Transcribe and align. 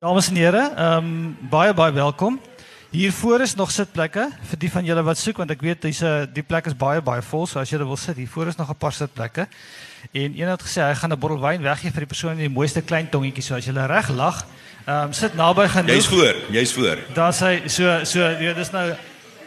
Dames 0.00 0.30
en 0.30 0.36
here, 0.36 0.60
ehm 0.80 1.04
um, 1.04 1.48
baie 1.50 1.74
baie 1.76 1.92
welkom. 1.92 2.38
Hier 2.90 3.12
voor 3.12 3.40
is 3.44 3.52
nog 3.54 3.68
sitplekke 3.70 4.22
vir 4.48 4.58
die 4.62 4.70
van 4.72 4.86
julle 4.88 5.02
wat 5.04 5.18
soek 5.20 5.36
want 5.42 5.50
ek 5.52 5.60
weet 5.60 5.82
dis 5.84 6.00
'n 6.00 6.30
die 6.32 6.42
plek 6.42 6.70
is 6.70 6.76
baie 6.76 7.02
baie 7.04 7.20
vol, 7.20 7.44
so 7.46 7.60
as 7.60 7.68
jy 7.68 7.76
wil 7.84 7.98
sit, 8.00 8.16
hier 8.16 8.28
voor 8.28 8.46
is 8.46 8.56
nog 8.56 8.70
'n 8.70 8.78
paar 8.80 8.92
sitplekke. 8.92 9.46
En 10.12 10.32
een 10.40 10.48
het 10.48 10.62
gesê 10.62 10.80
hy 10.88 10.94
gaan 10.94 11.12
'n 11.12 11.18
bottel 11.18 11.40
wyn 11.40 11.60
weggee 11.62 11.92
vir 11.92 12.00
die 12.00 12.12
persoon 12.14 12.36
met 12.36 12.48
die 12.48 12.48
mooiste 12.48 12.80
klein 12.80 13.10
tongetjie, 13.10 13.42
so 13.42 13.54
as 13.54 13.66
jy 13.66 13.72
reg 13.72 14.08
lag, 14.08 14.46
ehm 14.86 15.04
um, 15.04 15.12
sit 15.12 15.34
naby 15.34 15.68
genoeg. 15.68 15.96
Jy's 15.96 16.06
voor, 16.06 16.34
jy's 16.50 16.72
voor. 16.72 16.98
Daar 17.14 17.34
sê 17.34 17.68
so 17.68 18.04
so 18.04 18.20
ja, 18.20 18.54
dis 18.54 18.70
nou 18.72 18.96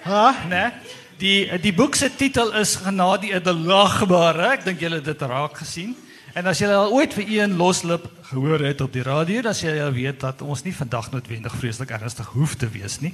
ha, 0.03 0.35
né? 0.49 0.71
Die 1.17 1.57
die 1.57 1.73
boek 1.73 1.95
se 1.95 2.15
titel 2.15 2.53
is 2.53 2.75
Genade 2.75 3.41
die 3.41 3.53
lagbare. 3.53 4.53
Ek 4.53 4.65
dink 4.65 4.79
julle 4.79 5.01
dit 5.01 5.21
raak 5.21 5.57
gesien. 5.57 5.95
En 6.33 6.47
as 6.49 6.57
jy 6.57 6.65
al 6.73 6.89
ooit 6.89 7.13
vir 7.13 7.27
een 7.29 7.51
loslip 7.59 8.07
gehoor 8.31 8.63
het 8.65 8.79
op 8.81 8.93
die 8.95 9.03
radio, 9.05 9.43
dan 9.45 9.53
sê 9.53 9.75
jy 9.75 9.89
weet 9.93 10.23
dat 10.23 10.41
ons 10.41 10.63
nie 10.65 10.73
vandag 10.73 11.11
noodwendig 11.13 11.53
vreeslik 11.61 11.93
ernstig 11.93 12.31
hoef 12.33 12.55
te 12.57 12.69
wees 12.73 12.97
nie. 13.03 13.11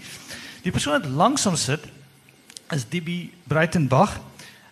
Die 0.64 0.72
persoon 0.72 1.02
wat 1.02 1.10
langsom 1.12 1.58
sit 1.60 1.84
is 2.72 2.86
DB 2.88 3.28
Breitenbach. 3.44 4.16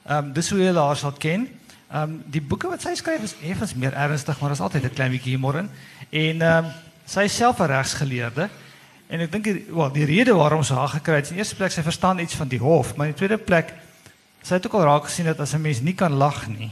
Ehm 0.07 0.29
um, 0.29 0.31
dis 0.33 0.49
hoe 0.53 0.61
jy 0.61 0.71
haar 0.71 0.95
sal 0.95 1.11
ken. 1.19 1.43
Ehm 1.91 2.03
um, 2.03 2.15
die 2.31 2.41
boeke 2.41 2.71
wat 2.71 2.87
sy 2.87 2.95
skryf 2.95 3.27
is 3.27 3.35
effens 3.43 3.75
meer 3.75 3.91
ernstig, 3.91 4.39
maar 4.39 4.55
daar's 4.55 4.63
altyd 4.63 4.83
'n 4.83 4.95
klein 4.95 5.11
bietjie 5.11 5.35
humor 5.35 5.59
in. 5.65 5.69
En 6.09 6.41
ehm 6.41 6.65
um, 6.65 6.71
sy 7.05 7.27
is 7.27 7.35
self 7.35 7.59
'n 7.59 7.67
regsgeleerde. 7.67 8.49
En 9.07 9.19
ek 9.19 9.31
dink 9.31 9.45
wel 9.67 9.91
die 9.91 10.05
rede 10.05 10.33
waarom 10.33 10.63
sy 10.63 10.73
haar 10.73 10.95
gekry 10.95 11.15
het, 11.15 11.29
in 11.31 11.37
eerste 11.37 11.55
plek 11.55 11.71
sy 11.71 11.81
verstaan 11.81 12.19
iets 12.19 12.35
van 12.35 12.47
die 12.47 12.59
hof, 12.59 12.95
maar 12.95 13.07
in 13.07 13.13
die 13.13 13.19
tweede 13.19 13.43
plek 13.43 13.73
sy 14.41 14.53
het 14.53 14.65
ook 14.65 14.73
al 14.73 14.83
raak 14.83 15.03
gesien 15.03 15.25
dat 15.25 15.39
as 15.39 15.53
'n 15.53 15.61
mens 15.61 15.81
nie 15.81 15.93
kan 15.93 16.13
lag 16.13 16.47
nie, 16.47 16.71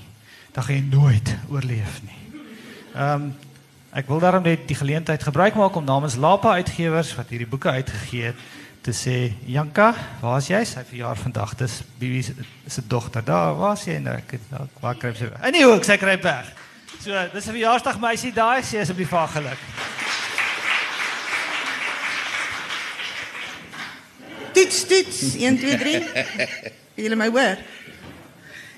dan 0.56 0.64
gaan 0.64 0.76
jy 0.76 0.86
nooit 0.88 1.36
oorleef 1.52 2.00
nie. 2.08 2.22
Ehm 2.96 3.28
um, 3.28 3.34
ek 3.96 4.10
wil 4.12 4.20
daarom 4.20 4.44
net 4.44 4.66
die 4.68 4.76
geleentheid 4.76 5.24
gebruik 5.24 5.56
maak 5.56 5.76
om 5.80 5.84
namens 5.88 6.18
Lapa 6.20 6.52
Uitgewers 6.60 7.14
wat 7.16 7.30
hierdie 7.32 7.48
boeke 7.48 7.70
uitgegee 7.72 8.26
het 8.34 8.42
te 8.84 8.92
sê 8.92 9.32
Janka, 9.48 9.94
waar 10.20 10.42
is 10.42 10.50
jy? 10.52 10.60
Sy 10.68 10.84
verjaar 10.84 11.16
vandag. 11.18 11.54
Dis 11.56 11.78
Bibi 12.00 12.20
se 12.68 12.84
dogter. 12.88 13.24
Daar 13.24 13.56
was 13.56 13.86
sy 13.88 13.96
nou. 14.04 14.18
Ek 14.20 14.36
waar 14.84 15.00
kry 15.00 15.14
sy? 15.16 15.30
In 15.48 15.56
die 15.56 15.64
hoek, 15.64 15.88
sy 15.88 15.96
kry 15.98 16.18
weg. 16.24 16.52
So, 17.00 17.12
dis 17.34 17.48
'n 17.48 17.56
verjaarsdag 17.56 18.00
meisie 18.00 18.34
daai, 18.34 18.62
sê 18.64 18.84
asseblief 18.84 19.10
vir 19.10 19.28
geluk. 19.28 19.62
Dit 24.54 24.86
dit 24.90 25.36
1 25.40 25.58
2 25.58 25.78
3. 25.78 26.04
Julle 26.96 27.16
my 27.16 27.30
hoor? 27.30 27.58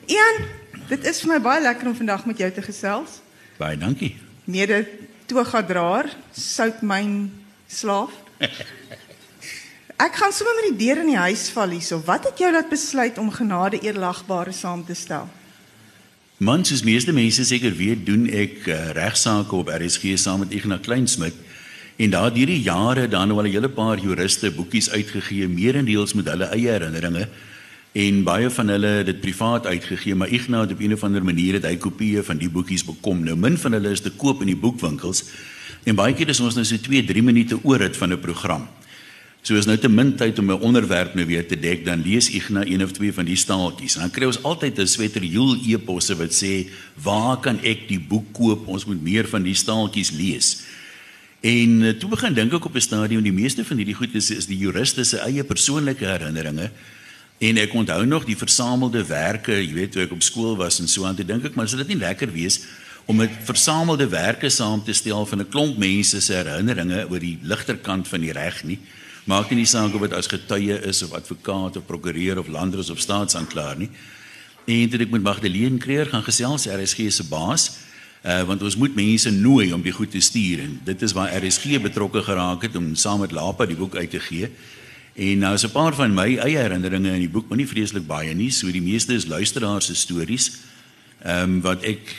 Ian, 0.07 0.45
Dit 0.87 1.03
is 1.03 1.19
vir 1.19 1.33
my 1.33 1.39
baie 1.43 1.61
lekker 1.61 1.89
om 1.89 1.95
vandag 1.97 2.23
met 2.29 2.39
jou 2.39 2.47
te 2.55 2.63
gesels. 2.63 3.19
Baie 3.59 3.75
dankie. 3.79 4.13
Mede 4.47 4.85
togadraer, 5.27 6.07
soutmyn 6.31 7.27
slaaf. 7.67 8.13
Ek 10.07 10.15
gaan 10.15 10.31
sommer 10.31 10.55
met 10.61 10.69
die 10.69 10.85
deur 10.85 11.01
in 11.01 11.09
die 11.11 11.19
huis 11.19 11.49
val 11.51 11.73
hierso. 11.75 11.99
Wat 12.05 12.29
het 12.29 12.39
jou 12.39 12.51
laat 12.53 12.69
besluit 12.71 13.17
om 13.19 13.33
genade 13.33 13.81
eerlagbare 13.83 14.53
saam 14.55 14.85
te 14.85 14.95
stel? 14.95 15.27
Man, 16.37 16.63
soos 16.63 16.85
meeste 16.85 17.11
mense 17.11 17.43
seker 17.49 17.73
weet, 17.75 18.05
doen 18.05 18.27
ek 18.29 18.69
uh, 18.69 18.77
regsaake 18.95 19.57
op 19.57 19.71
RSG 19.73 20.13
saam 20.21 20.45
met 20.45 20.53
Ignas 20.55 20.85
Kleinsmid. 20.85 21.35
En 21.97 22.13
daar 22.13 22.31
hierdie 22.31 22.61
jare 22.61 23.07
dan 23.09 23.27
nou 23.27 23.41
al 23.41 23.49
'n 23.49 23.55
hele 23.57 23.73
paar 23.73 23.97
juriste 23.97 24.53
boekies 24.53 24.89
uitgegee, 24.93 25.49
meerendeels 25.49 26.13
met 26.13 26.29
hulle 26.29 26.45
eie 26.53 26.69
herinneringe 26.69 27.27
en 27.97 28.23
baie 28.25 28.49
van 28.53 28.69
hulle 28.69 28.89
het 28.99 29.07
dit 29.09 29.19
privaat 29.23 29.65
uitgegee 29.65 30.15
maar 30.15 30.29
Ignas 30.29 30.71
op 30.71 30.81
'n 30.81 30.93
of 30.93 31.03
ander 31.03 31.23
manier 31.23 31.53
het 31.53 31.65
hy 31.65 31.77
kopieë 31.77 32.23
van 32.23 32.37
die 32.37 32.49
boekies 32.49 32.85
bekom. 32.85 33.23
Nou 33.23 33.35
min 33.35 33.57
van 33.57 33.71
hulle 33.71 33.89
is 33.89 34.01
te 34.01 34.11
koop 34.11 34.41
in 34.41 34.47
die 34.47 34.55
boekwinkels. 34.55 35.23
En 35.83 35.95
baie 35.95 36.13
keer 36.13 36.29
is 36.29 36.39
ons 36.39 36.55
nou 36.55 36.65
so 36.65 36.77
2 36.77 37.05
3 37.05 37.23
minute 37.23 37.59
oor 37.63 37.77
dit 37.77 37.97
van 37.97 38.11
'n 38.13 38.19
program. 38.19 38.67
So 39.41 39.55
is 39.55 39.65
nou 39.65 39.77
te 39.77 39.89
min 39.89 40.15
tyd 40.15 40.39
om 40.39 40.51
'n 40.51 40.61
onderwerp 40.61 41.15
nou 41.15 41.25
weer 41.25 41.47
te 41.47 41.59
dek 41.59 41.85
dan 41.85 42.01
lees 42.01 42.29
Ignas 42.29 42.65
een 42.65 42.83
of 42.83 42.91
twee 42.91 43.13
van 43.13 43.25
die 43.25 43.35
staaltjies. 43.35 43.93
Dan 43.93 44.11
kry 44.11 44.25
ons 44.25 44.43
altyd 44.43 44.79
'n 44.79 44.87
sweterjoel 44.87 45.57
eposse 45.65 46.15
wat 46.15 46.43
sê 46.43 46.69
waar 47.03 47.37
kan 47.39 47.59
ek 47.63 47.87
die 47.87 47.99
boek 47.99 48.33
koop? 48.33 48.67
Ons 48.67 48.85
moet 48.85 49.01
meer 49.01 49.27
van 49.27 49.43
die 49.43 49.55
staaltjies 49.55 50.11
lees. 50.11 50.61
En 51.41 51.83
eh, 51.83 51.89
toe 51.89 52.09
begin 52.09 52.33
dink 52.33 52.53
ek 52.53 52.65
op 52.65 52.75
'n 52.75 52.81
stadium 52.81 53.23
die 53.23 53.31
meeste 53.31 53.65
van 53.65 53.77
hierdie 53.77 53.95
goed 53.95 54.15
is, 54.15 54.31
is 54.31 54.45
die 54.45 54.57
juriste 54.57 55.03
se 55.03 55.17
eie 55.17 55.43
persoonlike 55.43 56.05
herinneringe 56.05 56.71
En 57.37 57.57
ek 57.61 57.73
onthou 57.73 58.05
nog 58.05 58.25
die 58.25 58.37
versamelde 58.37 59.03
werke, 59.05 59.53
jy 59.53 59.73
weet 59.73 59.91
toe 59.93 60.01
ek 60.07 60.13
op 60.15 60.23
skool 60.25 60.55
was 60.57 60.79
en 60.81 60.87
so 60.89 61.05
aan, 61.05 61.15
toe 61.15 61.25
dink 61.25 61.45
ek 61.45 61.57
maar 61.57 61.69
sou 61.69 61.77
dit 61.77 61.93
nie 61.93 62.01
lekker 62.01 62.31
wees 62.33 62.63
om 63.07 63.21
'n 63.21 63.29
versamelde 63.45 64.07
werke 64.09 64.49
saam 64.49 64.83
te 64.83 64.93
stel 64.93 65.25
van 65.25 65.39
'n 65.39 65.49
klomp 65.49 65.77
mense 65.77 66.21
se 66.21 66.33
herinneringe 66.33 67.07
oor 67.09 67.19
die 67.19 67.39
ligter 67.41 67.77
kant 67.77 68.07
van 68.07 68.21
die 68.21 68.31
reg 68.31 68.63
nie. 68.63 68.79
Maak 69.25 69.51
nie 69.51 69.65
saak 69.65 69.93
of 69.93 70.01
dit 70.01 70.13
as 70.13 70.27
getuie 70.27 70.81
is 70.87 71.03
of 71.03 71.13
advokaat 71.13 71.77
of 71.77 71.85
prokureur 71.85 72.39
of 72.39 72.47
landros 72.47 72.89
of 72.89 72.99
staatsanklaer 72.99 73.77
nie. 73.77 73.89
En 74.65 74.89
dit 74.89 75.01
ek 75.01 75.09
met 75.09 75.21
Magdalene 75.21 75.77
Kreer 75.77 76.05
gaan 76.05 76.23
gesels, 76.23 76.65
RSG 76.65 77.11
se 77.11 77.23
baas, 77.23 77.71
uh, 78.25 78.43
want 78.43 78.63
ons 78.63 78.75
moet 78.75 78.95
mense 78.95 79.31
nooi 79.31 79.73
om 79.73 79.81
die 79.81 79.91
goed 79.91 80.11
te 80.11 80.19
stuur 80.19 80.59
en 80.59 80.79
dit 80.83 81.01
is 81.01 81.11
waar 81.11 81.31
RSG 81.43 81.81
betrokke 81.81 82.23
geraak 82.23 82.61
het 82.61 82.75
om 82.75 82.95
saam 82.95 83.19
met 83.19 83.31
Lapa 83.31 83.65
die 83.65 83.75
boek 83.75 83.95
uit 83.95 84.09
te 84.09 84.19
gee. 84.19 84.49
En 85.17 85.39
nou 85.41 85.53
is 85.53 85.65
'n 85.65 85.71
paar 85.71 85.95
van 85.95 86.13
my 86.13 86.37
eie 86.37 86.57
herinneringe 86.57 87.09
in 87.09 87.25
die 87.25 87.29
boek, 87.29 87.47
maar 87.49 87.57
nie 87.57 87.67
vreeslik 87.67 88.05
baie 88.05 88.33
nie, 88.33 88.51
so 88.51 88.71
die 88.71 88.81
meeste 88.81 89.13
is 89.13 89.25
luisteraars 89.25 89.85
se 89.85 89.95
stories. 89.95 90.51
Ehm 91.23 91.43
um, 91.43 91.61
wat 91.61 91.83
ek 91.83 92.13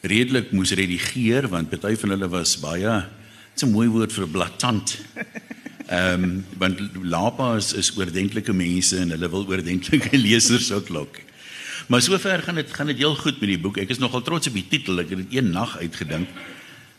redelik 0.00 0.52
moes 0.52 0.70
redigeer 0.70 1.48
want 1.48 1.70
party 1.70 1.96
van 1.96 2.10
hulle 2.10 2.28
was 2.28 2.60
baie 2.60 3.04
dit's 3.50 3.64
'n 3.64 3.72
mooi 3.72 3.88
woord 3.88 4.12
vir 4.12 4.28
blaatant. 4.28 4.98
Ehm 5.88 6.24
um, 6.24 6.44
want 6.58 6.78
Lapa 7.02 7.56
is, 7.56 7.72
is 7.72 7.96
oordentlike 7.96 8.52
mense 8.52 8.96
en 8.96 9.10
hulle 9.10 9.28
wil 9.28 9.46
oordentlike 9.46 10.16
lesers 10.26 10.72
ook 10.72 10.88
lok. 10.88 11.18
Maar 11.86 12.02
sover 12.02 12.42
gaan 12.42 12.54
dit 12.54 12.72
gaan 12.72 12.86
dit 12.86 12.96
heel 12.96 13.14
goed 13.14 13.40
met 13.40 13.48
die 13.48 13.58
boek. 13.58 13.76
Ek 13.76 13.90
is 13.90 13.98
nogal 13.98 14.22
trots 14.22 14.46
op 14.46 14.54
die 14.54 14.68
titel. 14.68 14.98
Ek 14.98 15.10
het 15.10 15.18
dit 15.18 15.38
een 15.38 15.50
nag 15.50 15.78
uitgedink. 15.78 16.28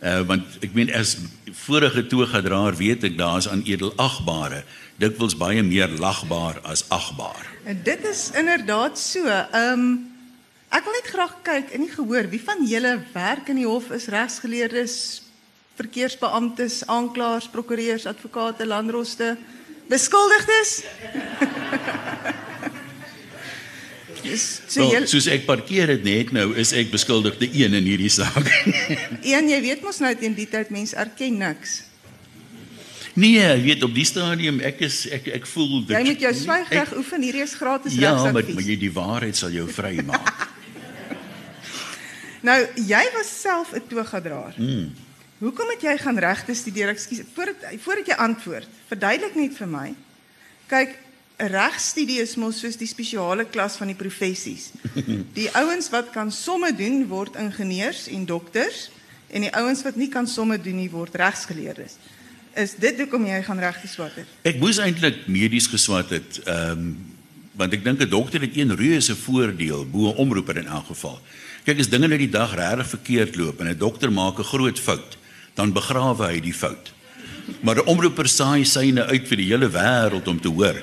Uh 0.04 0.20
want 0.28 0.58
ek 0.60 0.74
meen 0.76 0.90
as 0.92 1.16
vorige 1.64 2.02
toegadraer 2.12 2.76
weet 2.76 3.06
ek 3.08 3.14
daar's 3.16 3.48
aan 3.48 3.64
edelagbare 3.64 4.66
dikwels 5.00 5.36
baie 5.40 5.64
meer 5.64 5.88
lagbaar 6.00 6.60
as 6.68 6.84
agbaar. 6.92 7.48
En 7.64 7.80
dit 7.84 8.06
is 8.06 8.32
inderdaad 8.36 9.00
so. 9.00 9.24
Ehm 9.28 9.80
um, 9.80 10.12
ek 10.74 10.84
wil 10.84 10.96
net 10.98 11.10
graag 11.14 11.34
kyk 11.46 11.72
en 11.72 11.84
nie 11.86 11.94
gehoor 11.94 12.28
wie 12.32 12.42
van 12.42 12.66
julle 12.66 12.98
werk 13.14 13.50
in 13.54 13.62
die 13.62 13.68
hof 13.70 13.92
is 13.94 14.10
regsgeleerdes, 14.10 14.96
verkeersbeamptes, 15.78 16.82
aanklaers, 16.90 17.48
prokureurs, 17.54 18.08
advokate, 18.10 18.66
landroste, 18.66 19.36
beskuldigdes? 19.88 20.82
Dis 24.24 24.44
so 24.72 24.88
well, 24.88 25.08
soos 25.10 25.28
ek 25.32 25.44
parkeer 25.48 25.92
dit 25.98 26.06
net 26.08 26.32
nou 26.36 26.54
is 26.60 26.72
ek 26.76 26.94
beskuldigde 26.94 27.50
een 27.52 27.76
in 27.76 27.88
hierdie 27.88 28.12
saak. 28.14 28.48
een 29.34 29.50
jy 29.52 29.60
weet 29.66 29.84
mos 29.84 30.00
nou 30.04 30.14
teen 30.20 30.36
die 30.38 30.48
tyd 30.50 30.72
mense 30.74 30.96
erken 31.00 31.42
niks. 31.42 31.82
Nee, 33.14 33.38
jy 33.38 33.60
weet 33.62 33.84
op 33.86 33.94
die 33.94 34.08
stadium 34.10 34.58
ek 34.66 34.82
is 34.88 35.04
ek 35.14 35.28
ek 35.38 35.46
voel 35.52 35.84
dit 35.84 35.94
Jy 35.94 36.02
moet 36.08 36.24
jou 36.26 36.34
swygreg 36.40 36.96
oefen, 36.98 37.28
hierdie 37.28 37.44
is 37.46 37.54
gratis 37.60 37.98
ja, 38.00 38.16
regsadvies. 38.16 38.26
Ja, 38.26 38.34
maar, 38.34 38.58
maar 38.58 38.72
jy 38.72 38.78
die 38.82 38.94
waarheid 38.96 39.38
sal 39.38 39.54
jou 39.54 39.68
vry 39.70 39.94
maak. 40.08 40.48
nou, 42.50 42.58
jy 42.80 43.04
was 43.18 43.30
self 43.44 43.76
'n 43.78 43.86
toegadraer. 43.92 44.58
Mm. 44.58 44.90
Hoekom 45.44 45.74
het 45.76 45.84
jy 45.84 45.98
gaan 46.00 46.18
regte 46.24 46.56
studeer? 46.56 46.94
Ekskuus, 46.96 47.26
voordat 47.36 47.68
voordat 47.84 48.14
jy 48.14 48.18
antwoord, 48.24 48.82
verduidelik 48.88 49.36
net 49.36 49.58
vir 49.60 49.68
my. 49.68 49.88
Kyk, 50.72 50.96
regstudie 51.52 52.20
is 52.22 52.36
mos 52.36 52.60
soos 52.60 52.78
die 52.80 52.88
spesiale 52.88 53.46
klas 53.46 53.76
van 53.80 53.88
die 53.88 53.98
professies. 53.98 54.72
Die 55.40 55.50
ouens 55.58 55.90
wat 55.90 56.12
kan 56.14 56.32
somme 56.32 56.72
doen 56.76 57.08
word 57.08 57.36
ingenieurs 57.36 58.08
en 58.08 58.26
dokters 58.26 58.90
en 59.34 59.42
die 59.42 59.54
ouens 59.58 59.82
wat 59.82 59.96
nie 59.98 60.10
kan 60.14 60.28
somme 60.30 60.60
doen 60.62 60.78
nie 60.78 60.92
word 60.92 61.16
regsgeleerdes. 61.18 61.98
Is 62.54 62.76
dit 62.78 63.00
hoekom 63.02 63.26
jy 63.26 63.40
gaan 63.48 63.60
reg 63.60 63.80
geswat 63.82 64.20
het? 64.20 64.30
Ek 64.46 64.60
moes 64.62 64.78
eintlik 64.78 65.26
medies 65.26 65.68
geswat 65.72 66.14
het, 66.14 66.40
ehm 66.46 66.86
um, 66.86 66.94
want 67.54 67.74
ek 67.74 67.84
dink 67.86 68.02
'n 68.02 68.10
dokter 68.10 68.42
het 68.42 68.56
een 68.58 68.74
reuse 68.76 69.16
voordeel 69.16 69.86
bo 69.86 70.10
'n 70.10 70.18
omroeper 70.18 70.58
in 70.58 70.66
elk 70.66 70.86
geval. 70.90 71.22
Kyk, 71.66 71.80
as 71.80 71.90
dinge 71.90 72.08
net 72.08 72.20
die 72.20 72.30
dag 72.30 72.56
regtig 72.56 72.88
verkeerd 72.88 73.36
loop 73.36 73.60
en 73.60 73.68
'n 73.68 73.78
dokter 73.78 74.12
maak 74.12 74.40
'n 74.40 74.44
groot 74.44 74.80
fout, 74.80 75.18
dan 75.54 75.74
begrawe 75.74 76.26
hy 76.28 76.40
die 76.40 76.54
fout. 76.54 76.94
Maar 77.62 77.78
'n 77.78 77.88
omroeper 77.88 78.28
saai 78.28 78.66
syne 78.66 79.06
uit 79.06 79.28
vir 79.28 79.38
die 79.38 79.50
hele 79.50 79.70
wêreld 79.70 80.28
om 80.28 80.40
te 80.42 80.50
hoor. 80.50 80.82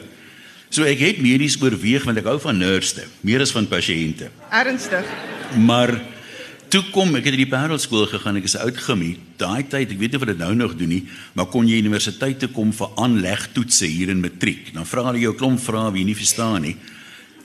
So 0.70 0.86
ek 0.86 1.02
het 1.02 1.18
medies 1.18 1.58
oorweeg 1.58 2.06
want 2.06 2.20
ek 2.20 2.28
hou 2.30 2.38
van 2.38 2.58
nurse, 2.62 3.02
meer 3.26 3.42
as 3.42 3.50
van 3.50 3.66
pasiënte. 3.66 4.30
Ernstig. 4.54 5.06
Maar 5.58 5.96
toe 6.70 6.84
kom 6.94 7.16
ek 7.18 7.26
het 7.26 7.34
in 7.34 7.42
die 7.42 7.50
Parelskool 7.50 8.06
gegaan 8.06 8.38
ek 8.38 8.46
is 8.46 8.54
oud 8.54 8.76
gemie 8.78 9.16
daai 9.40 9.66
tyd 9.66 9.90
ek 9.90 9.98
weet 9.98 10.14
nie 10.14 10.20
of 10.20 10.26
dit 10.30 10.38
nou 10.38 10.52
nog 10.54 10.76
doen 10.78 10.92
nie 10.92 11.00
maar 11.34 11.48
kon 11.50 11.66
jy 11.66 11.80
universiteit 11.82 12.38
toe 12.38 12.48
kom 12.54 12.70
vir 12.76 12.92
aanlegtoetse 13.02 13.88
hier 13.90 14.12
in 14.14 14.22
matriek 14.22 14.70
dan 14.76 14.86
vra 14.86 15.08
hulle 15.08 15.24
jou 15.24 15.32
klomp 15.34 15.58
vrae 15.58 15.90
wie 15.90 16.04
jy 16.04 16.10
nie 16.12 16.20
verstaan 16.20 16.62
nie 16.68 16.76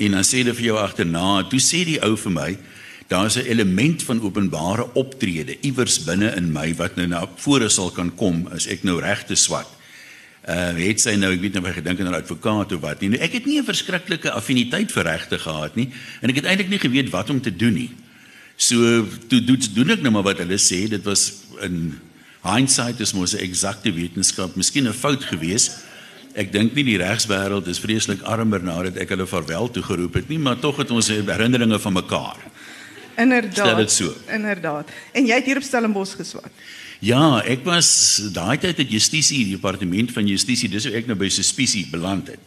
en 0.05 0.19
dan 0.19 0.27
sê 0.27 0.43
hulle 0.43 0.53
vir 0.53 0.67
jou 0.67 0.77
agterna 0.77 1.41
toe 1.49 1.63
sê 1.63 1.81
die 1.89 1.97
ou 2.05 2.13
vir 2.27 2.35
my 2.37 2.51
Daar's 3.07 3.35
'n 3.37 3.45
element 3.45 4.03
van 4.03 4.21
openbare 4.21 4.93
optrede 4.93 5.57
iewers 5.61 6.03
binne 6.03 6.35
in 6.35 6.51
my 6.51 6.73
wat 6.75 6.95
nou 6.95 7.07
na 7.07 7.29
vore 7.35 7.69
sal 7.69 7.91
kan 7.91 8.15
kom 8.15 8.47
as 8.51 8.65
ek 8.65 8.83
nou 8.83 8.99
regte 8.99 9.35
swat. 9.35 9.69
Uh 10.45 10.77
het 10.77 11.01
sy 11.01 11.15
nou 11.17 11.31
ek 11.33 11.41
weet 11.41 11.55
nou 11.57 11.63
of 11.63 11.69
hy 11.71 11.75
gedink 11.79 11.99
aan 11.99 12.11
'n 12.13 12.21
advokaat 12.21 12.71
of 12.71 12.81
wat 12.81 13.01
nie. 13.01 13.09
Nou, 13.09 13.21
ek 13.21 13.33
het 13.33 13.45
nie 13.45 13.57
'n 13.59 13.65
verskriklike 13.65 14.31
affiniteit 14.31 14.91
vir 14.91 15.03
regte 15.03 15.39
gehad 15.39 15.75
nie 15.75 15.89
en 16.21 16.29
ek 16.29 16.35
het 16.35 16.45
eintlik 16.45 16.69
nie 16.69 16.79
geweet 16.79 17.09
wat 17.09 17.29
om 17.29 17.41
te 17.41 17.55
doen 17.55 17.73
nie. 17.73 17.89
So 18.55 19.05
toe 19.27 19.41
doen 19.43 19.59
doen 19.73 19.89
ek 19.89 20.01
nou 20.01 20.11
maar 20.11 20.23
wat 20.23 20.37
hulle 20.37 20.57
sê. 20.57 20.87
Dit 20.87 21.03
was 21.03 21.33
in 21.61 21.99
hindsight 22.43 22.99
is 22.99 23.13
mos 23.13 23.33
'n 23.33 23.41
eksakte 23.41 23.91
wetenskap, 23.91 24.55
miskien 24.55 24.87
'n 24.87 24.93
fout 24.93 25.23
geweest. 25.23 25.83
Ek 26.35 26.51
dink 26.51 26.75
nie 26.75 26.83
die 26.83 26.97
regswêreld 26.97 27.67
is 27.67 27.79
vreeslik 27.79 28.21
armer 28.21 28.61
nadat 28.63 28.97
ek 28.97 29.09
hulle 29.09 29.25
verwel 29.25 29.71
toe 29.71 29.83
geroep 29.83 30.13
het 30.13 30.29
nie, 30.29 30.39
maar 30.39 30.59
tog 30.59 30.77
het 30.77 30.91
ons 30.91 31.07
herinneringe 31.07 31.79
van 31.79 31.93
mekaar. 31.93 32.37
Inderdaad. 33.17 33.53
Stel 33.53 33.75
dit 33.75 33.91
so. 33.91 34.13
Inderdaad. 34.27 34.89
En 35.11 35.25
jy 35.25 35.33
het 35.39 35.45
hier 35.45 35.57
op 35.57 35.63
Stellenbosch 35.63 36.15
geswat. 36.15 36.51
Ja, 37.03 37.41
ek 37.43 37.65
was 37.67 37.89
daai 38.33 38.57
tyd 38.61 38.77
het 38.77 38.91
Justisie, 38.91 39.43
die 39.43 39.57
departement 39.57 40.13
van 40.15 40.27
Justisie, 40.27 40.69
dis 40.71 40.87
hoe 40.87 40.95
ek 40.95 41.09
nou 41.09 41.17
by 41.19 41.29
Suspisie 41.29 41.85
beland 41.91 42.31
het. 42.31 42.39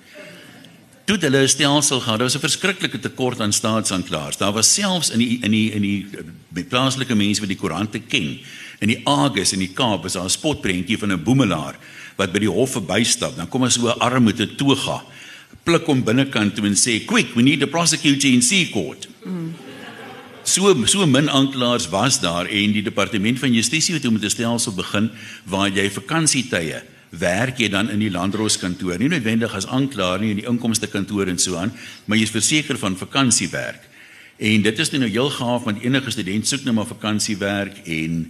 Toe 1.08 1.16
het 1.16 1.24
hulle 1.24 1.42
'n 1.44 1.48
stelsel 1.48 2.00
gehad, 2.00 2.18
daar 2.18 2.28
was 2.28 2.36
'n 2.36 2.48
verskriklike 2.48 2.98
tekort 3.00 3.40
aan 3.40 3.52
staatsanklaers. 3.52 4.36
Daar 4.36 4.52
was 4.52 4.74
selfs 4.74 5.10
in 5.10 5.18
die 5.18 5.38
in 5.42 5.50
die 5.50 5.72
in 5.72 5.82
die 5.82 6.06
met 6.48 6.68
plaaslike 6.68 7.14
mense 7.14 7.40
wat 7.40 7.48
die 7.48 7.58
koerante 7.58 7.98
ken. 7.98 8.38
In 8.80 8.88
die 8.88 9.00
Argus 9.04 9.52
in 9.52 9.58
die 9.58 9.72
Kaap 9.72 10.02
was 10.02 10.12
daar 10.12 10.24
'n 10.24 10.30
spotprentjie 10.30 10.98
van 10.98 11.12
'n 11.12 11.22
boemelaar 11.22 11.76
wat 12.16 12.32
by 12.32 12.38
die 12.38 12.50
hof 12.50 12.70
verbystap. 12.70 13.36
Dan 13.36 13.48
kom 13.48 13.64
as 13.64 13.74
so 13.74 13.88
'n 13.88 13.98
arm 14.00 14.24
met 14.24 14.40
'n 14.40 14.56
toga, 14.56 15.02
pluk 15.64 15.86
hom 15.86 16.04
binnekant 16.04 16.54
toe 16.54 16.66
en 16.66 16.74
sê, 16.74 17.04
"Quick, 17.04 17.34
we 17.34 17.42
need 17.42 17.62
a 17.62 17.66
prosecutor 17.66 18.30
in 18.30 18.42
sea 18.42 18.68
court." 18.70 19.08
Mm 19.24 19.37
so 20.48 20.72
so 20.86 21.06
min 21.06 21.28
aanklaers 21.28 21.88
was 21.92 22.20
daar 22.20 22.46
en 22.46 22.72
die 22.72 22.82
departement 22.82 23.38
van 23.38 23.52
justisie 23.52 23.94
het 23.94 24.06
om 24.08 24.18
te 24.20 24.30
stelsel 24.32 24.72
begin 24.72 25.10
waar 25.44 25.68
jy 25.68 25.88
vakansietye 25.92 26.82
werk 27.10 27.60
jy 27.60 27.68
dan 27.72 27.88
in 27.88 28.02
die 28.02 28.10
landroskantoor. 28.12 28.98
Nie 29.00 29.08
noodwendig 29.08 29.54
as 29.56 29.66
aanklaer 29.66 30.20
nie 30.20 30.32
in 30.34 30.40
die 30.42 30.48
inkomste 30.48 30.88
kantoor 30.92 31.28
en 31.28 31.38
so 31.40 31.56
aan 31.56 31.72
maar 32.06 32.18
jy 32.18 32.28
is 32.28 32.34
verseker 32.34 32.80
van 32.80 32.96
vakansiewerk 32.96 33.84
en 34.38 34.62
dit 34.62 34.78
is 34.78 34.92
nou 34.94 35.08
heel 35.08 35.30
gaaf 35.36 35.64
want 35.68 35.82
enige 35.84 36.10
student 36.14 36.48
soek 36.48 36.64
nou 36.64 36.76
maar 36.80 36.92
vakansiewerk 36.94 37.82
en 37.84 38.20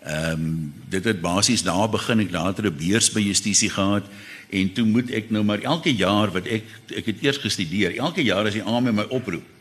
ehm 0.00 0.32
um, 0.32 0.72
dit 0.88 1.04
het 1.04 1.20
basies 1.20 1.62
daar 1.62 1.90
begin. 1.92 2.20
Ek 2.20 2.30
later 2.32 2.66
'n 2.66 2.76
beurs 2.76 3.10
by 3.12 3.20
justisie 3.20 3.70
gehad 3.70 4.04
en 4.50 4.72
toe 4.72 4.84
moet 4.86 5.10
ek 5.10 5.30
nou 5.30 5.44
maar 5.44 5.60
elke 5.60 5.92
jaar 5.94 6.32
wat 6.32 6.46
ek 6.46 6.64
ek 6.96 7.06
het 7.06 7.22
eers 7.22 7.38
gestudeer 7.38 7.96
elke 7.96 8.22
jaar 8.22 8.46
as 8.46 8.56
die 8.56 8.64
aan 8.64 8.94
my 8.94 9.06
oproep 9.10 9.59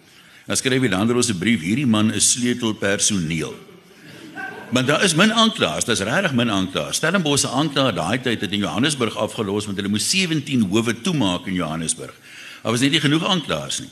Dan 0.49 0.57
skryf 0.57 0.81
die 0.81 0.89
landros 0.89 1.29
'n 1.29 1.37
brief, 1.37 1.61
hierdie 1.61 1.85
man 1.85 2.13
is 2.13 2.31
sleutelpersoneel. 2.31 3.53
Maar 4.71 4.85
daar 4.85 5.03
is 5.03 5.13
min 5.15 5.33
aanklaers, 5.33 5.85
daar's 5.85 5.99
regtig 5.99 6.33
min 6.33 6.49
aanklaers. 6.49 6.95
Stellenbosch 6.95 7.39
se 7.39 7.47
aanklaer 7.47 7.93
daai 7.93 8.21
tyd 8.21 8.41
het 8.41 8.51
in 8.51 8.59
Johannesburg 8.59 9.15
afgelos 9.17 9.65
want 9.65 9.77
hulle 9.77 9.89
moes 9.89 10.09
17 10.09 10.61
howe 10.61 11.01
toemaak 11.01 11.45
in 11.47 11.53
Johannesburg. 11.53 12.13
Daar 12.63 12.71
was 12.71 12.81
net 12.81 12.91
nie 12.91 12.99
genoeg 12.99 13.25
aanklaers 13.25 13.79
nie. 13.79 13.89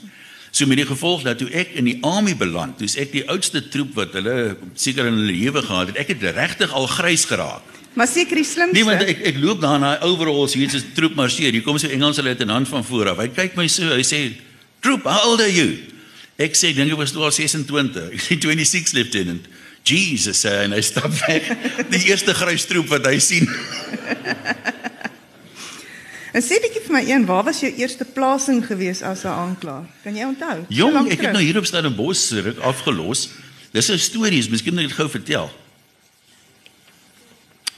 So 0.50 0.66
met 0.66 0.76
die 0.76 0.86
gevolg 0.86 1.22
dat 1.22 1.38
toe 1.38 1.48
ek 1.50 1.74
in 1.74 1.84
die 1.84 1.98
army 2.02 2.36
beland, 2.36 2.78
toe's 2.78 2.96
ek 2.96 3.12
die 3.12 3.28
oudste 3.28 3.68
troep 3.68 3.94
wat 3.94 4.12
hulle 4.12 4.56
seker 4.74 5.06
in 5.06 5.14
hulle 5.14 5.32
lewe 5.32 5.62
gehad 5.62 5.86
het. 5.86 5.96
Ek 5.96 6.08
het 6.08 6.22
regtig 6.22 6.72
al 6.72 6.86
grys 6.86 7.24
geraak. 7.24 7.62
Maar 7.94 8.06
seker 8.06 8.34
die 8.36 8.44
slimste. 8.44 8.74
Nee, 8.74 8.84
want 8.84 9.02
ek 9.02 9.22
ek 9.26 9.38
loop 9.38 9.60
daar 9.60 9.78
na 9.78 10.00
overalls, 10.00 10.54
hier 10.54 10.66
'n 10.66 10.92
troep 10.94 11.14
marseer. 11.14 11.52
Hier 11.52 11.62
kom 11.62 11.78
so 11.78 11.86
Engelse 11.86 12.22
luitenant 12.22 12.68
van 12.68 12.84
voor 12.84 13.08
af. 13.08 13.16
Hy 13.16 13.28
kyk 13.28 13.54
my 13.54 13.68
so, 13.68 13.82
hy 13.82 14.02
sê, 14.02 14.34
"Troop, 14.80 15.04
how 15.04 15.30
old 15.30 15.40
are 15.40 15.54
you?" 15.54 15.97
Ek 16.38 16.54
sê 16.54 16.70
dinge 16.70 16.94
was 16.94 17.10
toe 17.10 17.24
al 17.26 17.34
26. 17.34 18.12
Ek 18.14 18.22
sê 18.22 18.38
26 18.38 18.94
lieutenant. 18.94 19.48
Jesus 19.88 20.44
sê 20.44 20.52
en 20.66 20.76
hy 20.76 20.82
stap 20.86 21.10
weg. 21.26 21.48
Die 21.92 22.04
eerste 22.10 22.34
grys 22.36 22.66
troep 22.70 22.90
wat 22.94 23.08
hy 23.10 23.18
sien. 23.22 23.48
En 26.38 26.44
sê 26.44 26.58
bietjie 26.60 26.82
vir 26.84 26.92
my 26.92 27.00
een, 27.08 27.24
waar 27.26 27.40
was 27.46 27.62
jou 27.64 27.70
eerste 27.80 28.04
plasing 28.04 28.60
gewees 28.62 29.00
as 29.02 29.24
'n 29.24 29.32
aanklaer? 29.32 29.86
Kan 30.04 30.14
jy 30.14 30.26
onthou? 30.28 30.66
Jong, 30.68 31.08
ek 31.10 31.24
het 31.24 31.32
nou 31.32 31.42
hier 31.42 31.56
op 31.58 31.66
Stellenbosch 31.66 32.30
ruk 32.44 32.58
afgelos. 32.58 33.30
Dis 33.72 33.88
'n 33.90 33.98
storie, 33.98 34.44
miskien 34.50 34.74
moet 34.74 34.84
ek 34.84 35.00
gou 35.00 35.08
vertel. 35.08 35.50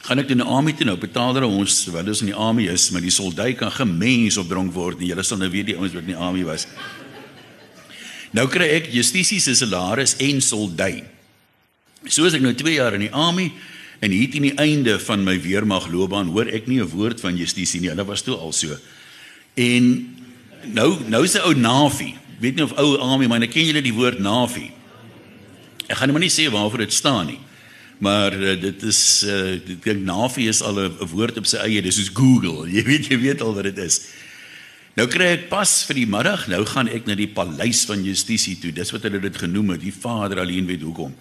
Gaan 0.03 0.19
ek 0.19 0.31
in 0.31 0.43
die 0.43 0.47
army 0.47 0.73
toe 0.73 0.85
nou 0.85 0.97
betaal 0.99 1.35
hulle 1.35 1.47
ons 1.47 1.85
terwyl 1.85 2.09
ons 2.09 2.21
in 2.21 2.27
die 2.27 2.35
army 2.35 2.67
is, 2.67 2.91
maar 2.91 3.01
die 3.01 3.11
soldate 3.11 3.55
kan 3.55 3.71
gemens 3.71 4.37
op 4.37 4.49
dronk 4.49 4.75
word 4.75 4.99
nie. 4.99 5.09
Julle 5.09 5.23
sal 5.23 5.39
nou 5.39 5.51
weet 5.51 5.67
die 5.67 5.77
ouens 5.77 5.93
wat 5.93 6.03
in 6.03 6.13
die 6.13 6.17
army 6.17 6.45
was. 6.45 6.67
Nou 8.37 8.47
kry 8.51 8.69
ek 8.77 8.93
justisie 8.95 9.41
se 9.43 9.57
salaris 9.59 10.15
en 10.23 10.39
soldui. 10.45 11.03
Soos 12.07 12.37
ek 12.37 12.45
nou 12.45 12.55
2 12.55 12.77
jaar 12.79 12.95
in 12.95 13.09
die 13.09 13.13
army 13.13 13.51
en 14.01 14.15
hier 14.15 14.31
teen 14.33 14.47
die 14.49 14.57
einde 14.63 14.97
van 15.03 15.25
my 15.27 15.35
weermag 15.43 15.91
loopbaan 15.93 16.31
hoor 16.33 16.49
ek 16.49 16.69
nie 16.69 16.81
'n 16.81 16.89
woord 16.89 17.21
van 17.21 17.37
justisie 17.37 17.81
nie. 17.81 17.91
Hulle 17.91 18.07
was 18.07 18.23
toe 18.23 18.37
al 18.37 18.53
so. 18.53 18.79
En 19.57 20.17
nou 20.65 20.99
nou 21.09 21.25
is 21.25 21.35
'n 21.35 21.45
ou 21.45 21.55
navi. 21.55 22.15
Weet 22.41 22.55
nie 22.55 22.65
of 22.65 22.73
ou 22.79 22.97
army, 22.97 23.27
maar 23.27 23.47
ken 23.47 23.67
julle 23.67 23.83
die 23.83 23.93
woord 23.93 24.19
navi? 24.19 24.71
Ek 25.89 25.97
gaan 25.97 26.09
nou 26.09 26.19
nie 26.19 26.31
sê 26.31 26.51
waarvoor 26.51 26.79
dit 26.79 26.93
staan 26.93 27.27
nie. 27.27 27.41
Maar 27.99 28.33
uh, 28.33 28.61
dit 28.61 28.83
is 28.83 29.25
uh, 29.27 29.55
ek 29.55 29.83
dink 29.85 30.05
navi 30.05 30.49
is 30.49 30.63
al 30.63 30.79
'n 30.79 31.09
woord 31.13 31.37
op 31.37 31.47
sy 31.47 31.57
eie. 31.57 31.83
Dis 31.83 31.97
soos 31.97 32.11
Google. 32.15 32.69
Jy 32.75 32.83
weet 32.85 33.07
jy 33.11 33.19
weet 33.19 33.41
al 33.43 33.55
wat 33.55 33.65
dit 33.65 33.79
is. 33.79 34.01
Nou 34.99 35.07
kry 35.11 35.29
ek 35.37 35.49
pas 35.53 35.71
vir 35.87 36.01
die 36.01 36.09
middag, 36.11 36.49
nou 36.51 36.65
gaan 36.67 36.89
ek 36.91 37.07
na 37.07 37.15
die 37.19 37.31
paleis 37.31 37.85
van 37.89 38.03
justisie 38.05 38.57
toe. 38.61 38.73
Dis 38.75 38.91
wat 38.91 39.05
hulle 39.07 39.21
dit 39.23 39.37
genoem 39.37 39.77
het, 39.77 39.85
die 39.85 39.95
Vader 39.95 40.43
alleen 40.43 40.67
weet 40.67 40.83
hoekom. 40.83 41.13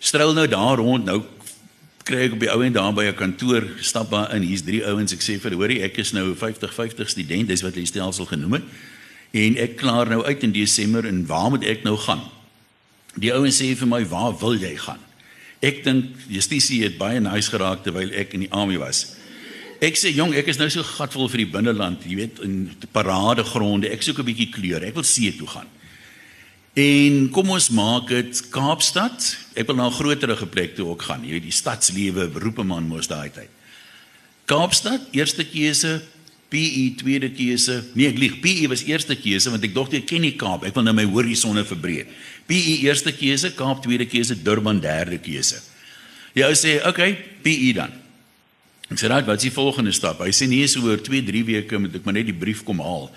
Struil 0.00 0.32
nou 0.36 0.46
daar 0.48 0.80
rond, 0.80 1.04
nou 1.04 1.20
kry 2.08 2.24
ek 2.24 2.38
op 2.38 2.44
die 2.44 2.48
ou 2.48 2.62
en 2.64 2.72
daar 2.72 2.94
by 2.96 3.04
'n 3.10 3.14
kantoor, 3.14 3.66
stap 3.80 4.10
daar 4.10 4.34
in, 4.34 4.42
hier's 4.42 4.64
drie 4.64 4.84
ouens. 4.86 5.12
Ek 5.12 5.20
sê 5.20 5.38
vir 5.38 5.52
hoorie, 5.52 5.82
ek 5.82 5.98
is 5.98 6.12
nou 6.12 6.34
50 6.34 6.72
50 6.72 7.08
student, 7.08 7.48
dis 7.48 7.62
wat 7.62 7.74
hulle 7.74 7.86
stelsel 7.86 8.24
genoem 8.24 8.52
het. 8.52 8.64
En 9.32 9.56
ek 9.56 9.76
klaar 9.76 10.08
nou 10.08 10.24
uit 10.24 10.42
in 10.42 10.52
Desember 10.52 11.04
en 11.04 11.26
waar 11.26 11.50
moet 11.50 11.64
ek 11.64 11.82
nou 11.84 11.96
gaan? 11.96 12.22
Die 13.16 13.32
ouens 13.32 13.60
sê 13.60 13.76
vir 13.76 13.86
my, 13.86 14.08
"Waar 14.08 14.38
wil 14.38 14.54
jy 14.54 14.76
gaan?" 14.76 15.00
Ek 15.60 15.84
dink 15.84 16.04
justisie 16.28 16.82
het 16.84 16.98
baie 16.98 17.20
nice 17.20 17.50
geraak 17.50 17.82
terwyl 17.82 18.10
ek 18.12 18.34
in 18.34 18.40
die 18.40 18.52
army 18.52 18.78
was. 18.78 19.17
Ek 19.78 19.94
sê 19.94 20.10
jong, 20.10 20.32
ek 20.34 20.48
is 20.50 20.58
nou 20.58 20.66
so 20.72 20.82
gatvol 20.82 21.28
vir 21.30 21.44
die 21.44 21.52
binneland, 21.52 22.02
jy 22.02 22.16
weet, 22.18 22.40
in 22.42 22.70
paradegronde. 22.90 23.86
Ek 23.92 24.02
soek 24.02 24.18
'n 24.18 24.26
bietjie 24.26 24.50
kleur. 24.50 24.82
Ek 24.82 24.94
wil 24.94 25.06
see 25.06 25.30
toe 25.30 25.46
gaan. 25.46 25.68
En 26.74 27.30
kom 27.30 27.50
ons 27.50 27.70
maak 27.70 28.08
dit 28.08 28.50
Kaapstad. 28.50 29.36
Ek 29.54 29.66
wil 29.66 29.76
na 29.76 29.86
'n 29.86 29.98
groterige 29.98 30.46
plek 30.46 30.74
toe 30.74 30.86
ook 30.86 31.02
gaan. 31.02 31.24
Jy 31.24 31.30
weet, 31.30 31.42
die 31.42 31.52
stadslewe 31.52 32.28
beroepe 32.28 32.64
man 32.64 32.88
mos 32.88 33.06
daai 33.06 33.30
tyd. 33.30 33.50
Kaapstad, 34.46 35.00
eerste 35.12 35.44
keuse, 35.44 36.02
PE 36.48 36.94
tweede 36.96 37.30
keuse. 37.30 37.84
Nee, 37.94 38.08
ek 38.08 38.18
lieg. 38.18 38.40
PE 38.40 38.68
was 38.68 38.82
eerste 38.82 39.14
keuse 39.14 39.50
want 39.50 39.64
ek 39.64 39.74
dink 39.74 39.92
ek 39.92 40.06
ken 40.06 40.22
die 40.22 40.36
Kaap. 40.36 40.64
Ek 40.64 40.74
wil 40.74 40.82
nou 40.82 40.94
my 40.94 41.04
horisonne 41.04 41.64
verbreek. 41.64 42.08
PE 42.46 42.78
eerste 42.88 43.12
keuse, 43.12 43.52
Kaap 43.54 43.82
tweede 43.82 44.06
keuse, 44.06 44.34
Durban 44.42 44.80
derde 44.80 45.18
keuse. 45.18 45.60
Jy 46.34 46.44
ou 46.44 46.54
sê, 46.54 46.78
"Oké, 46.80 46.88
okay, 46.88 47.18
PE 47.42 47.72
dan." 47.74 47.92
Ek 48.88 48.96
sê 48.96 49.08
raai 49.10 49.24
wat 49.26 49.36
is 49.36 49.48
die 49.50 49.54
volgende 49.54 49.92
stap? 49.92 50.22
Hy 50.24 50.32
sê 50.32 50.48
nee, 50.48 50.66
so 50.70 50.80
oor 50.88 51.00
2, 51.04 51.20
3 51.26 51.42
weke 51.44 51.80
moet 51.80 51.98
ek 51.98 52.06
maar 52.06 52.16
net 52.16 52.28
die 52.30 52.36
brief 52.36 52.62
kom 52.64 52.80
haal. 52.80 53.10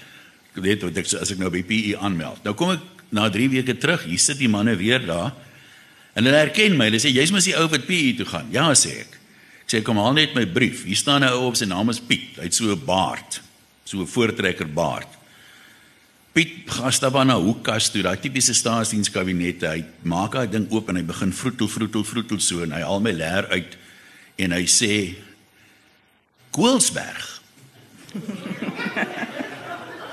Ek 0.52 0.60
weet 0.66 0.84
wat 0.84 0.98
ek 1.00 1.08
as 1.22 1.32
ek 1.32 1.40
nou 1.40 1.52
by 1.54 1.64
PE 1.64 1.96
aanmeld. 1.96 2.44
Nou 2.44 2.54
kom 2.60 2.74
ek 2.76 2.84
na 3.16 3.30
3 3.32 3.48
weke 3.56 3.78
terug, 3.80 4.04
hier 4.04 4.20
sit 4.20 4.42
die 4.42 4.52
manne 4.52 4.76
weer 4.80 5.00
daar. 5.06 5.32
En 6.12 6.28
hulle 6.28 6.42
herken 6.42 6.76
my. 6.76 6.90
Hulle 6.90 7.00
sê 7.00 7.14
jy's 7.14 7.32
mos 7.32 7.48
die 7.48 7.56
ou 7.56 7.70
wat 7.72 7.88
PE 7.88 8.18
toe 8.20 8.28
gaan. 8.28 8.52
Ja, 8.52 8.68
sê 8.76 8.98
ek. 9.06 9.16
Ek 9.64 9.72
sê 9.72 9.82
kom 9.88 10.02
haal 10.02 10.18
net 10.18 10.36
my 10.36 10.44
brief. 10.44 10.84
Hier 10.84 11.00
staan 11.00 11.24
'n 11.24 11.32
ou 11.32 11.48
op 11.48 11.56
sy 11.56 11.66
naam 11.66 11.90
is 11.90 12.04
Piet. 12.04 12.36
Hy't 12.36 12.54
so 12.54 12.76
'n 12.76 12.86
baard. 12.86 13.40
So 13.86 14.02
'n 14.02 14.08
voortrekker 14.08 14.68
baard. 14.68 15.08
Piet 16.34 16.68
gaan 16.68 16.92
stap 16.92 17.16
aan 17.16 17.32
'n 17.32 17.44
hoekkas 17.44 17.92
toe, 17.92 18.02
daai 18.02 18.20
tipiese 18.20 18.54
staatsdienskabinette. 18.54 19.68
Hy 19.68 19.86
maak 20.04 20.32
daai 20.32 20.48
ding 20.48 20.68
oop 20.72 20.90
en 20.90 20.96
hy 20.96 21.04
begin 21.04 21.32
vroetel, 21.32 21.68
vroetel, 21.68 22.04
vroetel 22.04 22.40
so 22.40 22.64
en 22.64 22.72
hy 22.72 22.82
haal 22.82 23.00
my 23.00 23.12
leer 23.12 23.48
uit 23.52 23.78
en 24.38 24.52
hy 24.52 24.64
sê 24.64 25.16
Koelsberg. 26.52 27.28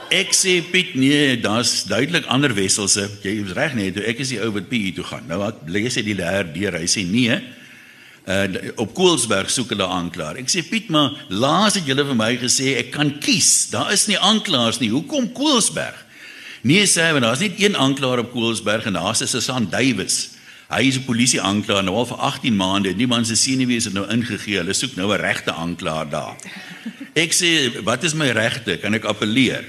Ek 0.09 0.30
sê 0.33 0.54
Piet, 0.64 0.95
nee, 0.97 1.37
daar's 1.37 1.83
duidelik 1.85 2.25
ander 2.33 2.54
wesselse. 2.57 3.04
Jy 3.21 3.35
is 3.42 3.52
reg 3.57 3.75
nee, 3.76 3.92
toe 3.92 4.07
ek 4.09 4.23
is 4.25 4.30
die 4.33 4.40
ou 4.40 4.49
wat 4.54 4.71
PE 4.71 4.95
toe 4.97 5.04
gaan. 5.04 5.26
Nou 5.28 5.42
wat 5.42 5.66
lees 5.68 5.99
hy 6.00 6.04
die 6.07 6.16
leer 6.16 6.49
deur. 6.54 6.78
Hy 6.80 6.88
sê 6.88 7.04
nee. 7.04 7.37
Uh 8.28 8.73
op 8.80 8.95
Koelsberg 8.97 9.50
soek 9.52 9.75
hulle 9.75 9.85
aanklaer. 9.88 10.40
Ek 10.40 10.49
sê 10.52 10.62
Piet, 10.64 10.88
maar 10.92 11.12
laas 11.28 11.76
het 11.76 11.88
julle 11.88 12.07
vir 12.09 12.16
my 12.16 12.30
gesê 12.40 12.78
ek 12.80 12.92
kan 12.97 13.12
kies. 13.21 13.68
Daar 13.73 13.92
is 13.92 14.07
nie 14.09 14.16
aanklaers 14.16 14.80
nie. 14.80 14.92
Hoekom 14.95 15.30
Koelsberg? 15.37 16.07
Nee, 16.64 16.88
sê 16.90 17.04
hy, 17.07 17.21
daar's 17.23 17.45
net 17.45 17.61
een 17.61 17.76
aanklaer 17.78 18.25
op 18.25 18.33
Koelsberg 18.33 18.88
en 18.88 18.97
daar's 18.97 19.23
'n 19.23 19.28
Susan 19.28 19.68
Duwys. 19.68 20.38
Hy 20.69 20.83
is 20.85 20.99
'n 20.99 21.05
polisie 21.05 21.41
aanklaer 21.41 21.83
nou 21.83 21.97
al 21.97 22.07
vir 22.07 22.17
18 22.17 22.57
maande. 22.57 22.95
Niemand 22.95 23.27
se 23.27 23.37
senuwees 23.37 23.85
het 23.85 23.93
nou 23.93 24.05
ingegee. 24.11 24.57
Hulle 24.57 24.73
soek 24.73 24.97
nou 24.97 25.13
'n 25.13 25.21
regte 25.21 25.53
aanklaer 25.53 26.09
daar. 26.09 26.37
Ek 27.25 27.33
sê, 27.33 27.83
"Wat 27.83 28.05
is 28.05 28.15
my 28.15 28.31
regte? 28.31 28.77
Kan 28.77 28.95
ek 28.95 29.05
appeleer?" 29.05 29.65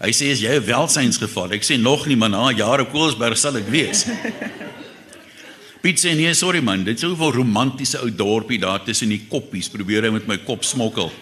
Hy 0.00 0.10
sê, 0.10 0.30
"Is 0.32 0.40
jy 0.40 0.56
'n 0.56 0.64
welsynsgeval?" 0.64 1.52
Ek 1.52 1.62
sê, 1.62 1.78
"Nog 1.78 2.06
nie, 2.06 2.16
maar 2.16 2.30
na 2.30 2.50
jare 2.50 2.86
Koelsberg 2.86 3.36
sal 3.36 3.56
ek 3.56 3.68
wees." 3.68 4.06
Piet 5.82 5.98
sê 6.00 6.16
nee, 6.16 6.34
sorry 6.34 6.60
man, 6.60 6.82
dit 6.84 6.94
is 6.94 7.00
so 7.00 7.14
'n 7.14 7.32
romantiese 7.32 8.00
ou 8.00 8.10
dorpie 8.10 8.58
daar 8.58 8.82
tussen 8.82 9.08
die 9.08 9.26
koppies. 9.28 9.68
Probeer 9.68 10.02
hy 10.02 10.10
met 10.10 10.26
my 10.26 10.38
kop 10.38 10.64
smokkel. 10.64 11.12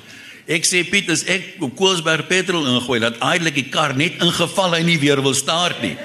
Ek 0.46 0.64
sê 0.64 0.88
Piet, 0.88 1.10
as 1.10 1.24
ek 1.24 1.56
op 1.60 1.74
Koelsberg 1.76 2.28
petrol 2.28 2.66
ingooi, 2.66 3.00
dat 3.00 3.18
eintlik 3.18 3.54
die 3.54 3.68
kar 3.68 3.96
net 3.96 4.22
ingeval 4.22 4.74
hy 4.74 4.82
nie 4.82 4.98
weer 4.98 5.20
wil 5.20 5.34
start 5.34 5.82
nie. 5.82 5.96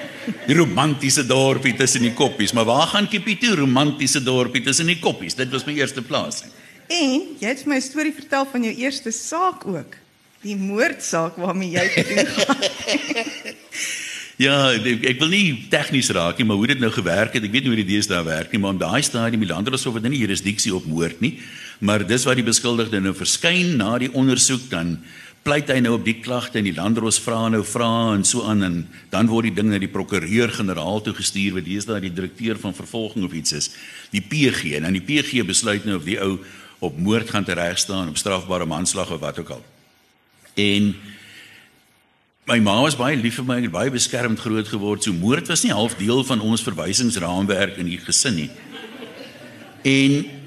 Die 0.46 0.56
romantiese 0.56 1.24
dorpie 1.26 1.74
tussen 1.78 2.04
die 2.06 2.14
koppies, 2.14 2.52
maar 2.52 2.66
waar 2.68 2.86
gaan 2.86 3.08
Kiepie 3.08 3.38
toe? 3.38 3.56
Romantiese 3.62 4.22
dorpie 4.22 4.62
tussen 4.62 4.86
die 4.86 4.98
koppies. 5.02 5.34
Dit 5.38 5.50
was 5.50 5.66
my 5.66 5.74
eerste 5.78 6.02
plaas. 6.02 6.44
En 6.92 7.26
jy 7.40 7.48
het 7.48 7.66
my 7.66 7.76
'n 7.76 7.82
storie 7.82 8.14
vertel 8.14 8.46
van 8.52 8.62
jou 8.62 8.74
eerste 8.74 9.10
saak 9.10 9.66
ook. 9.66 9.96
Die 10.42 10.56
moordsaak 10.56 11.36
waarmee 11.36 11.70
jy 11.70 11.88
te 11.88 12.02
doen 12.02 12.26
gehad. 12.26 12.70
Ja, 14.40 14.72
ek, 14.72 15.20
wil 15.20 15.28
nie 15.28 15.68
tegnies 15.70 16.08
raak 16.10 16.38
nie, 16.40 16.46
maar 16.48 16.58
hoe 16.58 16.70
dit 16.72 16.80
nou 16.80 16.90
gewerk 16.90 17.36
het, 17.36 17.44
ek 17.44 17.52
weet 17.52 17.66
nie 17.66 17.70
hoe 17.74 17.80
dit 17.82 17.90
deesdae 17.92 18.22
werk 18.24 18.50
nie, 18.50 18.58
maar 18.62 18.74
om 18.74 18.80
daai 18.80 19.02
stadium 19.04 19.44
die 19.44 19.50
landroshof 19.50 19.98
het 19.98 20.08
nie 20.08 20.22
jurisdiksie 20.22 20.72
op 20.74 20.86
moord 20.88 21.20
nie, 21.22 21.36
maar 21.78 22.02
dis 22.06 22.24
wat 22.24 22.40
die 22.40 22.46
beskuldigde 22.46 23.00
nou 23.04 23.12
verskyn 23.14 23.76
na 23.78 23.98
die 24.02 24.10
ondersoek 24.10 24.64
dan 24.72 24.96
pleit 25.42 25.70
hy 25.72 25.80
nou 25.82 25.96
op 25.96 26.04
die 26.06 26.20
klagte 26.22 26.60
en 26.60 26.66
die 26.68 26.76
landros 26.76 27.18
vra 27.22 27.48
nou 27.50 27.62
vra 27.66 28.14
en 28.14 28.22
so 28.26 28.44
aan 28.46 28.62
en 28.62 28.76
dan 29.10 29.30
word 29.30 29.50
die 29.50 29.56
ding 29.56 29.72
na 29.72 29.80
die 29.82 29.90
prokureur-generaal 29.90 31.02
toe 31.02 31.14
gestuur 31.18 31.56
wat 31.58 31.66
deesdae 31.66 32.02
die 32.04 32.12
direkteur 32.14 32.60
van 32.62 32.76
vervolging 32.76 33.26
of 33.26 33.34
iets 33.34 33.56
is, 33.58 33.70
die 34.14 34.22
PG 34.22 34.76
en 34.78 34.86
dan 34.86 34.98
die 34.98 35.02
PG 35.02 35.42
besluit 35.48 35.86
nou 35.88 35.98
of 35.98 36.06
die 36.06 36.20
ou 36.22 36.36
op 36.82 36.98
moord 36.98 37.30
gaan 37.30 37.46
tereg 37.46 37.78
staan 37.78 38.10
op 38.10 38.18
strafbare 38.18 38.66
manslag 38.66 39.10
of 39.10 39.20
wat 39.22 39.38
ook 39.38 39.50
al. 39.54 39.64
En 40.58 40.92
my 42.50 42.58
ma 42.58 42.80
was 42.82 42.98
baie 42.98 43.16
lief 43.16 43.38
vir 43.38 43.46
my 43.46 43.58
en 43.62 43.70
baie 43.70 43.90
beskermd 43.94 44.42
groot 44.42 44.68
geword. 44.68 45.02
So 45.02 45.14
moord 45.14 45.50
was 45.50 45.62
nie 45.62 45.74
half 45.74 45.94
deel 45.98 46.24
van 46.26 46.42
ons 46.42 46.64
verwysingsraamwerk 46.66 47.78
in 47.82 47.90
die 47.90 48.00
gesin 48.02 48.38
nie. 48.38 48.50
En 49.86 50.41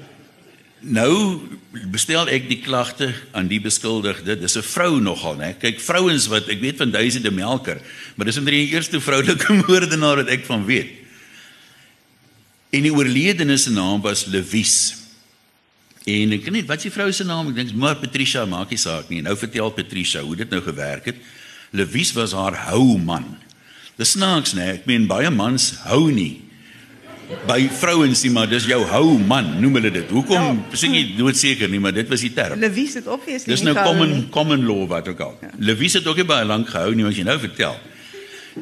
nou 0.86 1.40
bestel 1.92 2.28
ek 2.30 2.46
die 2.48 2.60
klagte 2.62 3.10
aan 3.36 3.48
die 3.50 3.60
beskuldigde. 3.62 4.36
Dis 4.38 4.56
'n 4.56 4.62
vrou 4.62 5.00
nogal, 5.00 5.36
né? 5.36 5.54
Kyk, 5.58 5.80
vrouens 5.80 6.26
wat 6.26 6.48
ek 6.48 6.60
weet 6.60 6.76
van 6.76 6.90
duisende 6.90 7.30
melker, 7.30 7.80
maar 8.14 8.26
dis 8.26 8.38
omtrent 8.38 8.68
die 8.68 8.74
eerste 8.74 9.00
vroulike 9.00 9.52
moordenaar 9.66 10.22
wat 10.22 10.28
ek 10.28 10.44
van 10.44 10.64
weet. 10.64 10.90
En 12.70 12.82
die 12.82 12.92
oorledene 12.92 13.56
se 13.56 13.70
naam 13.70 14.00
was 14.00 14.26
Lewis. 14.26 14.96
En 16.06 16.32
ek 16.32 16.44
weet 16.44 16.52
nie 16.52 16.66
wat 16.66 16.80
sy 16.80 16.90
vrou 16.90 17.10
se 17.12 17.24
naam, 17.24 17.48
ek 17.48 17.54
dink 17.54 17.74
maar 17.74 17.96
Patricia 17.96 18.46
maak 18.46 18.70
nie 18.70 18.78
saak 18.78 19.08
nie. 19.10 19.22
Nou 19.22 19.36
vertel 19.36 19.70
Patricia 19.70 20.22
hoe 20.22 20.36
dit 20.36 20.50
nou 20.50 20.62
gewerk 20.62 21.04
het. 21.04 21.16
Lewis 21.72 22.12
was 22.12 22.32
haar 22.32 22.54
hou 22.70 22.98
man. 22.98 23.36
Dis 23.96 24.14
snaaks 24.14 24.54
nê, 24.54 24.76
ek 24.78 24.86
meen 24.86 25.06
baie 25.06 25.30
mans 25.30 25.74
hou 25.84 26.10
nie 26.12 26.45
by 27.46 27.68
vrouens 27.80 28.22
nie, 28.22 28.30
maar 28.30 28.48
dis 28.48 28.66
jou 28.70 28.80
hou 28.90 29.18
man, 29.18 29.60
noem 29.60 29.80
hulle 29.80 29.90
dit. 29.90 30.10
Hoekom? 30.10 30.60
Ja. 30.70 30.76
Sien 30.78 30.94
jy 30.94 31.16
doodseker 31.16 31.68
nie, 31.68 31.80
maar 31.82 31.94
dit 31.94 32.08
was 32.08 32.20
die 32.20 32.32
term. 32.32 32.60
Lewis 32.60 32.94
het 32.94 33.06
obviously 33.06 33.52
Dis 33.52 33.64
nou 33.66 33.74
common 33.74 34.28
common 34.30 34.66
law 34.66 34.86
wat 34.88 35.08
ook 35.08 35.20
al. 35.20 35.38
Ja. 35.42 35.50
Lewis 35.58 35.98
het 35.98 36.06
ook 36.06 36.16
nie 36.22 36.28
baie 36.28 36.46
lank 36.46 36.68
gehou 36.68 36.94
nie, 36.94 37.06
as 37.06 37.16
jy 37.16 37.26
nou 37.26 37.38
vertel. 37.42 37.74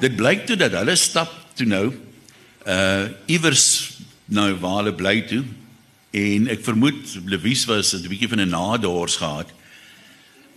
Dit 0.01 0.17
blyk 0.17 0.47
toe 0.47 0.57
dat 0.57 0.73
hulle 0.81 0.97
stap 0.97 1.33
toe 1.55 1.67
nou 1.69 1.87
uh 2.65 3.05
iewers 3.29 3.67
nou 4.33 4.55
waar 4.57 4.81
hulle 4.81 4.95
bly 4.97 5.21
toe 5.29 5.43
En 6.15 6.47
ek 6.53 6.63
vermoed 6.63 7.17
Lewis 7.27 7.65
was 7.67 7.93
'n 7.95 8.07
bietjie 8.07 8.29
van 8.29 8.41
'n 8.41 8.49
nadors 8.49 9.17
gehad. 9.17 9.51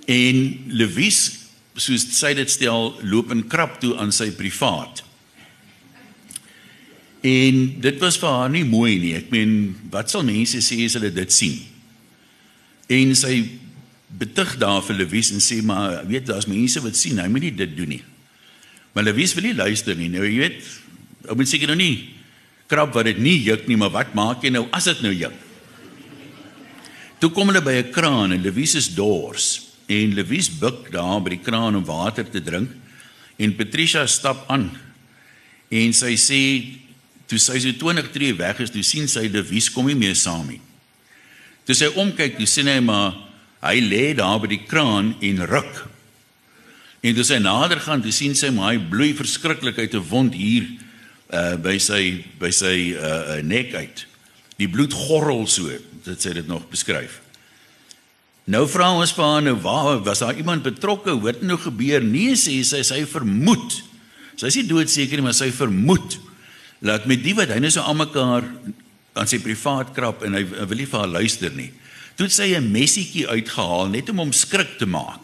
En 0.06 0.60
Lewis, 0.68 1.50
soos 1.76 2.06
sy 2.20 2.34
dit 2.34 2.50
stel, 2.50 3.00
loop 3.02 3.32
in 3.32 3.48
krap 3.48 3.80
toe 3.80 3.98
aan 3.98 4.12
sy 4.12 4.32
privaat. 4.32 5.04
En 7.26 7.62
dit 7.82 7.98
was 8.04 8.18
vir 8.22 8.30
haar 8.30 8.52
nie 8.54 8.66
mooi 8.68 8.98
nie. 9.02 9.16
Ek 9.18 9.32
meen, 9.34 9.76
wat 9.92 10.12
sal 10.12 10.26
mense 10.28 10.62
sê 10.62 10.84
as 10.86 10.98
hulle 11.00 11.10
dit 11.14 11.34
sien? 11.34 11.56
En 12.94 13.16
sy 13.18 13.40
betug 14.08 14.56
daar 14.62 14.84
vir 14.86 15.02
Lewis 15.02 15.32
en 15.34 15.42
sê 15.44 15.60
maar, 15.66 16.04
weet 16.08 16.30
daar's 16.30 16.48
mense 16.48 16.82
wat 16.84 16.96
sien, 16.96 17.20
hy 17.20 17.28
moet 17.32 17.50
nie 17.50 17.56
dit 17.56 17.74
doen 17.78 17.98
nie. 17.98 18.04
Maar 18.94 19.10
Lewis 19.10 19.34
wil 19.36 19.50
nie 19.50 19.58
luister 19.58 19.98
nie. 19.98 20.08
Nou 20.14 20.24
jy 20.24 20.38
weet, 20.40 20.62
ou 21.28 21.36
moet 21.38 21.50
seker 21.50 21.74
nou 21.74 21.80
nie 21.80 22.14
krap 22.68 22.94
wat 22.96 23.08
dit 23.08 23.20
nie 23.24 23.38
juk 23.46 23.68
nie, 23.68 23.78
maar 23.80 23.94
wat 23.94 24.16
maak 24.18 24.44
jy 24.44 24.52
nou 24.52 24.66
as 24.76 24.90
dit 24.90 25.04
nou 25.06 25.14
juk? 25.16 25.36
Toe 27.18 27.32
kom 27.34 27.50
hulle 27.50 27.64
by 27.64 27.80
'n 27.82 27.92
kraan 27.92 28.32
en 28.32 28.44
Lewis 28.44 28.76
is 28.76 28.94
dors 28.94 29.74
en 29.88 30.14
Lewis 30.14 30.50
buig 30.50 30.92
daar 30.92 31.22
by 31.24 31.30
die 31.30 31.44
kraan 31.44 31.76
om 31.76 31.86
water 31.86 32.24
te 32.24 32.42
drink 32.44 32.70
en 33.40 33.56
Patricia 33.56 34.06
stap 34.06 34.46
aan 34.50 34.70
en 35.72 35.94
sy 35.94 36.14
sê 36.16 36.42
toe 37.28 37.40
sy 37.42 37.60
so 37.60 37.74
20 37.76 38.12
tree 38.14 38.36
weg 38.38 38.62
is, 38.64 38.72
toe 38.72 38.84
sien 38.86 39.08
sy 39.12 39.28
Lewis 39.32 39.70
kom 39.74 39.90
nie 39.90 39.98
meer 40.00 40.16
saam 40.16 40.48
nie. 40.48 40.62
Toe 41.68 41.76
sy 41.76 41.90
omkyk, 42.00 42.38
toe 42.40 42.48
sien 42.48 42.70
hy 42.72 42.80
maar 42.84 43.18
hy 43.66 43.80
lê 43.84 44.04
daar 44.16 44.40
by 44.40 44.52
die 44.54 44.64
kraan 44.64 45.12
en 45.26 45.44
ruk. 45.50 45.84
En 47.04 47.16
toe 47.18 47.26
sy 47.28 47.40
nader 47.44 47.82
gaan, 47.84 48.02
toe 48.04 48.14
sien 48.16 48.36
sy 48.38 48.50
maar 48.56 48.74
hy 48.74 48.82
bloei 48.92 49.12
verskriklik 49.18 49.80
uit 49.80 49.94
'n 49.94 50.08
wond 50.10 50.34
hier 50.34 50.68
uh 51.28 51.58
by 51.60 51.78
sy 51.78 52.24
by 52.40 52.52
sy 52.52 52.96
uh 52.96 53.44
nek 53.44 53.74
uit. 53.76 54.06
Die 54.58 54.68
bloed 54.68 54.94
gorrel 54.94 55.46
so 55.48 55.68
dit 55.68 56.20
sê 56.20 56.34
dit 56.34 56.48
nog 56.48 56.70
beskryf. 56.72 57.20
Nou 58.48 58.64
vra 58.68 58.94
ons 58.96 59.12
vir 59.12 59.26
haar 59.26 59.42
nou 59.44 59.56
waar 59.60 60.00
was 60.04 60.20
daar 60.24 60.38
iemand 60.38 60.64
betrokke? 60.64 61.12
Hoe 61.12 61.28
het 61.28 61.42
nou 61.42 61.58
gebeur? 61.58 62.02
Nee 62.02 62.36
sê 62.40 62.64
sy, 62.64 62.80
sy 62.82 63.04
vermoed. 63.06 63.84
Sy 64.40 64.48
is 64.48 64.56
nie 64.56 64.70
doodseker 64.70 65.20
nie, 65.20 65.26
maar 65.26 65.36
sy 65.36 65.52
vermoed 65.52 66.16
dat 66.80 67.06
met 67.10 67.24
die 67.24 67.36
wat 67.38 67.50
hy 67.54 67.60
nou 67.60 67.72
so 67.74 67.82
almekaar 67.82 68.46
aan 69.18 69.30
sy 69.30 69.40
privaat 69.42 69.94
krap 69.96 70.24
en 70.26 70.38
hy, 70.38 70.44
hy 70.46 70.66
wil 70.70 70.78
nie 70.78 70.90
vir 70.90 71.00
haar 71.02 71.16
luister 71.18 71.54
nie. 71.54 71.72
Toe 72.18 72.30
sy 72.30 72.56
'n 72.58 72.72
messietjie 72.72 73.28
uitgehaal 73.28 73.90
net 73.90 74.10
om 74.10 74.18
hom 74.18 74.34
skrik 74.34 74.78
te 74.78 74.86
maak. 74.86 75.22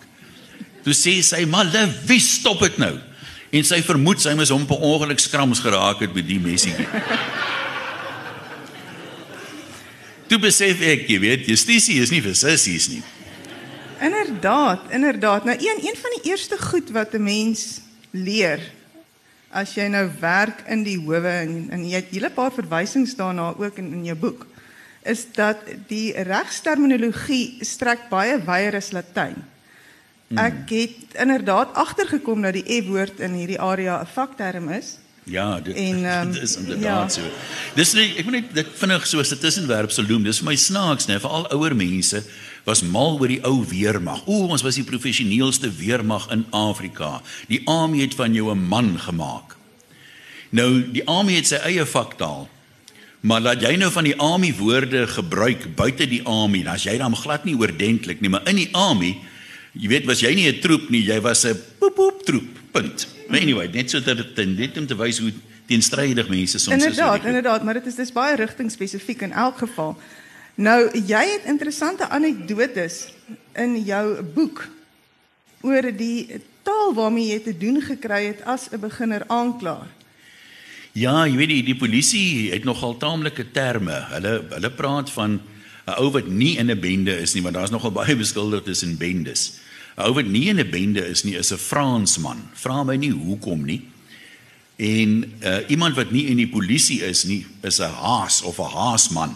Toe 0.84 0.94
sê 0.94 1.22
sy, 1.24 1.46
"Maar 1.46 1.66
wie 2.06 2.20
stop 2.20 2.60
dit 2.60 2.78
nou?" 2.78 3.00
En 3.52 3.64
sy 3.64 3.82
vermoed 3.82 4.22
sy 4.22 4.34
moes 4.34 4.50
hom 4.50 4.66
per 4.66 4.78
ongeluk 4.78 5.20
skrams 5.20 5.60
geraak 5.60 6.00
het 6.00 6.14
met 6.14 6.28
die 6.28 6.40
messietjie. 6.40 6.88
Toe 10.28 10.40
besef 10.40 10.82
ek, 10.82 11.08
jy 11.10 11.20
weet, 11.20 11.48
justisie 11.48 12.02
is 12.02 12.10
nie 12.10 12.22
vir 12.22 12.34
sissies 12.34 12.90
nie. 12.90 13.04
Inderdaad, 14.02 14.90
inderdaad. 14.92 15.46
Nou 15.46 15.56
een 15.60 15.84
een 15.86 15.98
van 16.02 16.16
die 16.18 16.32
eerste 16.32 16.58
goed 16.58 16.90
wat 16.90 17.14
'n 17.14 17.24
mens 17.24 17.82
leer 18.12 18.60
as 19.54 19.76
jy 19.78 19.88
nou 19.88 20.08
werk 20.20 20.64
in 20.68 20.84
die 20.84 20.98
howe 20.98 21.30
en, 21.30 21.70
en 21.72 21.86
jy 21.86 21.96
het 22.02 22.12
'n 22.12 22.16
hele 22.16 22.30
paar 22.30 22.52
verwysings 22.52 23.16
daarna 23.16 23.54
ook 23.58 23.78
in 23.78 23.94
in 23.94 24.06
jou 24.06 24.16
boek 24.16 24.48
is 25.06 25.26
dat 25.36 25.58
die 25.88 26.14
regsterminologie 26.16 27.58
strek 27.62 28.10
baie 28.10 28.38
wyer 28.46 28.76
as 28.76 28.92
Latyn. 28.92 29.36
Hmm. 30.28 30.38
Ek 30.38 30.70
het 30.70 31.18
inderdaad 31.20 31.74
agtergekom 31.74 32.42
dat 32.42 32.54
die 32.54 32.82
F-woord 32.82 33.20
in 33.20 33.34
hierdie 33.34 33.60
area 33.60 34.02
'n 34.02 34.08
vakterm 34.14 34.70
is. 34.70 34.98
Ja, 35.24 35.60
dit, 35.60 35.76
en, 35.76 36.06
um, 36.20 36.32
dit 36.32 36.42
is 36.42 36.56
inderdaad 36.56 37.16
ja. 37.16 37.22
so. 37.22 37.22
Dis 37.76 37.94
nie 37.94 38.16
ek 38.18 38.26
moet 38.26 38.34
net 38.34 38.54
dit 38.54 38.68
vinnig 38.74 39.08
so 39.08 39.20
'n 39.20 39.40
tussenwerp 39.40 39.92
sal 39.92 40.06
noem. 40.08 40.24
Dis 40.24 40.40
vir 40.40 40.50
my 40.50 40.56
snaaks, 40.56 41.08
né, 41.08 41.20
vir 41.20 41.30
al 41.30 41.52
ouer 41.52 41.76
mense 41.76 42.24
was 42.64 42.82
mal 42.82 43.20
oor 43.20 43.28
die 43.28 43.42
ou 43.44 43.66
weermag. 43.68 44.24
O, 44.26 44.48
ons 44.48 44.64
was 44.64 44.76
die 44.80 44.88
professioneelste 44.88 45.72
weermag 45.72 46.30
in 46.32 46.46
Afrika. 46.52 47.22
Die 47.48 47.62
army 47.68 48.02
het 48.02 48.16
van 48.16 48.34
jou 48.34 48.52
'n 48.52 48.68
man 48.68 49.00
gemaak. 49.00 49.56
Nou, 50.50 50.92
die 50.92 51.06
army 51.08 51.36
het 51.36 51.48
sy 51.48 51.56
eie 51.56 51.86
vaktaal. 51.86 52.48
Maar 53.24 53.42
laat 53.42 53.62
jy 53.62 53.76
nou 53.80 53.92
van 53.92 54.04
die 54.04 54.18
army 54.20 54.54
woorde 54.58 55.08
gebruik 55.08 55.76
buite 55.76 56.08
die 56.08 56.24
army, 56.28 56.64
dan 56.64 56.74
as 56.74 56.84
jy 56.84 56.98
dan 56.98 57.16
glad 57.16 57.46
nie 57.46 57.56
oordentlik 57.56 58.20
nie, 58.22 58.30
maar 58.30 58.44
in 58.52 58.56
die 58.56 58.70
army, 58.76 59.14
jy 59.72 59.88
weet, 59.88 60.06
was 60.06 60.20
jy 60.20 60.34
nie 60.36 60.52
'n 60.52 60.60
troep 60.60 60.90
nie, 60.90 61.02
jy 61.02 61.22
was 61.22 61.46
'n 61.46 61.56
poep 61.80 61.96
poep 61.96 62.26
troep. 62.26 62.60
Punt. 62.72 63.08
Maar 63.30 63.40
anyway, 63.40 63.68
net 63.68 63.90
so 63.90 64.00
dat 64.02 64.18
dit 64.36 64.58
net 64.58 64.78
om 64.78 64.86
te 64.86 64.96
wys 64.96 65.20
hoe 65.20 65.32
teenstrydig 65.68 66.28
mense 66.28 66.60
soms 66.60 66.74
inderdaad, 66.74 66.90
is. 66.90 66.98
Inderdaad, 66.98 67.26
inderdaad, 67.26 67.64
maar 67.64 67.74
dit 67.74 67.86
is 67.86 67.96
dis 67.96 68.12
baie 68.12 68.36
rigting 68.36 68.72
spesifiek 68.72 69.22
in 69.22 69.32
elk 69.32 69.58
geval. 69.58 69.98
Nou, 70.56 70.86
jy 70.94 71.24
het 71.32 71.48
interessante 71.50 72.06
anekdotes 72.10 73.08
in 73.58 73.80
jou 73.82 74.22
boek 74.36 74.68
oor 75.66 75.88
die 75.98 76.42
taal 76.62 76.94
waarmee 76.94 77.32
jy 77.32 77.40
te 77.42 77.58
doen 77.58 77.82
gekry 77.82 78.26
het 78.26 78.44
as 78.46 78.70
'n 78.70 78.80
beginner 78.80 79.24
aanklaer. 79.28 79.90
Ja, 80.92 81.26
jy 81.26 81.36
weet 81.36 81.50
die, 81.50 81.64
die 81.64 81.76
polisie 81.76 82.52
het 82.52 82.64
nogal 82.64 82.98
taamlike 82.98 83.52
terme. 83.52 84.06
Hulle 84.14 84.46
hulle 84.50 84.70
praat 84.70 85.10
van 85.10 85.42
'n 85.88 85.98
ou 85.98 86.12
wat 86.12 86.28
nie 86.28 86.58
in 86.58 86.70
'n 86.70 86.80
bende 86.80 87.18
is 87.18 87.34
nie, 87.34 87.42
want 87.42 87.56
daar's 87.56 87.72
nogal 87.72 87.92
baie 87.92 88.16
beskuldigdes 88.16 88.84
in 88.84 88.98
bendes. 88.98 89.60
'n 89.98 90.06
ou 90.06 90.14
wat 90.14 90.26
nie 90.26 90.50
in 90.50 90.60
'n 90.60 90.70
bende 90.70 91.08
is 91.10 91.24
nie, 91.24 91.36
is 91.36 91.52
'n 91.52 91.58
Fransman. 91.58 92.50
Vra 92.54 92.84
my 92.84 92.96
nie 92.96 93.12
hoekom 93.12 93.66
nie. 93.66 93.82
En 94.76 95.34
uh, 95.42 95.58
iemand 95.68 95.96
wat 95.96 96.12
nie 96.12 96.26
in 96.28 96.38
die 96.38 96.50
polisie 96.50 97.02
is 97.02 97.24
nie, 97.24 97.46
is 97.62 97.80
'n 97.80 97.90
haas 97.90 98.42
of 98.42 98.60
'n 98.60 98.74
haasman. 98.74 99.36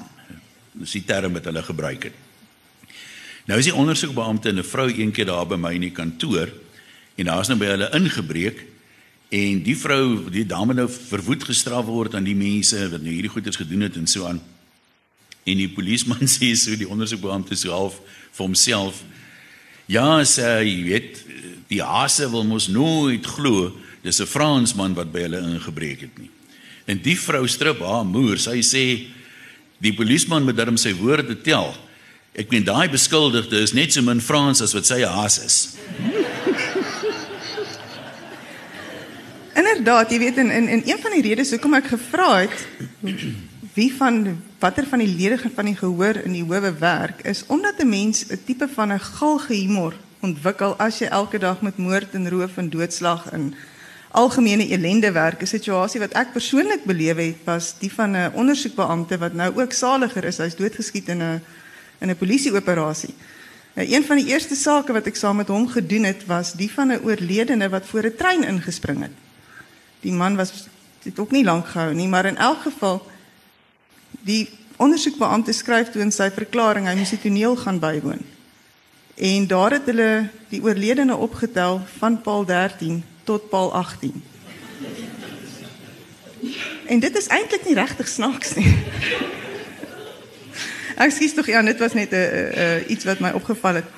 Dis 0.79 0.91
die 0.91 1.05
term 1.05 1.33
wat 1.33 1.45
hulle 1.45 1.63
gebruik 1.63 2.03
het. 2.03 2.13
Nou 3.47 3.59
is 3.59 3.69
die 3.69 3.75
ondersoekbeampte 3.75 4.49
en 4.49 4.59
'n 4.59 4.63
vrou 4.63 4.89
eendag 4.91 5.25
daar 5.25 5.47
by 5.47 5.55
my 5.55 5.73
in 5.73 5.81
die 5.81 5.95
kantoor 5.95 6.49
en 7.15 7.25
daar's 7.25 7.47
nou 7.47 7.57
by 7.57 7.65
hulle 7.65 7.89
ingebreek 7.93 8.65
En 9.27 9.59
die 9.63 9.75
vrou, 9.75 10.29
die 10.31 10.45
dame 10.47 10.75
nou 10.77 10.85
verwoed 10.87 11.43
gestraf 11.49 11.87
word 11.89 12.15
aan 12.15 12.27
die 12.27 12.37
mense 12.37 12.79
wat 12.93 13.01
nou 13.03 13.11
hierdie 13.11 13.31
goeders 13.31 13.59
gedoen 13.59 13.83
het 13.83 13.97
en 13.99 14.07
so 14.07 14.27
aan. 14.27 14.39
En 15.43 15.59
die 15.59 15.67
polisieman 15.71 16.29
sê 16.31 16.53
so 16.55 16.75
die 16.79 16.87
ondersoekbeampte 16.87 17.57
so 17.59 17.75
half 17.75 17.99
vir 18.31 18.45
homself 18.45 19.03
Ja, 19.87 20.19
sê 20.27 20.43
jy 20.67 20.79
weet, 20.83 21.19
die 21.71 21.79
haase 21.79 22.27
wil 22.27 22.43
mos 22.43 22.65
nooit 22.67 23.23
glo 23.23 23.71
dis 24.03 24.19
'n 24.19 24.27
Fransman 24.27 24.95
wat 24.95 25.11
by 25.11 25.27
hulle 25.27 25.39
ingebreek 25.39 26.01
het 26.01 26.17
nie. 26.19 26.29
En 26.87 26.99
die 26.99 27.15
vrou 27.15 27.47
strip 27.47 27.79
haar 27.79 28.03
moer, 28.03 28.39
sy 28.39 28.59
sê 28.63 29.07
die 29.83 29.93
polisieman 29.93 30.43
moet 30.43 30.57
darm 30.57 30.77
sy 30.77 30.93
woorde 30.97 31.35
tel. 31.41 31.73
Ek 32.37 32.51
meen 32.53 32.65
daai 32.65 32.89
beskuldigde 32.89 33.61
is 33.61 33.73
net 33.73 33.93
so 33.93 34.01
min 34.01 34.21
Frans 34.21 34.61
as 34.61 34.73
wat 34.77 34.85
sy 34.85 35.01
haas 35.05 35.39
is. 35.41 35.57
Inderdaad, 39.57 40.11
jy 40.13 40.19
weet 40.19 40.37
in 40.37 40.51
in 40.53 40.67
in 40.67 40.83
een 40.85 40.99
van 41.01 41.15
die 41.17 41.23
redes 41.25 41.49
hoekom 41.55 41.73
ek 41.79 41.89
gevra 41.95 42.29
het 42.43 42.65
wie 43.77 43.93
van 43.93 44.37
watter 44.59 44.85
van 44.89 45.01
die 45.01 45.09
lede 45.09 45.37
van 45.53 45.65
die 45.69 45.77
gehoor 45.77 46.17
in 46.25 46.33
die 46.33 46.45
howe 46.45 46.73
werk 46.79 47.21
is 47.29 47.43
omdat 47.47 47.81
'n 47.81 47.89
mens 47.89 48.25
'n 48.29 48.39
tipe 48.45 48.67
van 48.73 48.93
'n 48.93 48.99
galge 48.99 49.53
humor 49.53 49.93
ontwikkel 50.21 50.77
as 50.77 50.99
jy 50.99 51.07
elke 51.07 51.37
dag 51.39 51.61
met 51.61 51.77
moord 51.77 52.13
en 52.13 52.29
roof 52.29 52.57
en 52.57 52.69
doodslag 52.69 53.29
en 53.31 53.53
algemene 54.17 54.65
ellende 54.73 55.11
werk. 55.11 55.41
'n 55.41 55.45
Situasie 55.45 55.99
wat 55.99 56.17
ek 56.17 56.33
persoonlik 56.33 56.83
beleef 56.83 57.17
het 57.17 57.45
was 57.45 57.75
die 57.79 57.91
van 57.93 58.17
'n 58.17 58.31
ondersoekbeampte 58.33 59.17
wat 59.17 59.33
nou 59.33 59.53
ook 59.61 59.71
saliger 59.71 60.23
is. 60.23 60.37
Hy's 60.37 60.55
doodgeskiet 60.55 61.07
in 61.07 61.21
'n 61.21 61.41
in 61.99 62.09
'n 62.09 62.17
polisieoperasie. 62.17 63.13
Nou 63.75 63.87
een 63.87 64.03
van 64.03 64.17
die 64.17 64.27
eerste 64.27 64.55
sake 64.55 64.93
wat 64.93 65.05
ek 65.05 65.15
saam 65.15 65.35
met 65.35 65.47
hom 65.47 65.67
gedoen 65.67 66.03
het 66.03 66.25
was 66.25 66.53
die 66.53 66.71
van 66.71 66.91
'n 66.91 67.01
oorledene 67.03 67.69
wat 67.69 67.85
voor 67.85 68.03
'n 68.03 68.15
trein 68.15 68.43
ingespring 68.43 69.01
het 69.01 69.15
die 69.99 70.13
man 70.13 70.35
was 70.35 70.67
dit 71.03 71.19
ook 71.19 71.31
nie 71.31 71.43
lank 71.43 71.67
gehou 71.67 71.93
nie, 71.93 72.07
maar 72.07 72.25
in 72.25 72.37
elk 72.37 72.61
geval 72.67 73.01
die 74.27 74.47
ondersoekbeampte 74.77 75.51
skryf 75.51 75.91
toe 75.91 76.01
in 76.01 76.13
sy 76.13 76.29
verklaring 76.33 76.87
hy 76.87 76.95
moes 76.97 77.13
die 77.15 77.21
toneel 77.21 77.55
gaan 77.57 77.79
bywoon. 77.81 78.21
En 79.17 79.47
daar 79.49 79.73
het 79.79 79.87
hulle 79.89 80.29
die 80.51 80.61
oorledene 80.61 81.15
opgetel 81.15 81.81
van 81.97 82.21
Paul 82.21 82.45
13 82.45 83.01
tot 83.27 83.49
Paul 83.51 83.73
18. 83.73 84.23
En 86.87 86.99
dit 86.99 87.17
is 87.17 87.27
eintlik 87.27 87.65
nie 87.67 87.75
regtig 87.75 88.07
snaaks 88.07 88.55
nie. 88.55 88.71
Ek 90.97 91.11
skuis 91.13 91.35
tog 91.37 91.49
ja, 91.51 91.61
dit 91.61 91.81
was 91.83 91.93
net 91.93 92.11
'n 92.11 92.15
uh, 92.15 92.29
uh, 92.63 92.89
iets 92.89 93.05
wat 93.05 93.19
my 93.19 93.31
opgeval 93.37 93.83
het. 93.83 93.89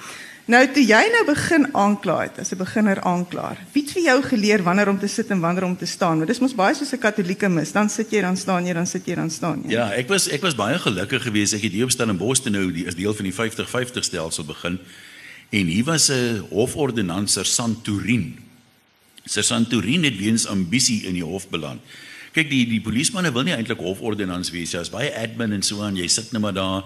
Nou 0.49 0.63
toe 0.73 0.81
jy 0.81 0.99
nou 1.13 1.21
begin 1.27 1.67
aankla 1.77 2.21
het 2.25 2.39
as 2.41 2.51
'n 2.51 2.57
beginner 2.57 3.01
aanklaer. 3.01 3.57
Wie 3.71 3.83
het 3.83 3.91
vir 3.91 4.01
jou 4.01 4.21
geleer 4.23 4.63
wanneer 4.63 4.89
om 4.89 4.99
te 4.99 5.07
sit 5.07 5.27
en 5.29 5.39
wanneer 5.39 5.63
om 5.63 5.77
te 5.77 5.85
staan? 5.85 6.17
Want 6.17 6.27
dis 6.27 6.39
mos 6.39 6.55
baie 6.55 6.75
soos 6.75 6.91
'n 6.91 6.97
katolieke 6.97 7.49
mis. 7.49 7.71
Dan 7.71 7.89
sit 7.89 8.09
jy, 8.11 8.21
dan 8.21 8.37
staan 8.37 8.65
jy, 8.65 8.73
dan 8.73 8.87
sit 8.87 9.05
jy, 9.05 9.15
dan 9.15 9.29
staan 9.29 9.61
jy. 9.63 9.71
Ja, 9.71 9.91
ek 9.91 10.07
was 10.07 10.27
ek 10.27 10.41
was 10.41 10.55
baie 10.55 10.79
gelukkig 10.79 11.23
geweest 11.23 11.53
ek 11.53 11.61
het 11.61 11.71
hier 11.71 11.83
op 11.83 11.91
Stellenbosch 11.91 12.43
nou 12.49 12.71
die 12.71 12.85
is 12.85 12.95
deel 12.95 13.13
van 13.13 13.23
die 13.23 13.33
50-50 13.33 14.03
stelsel 14.03 14.43
begin. 14.43 14.79
En 15.49 15.65
hier 15.65 15.83
was 15.83 16.09
'n 16.09 16.43
hofordonnans 16.49 17.33
Sergeant 17.33 17.85
Sergeant 19.29 19.69
Turin 19.69 20.03
het 20.07 20.17
weens 20.17 20.47
ambisie 20.49 21.03
in 21.05 21.13
die 21.13 21.25
hof 21.25 21.45
beland. 21.53 21.81
Kyk, 22.33 22.49
die 22.49 22.65
die 22.69 22.81
polismanne 22.81 23.31
wil 23.33 23.45
nie 23.45 23.53
eintlik 23.53 23.81
hofordonnans 23.81 24.49
wees 24.53 24.73
nie. 24.73 24.79
Jy's 24.79 24.93
baie 24.93 25.09
admin 25.17 25.53
en 25.57 25.65
so 25.65 25.83
aan. 25.85 25.97
Jy 25.97 26.07
sit 26.09 26.33
net 26.33 26.41
maar 26.41 26.55
daar 26.57 26.83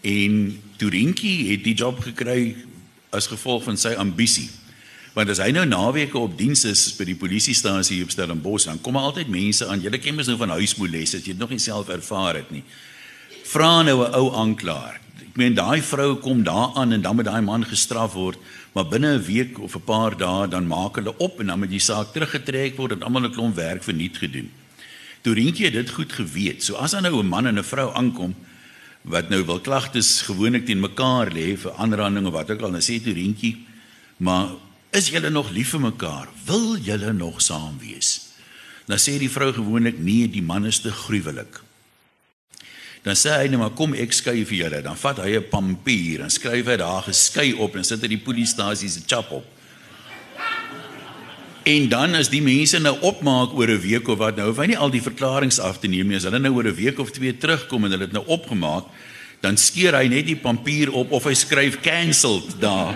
en 0.00 0.36
Turinkie 0.80 1.50
het 1.50 1.64
die 1.64 1.76
job 1.76 2.00
gekry 2.00 2.54
as 3.12 3.28
gevolg 3.28 3.66
van 3.66 3.76
sy 3.80 3.92
ambisie. 4.00 4.48
Want 5.16 5.32
as 5.32 5.40
hy 5.42 5.50
nou 5.52 5.66
naweke 5.66 6.18
op 6.20 6.36
diens 6.38 6.62
is 6.68 6.84
by 6.96 7.04
die 7.08 7.18
polisiestasie 7.18 7.98
hier 7.98 8.06
op 8.06 8.14
Stellenbosch, 8.14 8.68
dan 8.70 8.78
kom 8.80 8.96
altyd 8.96 9.28
mense 9.32 9.66
aan. 9.66 9.82
Julle 9.82 9.98
ken 9.98 10.16
mos 10.16 10.30
nou 10.30 10.38
van 10.40 10.54
huismoeles, 10.54 11.16
as 11.16 11.24
jy 11.24 11.34
dit 11.34 11.40
nog 11.40 11.50
nie 11.50 11.60
self 11.60 11.90
ervaar 11.90 12.38
het 12.38 12.52
nie. 12.54 12.62
Vra 13.50 13.82
nou 13.82 14.06
'n 14.06 14.14
ou 14.14 14.30
aanklaer. 14.38 15.00
Ek 15.20 15.36
meen 15.36 15.54
daai 15.54 15.82
vrou 15.82 16.16
kom 16.16 16.44
daaraan 16.44 16.92
en 16.92 17.02
dan 17.02 17.16
moet 17.16 17.24
daai 17.24 17.42
man 17.42 17.64
gestraf 17.64 18.12
word, 18.12 18.38
maar 18.72 18.86
binne 18.86 19.18
'n 19.18 19.24
week 19.24 19.58
of 19.58 19.74
'n 19.76 19.84
paar 19.84 20.16
dae 20.16 20.48
dan 20.48 20.66
maak 20.66 20.94
hulle 20.96 21.18
op 21.18 21.40
en 21.40 21.46
dan 21.46 21.58
moet 21.58 21.70
die 21.70 21.78
saak 21.78 22.12
teruggetrek 22.12 22.76
word 22.76 22.92
en 22.92 23.02
almal 23.02 23.24
'n 23.24 23.32
klomp 23.32 23.54
werk 23.54 23.82
verniet 23.82 24.16
gedoen. 24.16 24.50
Toerientjie 25.22 25.64
het 25.64 25.74
dit 25.74 25.90
goed 25.90 26.12
geweet. 26.12 26.62
So 26.62 26.74
as 26.74 26.90
dan 26.90 27.02
nou 27.02 27.20
'n 27.22 27.26
man 27.26 27.46
en 27.46 27.58
'n 27.58 27.64
vrou 27.64 27.94
aankom, 27.94 28.34
wat 29.02 29.28
nou 29.28 29.44
wil 29.44 29.60
klagtes 29.60 30.22
gewoonlik 30.22 30.66
teen 30.66 30.80
mekaar 30.80 31.32
lê 31.32 31.56
vir 31.56 31.72
aanranding 31.72 32.26
of 32.26 32.32
wat 32.32 32.50
ook 32.50 32.60
al, 32.60 32.70
dan 32.70 32.80
sê 32.80 33.00
toe 33.02 33.12
Rientjie, 33.12 33.66
maar 34.16 34.48
is 34.90 35.08
julle 35.08 35.30
nog 35.30 35.50
lief 35.50 35.70
vir 35.70 35.80
mekaar? 35.80 36.28
Wil 36.44 36.76
julle 36.76 37.12
nog 37.12 37.40
saam 37.42 37.78
wees? 37.78 38.28
Dan 38.86 38.98
sê 38.98 39.18
die 39.18 39.30
vrou 39.30 39.52
gewoonlik 39.52 39.98
nee, 39.98 40.28
die 40.28 40.42
man 40.42 40.66
is 40.66 40.80
te 40.80 40.90
gruwelik. 40.90 41.60
Dan 43.02 43.16
sê 43.16 43.32
hy 43.32 43.48
net 43.48 43.60
maar 43.60 43.72
kom 43.76 43.94
ek 43.96 44.12
skei 44.12 44.44
vir 44.44 44.58
julle. 44.64 44.82
Dan 44.84 44.96
vat 44.96 45.22
hy 45.24 45.36
'n 45.36 45.48
pampier 45.50 46.20
en 46.20 46.30
skryf 46.30 46.66
hy 46.66 46.76
daar 46.76 47.02
geskei 47.02 47.54
op 47.54 47.76
en 47.76 47.84
sit 47.84 48.02
hy 48.02 48.08
die 48.08 48.24
polisiestasie 48.24 48.88
se 48.88 49.00
chap 49.06 49.32
op. 49.32 49.44
En 51.64 51.88
dan 51.88 52.14
as 52.14 52.28
die 52.28 52.42
mense 52.42 52.78
nou 52.78 52.96
opmaak 53.00 53.52
oor 53.52 53.68
'n 53.68 53.80
week 53.80 54.08
of 54.08 54.18
wat 54.18 54.36
nou, 54.36 54.48
hoef 54.48 54.58
hy 54.58 54.66
nie 54.66 54.78
al 54.78 54.90
die 54.90 55.02
verklaringe 55.02 55.60
af 55.62 55.80
te 55.80 55.88
neem 55.88 56.08
nie. 56.08 56.16
As 56.16 56.24
hulle 56.24 56.38
nou 56.38 56.54
oor 56.54 56.68
'n 56.68 56.74
week 56.74 56.98
of 56.98 57.10
twee 57.10 57.32
terugkom 57.32 57.84
en 57.84 57.90
hulle 57.90 58.04
het 58.04 58.12
nou 58.12 58.24
opgemaak, 58.26 58.84
dan 59.40 59.56
skeer 59.56 59.94
hy 59.94 60.08
net 60.08 60.26
die 60.26 60.36
papier 60.36 60.92
op 60.92 61.12
of 61.12 61.24
hy 61.24 61.34
skryf 61.34 61.80
cancelled 61.80 62.60
daar. 62.60 62.94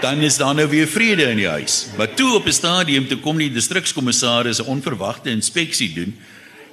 Dan 0.00 0.20
is 0.22 0.36
daar 0.36 0.54
nou 0.54 0.68
weer 0.68 0.86
vrede 0.86 1.30
in 1.30 1.36
die 1.36 1.48
huis. 1.48 1.86
Maar 1.96 2.14
toe 2.14 2.34
op 2.34 2.46
'n 2.46 2.52
stadium 2.52 3.06
toe 3.06 3.18
kom 3.18 3.38
die 3.38 3.52
distrikskommissaris 3.52 4.58
'n 4.58 4.66
onverwagte 4.66 5.30
inspeksie 5.30 5.92
doen 5.94 6.14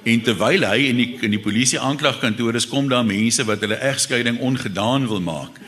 en 0.06 0.22
terwyl 0.22 0.66
hy 0.68 0.90
in 0.90 1.00
die 1.00 1.08
in 1.26 1.34
die 1.34 1.42
polisie 1.42 1.80
aanklagkantoor 1.82 2.58
is, 2.60 2.68
kom 2.70 2.90
daar 2.90 3.06
mense 3.06 3.42
wat 3.48 3.64
hulle 3.64 3.78
egskeiding 3.88 4.38
ongedaan 4.38 5.08
wil 5.10 5.22
maak. 5.24 5.58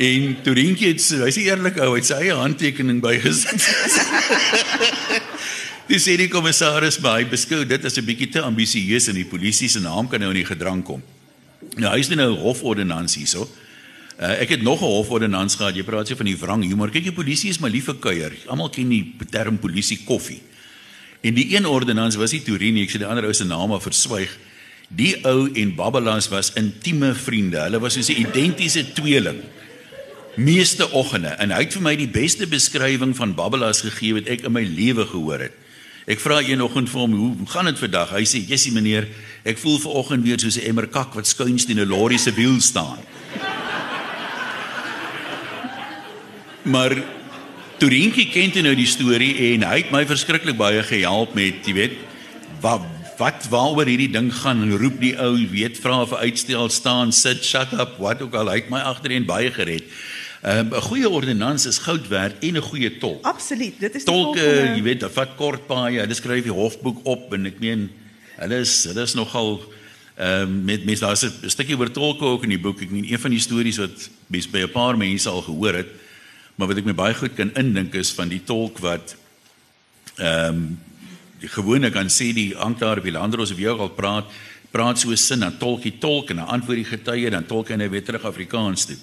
En 0.00 0.32
Torintjie 0.42 0.94
het 0.94 1.04
hy's 1.26 1.38
eerlik 1.42 1.78
ou, 1.78 1.92
hy 1.92 2.00
het 2.00 2.08
sy 2.08 2.18
eie 2.24 2.38
handtekening 2.38 3.02
bygesit. 3.04 3.66
Dis 5.90 6.06
sê 6.06 6.14
die 6.16 6.30
kommissaris 6.30 7.00
by 7.02 7.24
beskou 7.30 7.64
dit 7.66 7.84
as 7.84 7.98
'n 7.98 8.06
bietjie 8.06 8.30
te 8.30 8.42
ambisieus 8.46 9.08
en 9.10 9.18
die 9.18 9.26
polisie 9.26 9.68
se 9.68 9.82
naam 9.82 10.08
kan 10.08 10.22
nou 10.22 10.30
in 10.30 10.42
die 10.42 10.46
gedrang 10.46 10.84
kom. 10.86 11.02
Nou 11.76 11.90
hy's 11.94 12.08
nou 12.08 12.30
'n 12.30 12.42
hofordonnans 12.42 13.18
hierso. 13.18 13.48
Uh, 14.20 14.42
ek 14.42 14.56
het 14.56 14.62
nog 14.62 14.82
'n 14.82 14.86
hofordonnans 14.86 15.54
gehad. 15.54 15.74
Jy 15.74 15.82
praat 15.82 16.08
sê 16.08 16.16
van 16.16 16.26
die 16.26 16.36
wrang 16.36 16.64
humor. 16.64 16.90
Kyk, 16.90 17.04
die 17.04 17.12
polisie 17.12 17.50
is 17.50 17.58
maar 17.58 17.70
lief 17.70 17.84
vir 17.84 17.98
kuier. 17.98 18.32
Almal 18.46 18.70
ken 18.70 18.88
die 18.88 19.14
term 19.30 19.58
polisie 19.58 20.00
koffie. 20.04 20.40
En 21.20 21.34
die 21.34 21.56
een 21.56 21.66
ordonnans 21.66 22.16
was 22.16 22.30
die 22.30 22.42
Turini, 22.42 22.82
ek 22.82 22.90
sê 22.90 22.98
die 22.98 23.08
ander 23.08 23.28
ou 23.28 23.34
se 23.36 23.44
naam 23.44 23.68
maar 23.68 23.84
verswyg. 23.84 24.32
Die 24.88 25.14
ou 25.28 25.50
en 25.52 25.74
Babbelas 25.76 26.30
was 26.32 26.52
intieme 26.58 27.12
vriende. 27.14 27.60
Hulle 27.60 27.78
was 27.78 27.94
soos 27.94 28.08
'n 28.08 28.26
identiese 28.26 28.92
tweeling 28.92 29.42
meeste 30.36 30.90
oggende 30.90 31.28
en 31.28 31.50
hy 31.50 31.64
het 31.64 31.74
vir 31.74 31.82
my 31.82 31.96
die 31.98 32.08
beste 32.08 32.46
beskrywing 32.46 33.16
van 33.16 33.34
Babbelas 33.34 33.82
gegee 33.84 34.14
wat 34.14 34.28
ek 34.30 34.44
in 34.46 34.52
my 34.52 34.62
lewe 34.62 35.06
gehoor 35.06 35.48
het. 35.48 35.56
Ek 36.10 36.22
vra 36.22 36.40
een 36.40 36.62
oggend 36.62 36.90
vir 36.90 37.00
hom, 37.00 37.14
"Hoe 37.14 37.46
gaan 37.46 37.64
dit 37.64 37.78
vandag?" 37.78 38.10
Hy 38.10 38.24
sê, 38.24 38.46
"Jessie 38.46 38.72
meneer, 38.72 39.08
ek 39.44 39.58
voel 39.58 39.78
ver 39.78 39.90
oggend 39.90 40.24
weer 40.24 40.38
soos 40.38 40.56
'n 40.56 40.66
emmer 40.66 40.86
kak 40.86 41.14
wat 41.14 41.26
skuins 41.26 41.64
teen 41.64 41.78
'n 41.78 41.88
lorry 41.88 42.16
se 42.16 42.32
wiel 42.32 42.60
staan." 42.60 42.98
maar 46.72 47.04
Turinkie 47.80 48.26
ken 48.28 48.50
toe 48.52 48.60
nou 48.60 48.74
die 48.76 48.88
storie 48.88 49.30
en 49.54 49.62
hy 49.64 49.76
het 49.78 49.92
my 49.92 50.02
verskriklik 50.04 50.58
baie 50.58 50.82
gehelp 50.84 51.30
met, 51.32 51.62
jy 51.64 51.72
weet, 51.78 51.94
wat 52.60 52.84
wat 53.20 53.46
waaroor 53.52 53.88
hierdie 53.88 54.08
ding 54.12 54.30
gaan 54.32 54.62
en 54.64 54.74
roep 54.80 54.96
die 55.00 55.12
ou, 55.20 55.34
weet, 55.52 55.76
vra 55.80 55.98
of 56.06 56.12
uitstel 56.16 56.70
staan, 56.72 57.10
sit, 57.12 57.42
shut 57.44 57.72
up, 57.76 57.98
wat 58.00 58.20
ook 58.24 58.36
al, 58.36 58.48
hy 58.48 58.62
het 58.62 58.70
my 58.72 58.80
agterheen 58.88 59.26
baie 59.28 59.50
gered. 59.52 59.88
Ehm, 60.40 60.68
'n 60.68 60.76
um, 60.76 60.80
goeie 60.88 61.08
ordonnans 61.08 61.66
is 61.68 61.78
goud 61.84 62.08
werd 62.08 62.44
en 62.44 62.56
'n 62.56 62.64
goeie 62.64 62.98
tolk. 62.98 63.24
Absoluut. 63.24 63.80
Dit 63.80 63.94
is 63.94 64.04
tolke, 64.04 64.40
volgende... 64.40 64.76
jy 64.76 64.82
weet, 64.82 65.04
vat 65.12 65.36
kort 65.36 65.66
paaie, 65.66 66.00
hulle 66.00 66.14
skryf 66.14 66.44
die 66.44 66.52
hofboek 66.52 67.00
op 67.04 67.32
en 67.32 67.46
ek 67.46 67.60
meen 67.60 67.90
hulle 68.36 68.60
is 68.60 68.84
hulle 68.84 69.02
is 69.02 69.14
nogal 69.14 69.60
ehm 70.16 70.42
um, 70.42 70.64
met 70.64 70.84
mense 70.84 71.04
daar's 71.04 71.24
'n 71.24 71.48
stukkie 71.48 71.76
oor 71.76 71.90
tolke 71.90 72.24
ook 72.24 72.44
in 72.44 72.56
die 72.56 72.60
boek. 72.60 72.80
Ek 72.80 72.90
meen 72.90 73.08
een 73.08 73.20
van 73.20 73.30
die 73.30 73.40
stories 73.40 73.76
wat 73.76 74.08
mens 74.28 74.48
by 74.48 74.64
'n 74.68 74.72
paar 74.72 74.96
mense 74.96 75.28
al 75.28 75.42
gehoor 75.42 75.74
het, 75.74 75.88
maar 76.56 76.68
wat 76.68 76.78
ek 76.78 76.84
my 76.84 76.94
baie 76.94 77.14
goed 77.14 77.34
kan 77.34 77.54
indink 77.54 77.94
is 77.94 78.12
van 78.12 78.28
die 78.28 78.44
tolk 78.44 78.78
wat 78.78 79.16
ehm 80.18 80.54
um, 80.54 80.78
die 81.40 81.48
gewone 81.48 81.88
kan 81.90 82.10
sê 82.12 82.34
die 82.36 82.52
aanklaer 82.52 83.00
op 83.00 83.06
die 83.08 83.14
landros 83.16 83.52
of 83.54 83.60
ook 83.64 83.78
al 83.80 83.92
praat, 83.96 84.32
praat 84.70 84.98
so 85.00 85.14
sin 85.16 85.40
dan 85.40 85.56
tolkie 85.58 85.94
tolk 85.98 86.30
en 86.30 86.42
dan 86.42 86.52
antwoord 86.52 86.82
die 86.82 86.90
getuie 86.90 87.30
dan 87.32 87.46
tolk 87.48 87.72
hy 87.72 87.78
nou 87.80 87.88
weer 87.88 88.04
terug 88.04 88.26
Afrikaans 88.28 88.84
toe. 88.90 88.98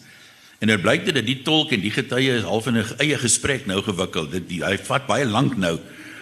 En 0.61 0.71
dit 0.71 0.81
blyk 0.81 1.05
dat 1.09 1.25
die 1.25 1.41
tolk 1.45 1.73
en 1.73 1.81
die 1.81 1.93
getuie 1.93 2.31
is 2.37 2.45
half 2.45 2.67
in 2.67 2.77
'n 2.77 2.85
eie 2.97 3.17
gesprek 3.17 3.65
nou 3.65 3.81
gewikkel. 3.81 4.29
Dit 4.29 4.49
die, 4.49 4.63
hy 4.63 4.77
vat 4.77 5.07
baie 5.07 5.25
lank 5.25 5.57
nou 5.57 5.79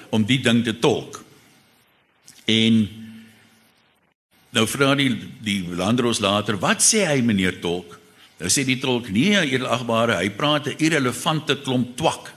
om 0.10 0.26
die 0.26 0.42
ding 0.42 0.64
te 0.64 0.80
tolk. 0.80 1.24
En 2.46 2.88
nou 4.52 4.68
vra 4.68 4.96
die 4.96 5.12
die 5.42 5.68
landros 5.68 6.20
later, 6.20 6.58
"Wat 6.60 6.82
sê 6.82 7.06
hy 7.06 7.22
meneer 7.22 7.60
tolk?" 7.60 8.00
Nou 8.38 8.50
sê 8.52 8.66
die 8.66 8.80
tolk, 8.80 9.10
"Nee, 9.10 9.40
edelagbare, 9.52 10.18
hy 10.18 10.30
praat 10.30 10.68
'n 10.68 10.76
irrelevante 10.78 11.56
klomp 11.62 11.96
twak." 11.98 12.34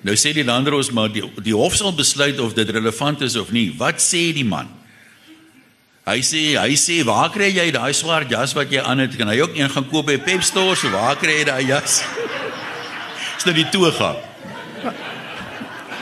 Nou 0.00 0.14
sê 0.16 0.32
die 0.32 0.44
landros 0.44 0.90
maar 0.90 1.12
die 1.12 1.22
die 1.42 1.54
hof 1.54 1.74
sal 1.76 1.92
besluit 1.92 2.38
of 2.40 2.54
dit 2.54 2.68
relevant 2.70 3.20
is 3.20 3.36
of 3.36 3.50
nie. 3.52 3.74
Wat 3.76 4.00
sê 4.00 4.32
die 4.32 4.44
man? 4.44 4.68
Hy 6.06 6.22
sê 6.24 6.56
hy 6.56 6.72
sê 6.80 7.04
waar 7.04 7.28
kry 7.30 7.50
jy 7.52 7.70
daai 7.70 7.92
swart 7.92 8.30
jas 8.32 8.54
wat 8.56 8.70
jy 8.72 8.80
aan 8.80 8.98
het? 8.98 9.16
Kan 9.16 9.28
hy 9.28 9.40
ook 9.40 9.58
een 9.58 9.68
gaan 9.68 9.88
koop 9.90 10.06
by 10.06 10.16
Pep 10.16 10.42
Store? 10.42 10.74
So 10.76 10.88
waar 10.90 11.16
kry 11.20 11.36
jy 11.40 11.44
daai 11.44 11.66
jas? 11.66 12.00
Is 13.38 13.44
dit 13.44 13.54
die 13.54 13.68
toga? 13.70 14.16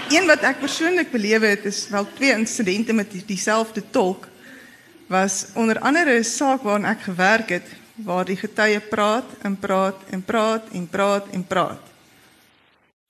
Een 0.09 0.25
wat 0.31 0.47
ek 0.47 0.63
persoonlik 0.63 1.11
belewe 1.13 1.47
het 1.47 1.67
is 1.69 1.83
wel 1.91 2.07
twee 2.17 2.33
insidente 2.33 2.95
met 2.97 3.11
die, 3.13 3.25
dieselfde 3.27 3.83
tolk 3.91 4.29
was 5.09 5.49
onder 5.55 5.79
andere 5.83 6.21
'n 6.21 6.25
saak 6.25 6.63
waaraan 6.63 6.85
ek 6.85 7.03
gewerk 7.03 7.49
het 7.49 7.67
waar 8.05 8.25
die 8.25 8.37
getuie 8.37 8.81
praat 8.81 9.27
en 9.43 9.57
praat 9.59 9.97
en 10.11 10.23
praat 10.23 10.69
en 10.73 10.89
praat 10.89 11.29
en 11.35 11.47
praat. 11.47 11.81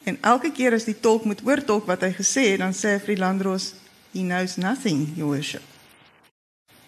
En 0.05 0.18
elke 0.20 0.51
keer 0.53 0.72
as 0.72 0.87
die 0.88 0.96
tolk 1.01 1.24
moet 1.29 1.42
oortolk 1.44 1.87
wat 1.87 2.07
hy 2.07 2.12
gesê 2.16 2.53
het, 2.53 2.62
dan 2.62 2.72
sê 2.72 2.94
hy 2.96 3.01
vir 3.03 3.14
die 3.14 3.24
landros, 3.24 3.74
"He 4.12 4.22
knows 4.24 4.57
nothing, 4.57 5.12
your 5.16 5.35
worship." 5.35 5.62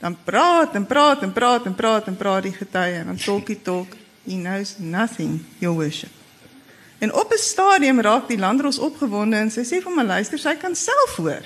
Dan 0.00 0.16
praat 0.24 0.74
en 0.74 0.86
praat 0.86 1.22
en 1.22 1.32
praat 1.32 1.66
en 1.66 1.74
praat 1.74 2.06
en 2.06 2.16
praat 2.16 2.42
die 2.42 2.56
getuie 2.56 2.94
en 3.00 3.06
dan 3.06 3.16
tolk 3.16 3.46
die 3.46 3.62
tolk, 3.62 3.96
"He 4.24 4.40
knows 4.40 4.78
nothing, 4.78 5.44
your 5.58 5.76
worship." 5.76 6.10
En 6.98 7.12
op 7.12 7.32
'n 7.32 7.38
stadium 7.38 8.00
raak 8.00 8.28
die 8.28 8.38
landros 8.38 8.78
opgewonde 8.78 9.36
en 9.36 9.50
sy 9.50 9.60
sê 9.60 9.82
vir 9.82 9.92
my 9.96 10.02
luister, 10.02 10.38
sy 10.38 10.54
kan 10.54 10.74
self 10.74 11.16
hoor. 11.16 11.42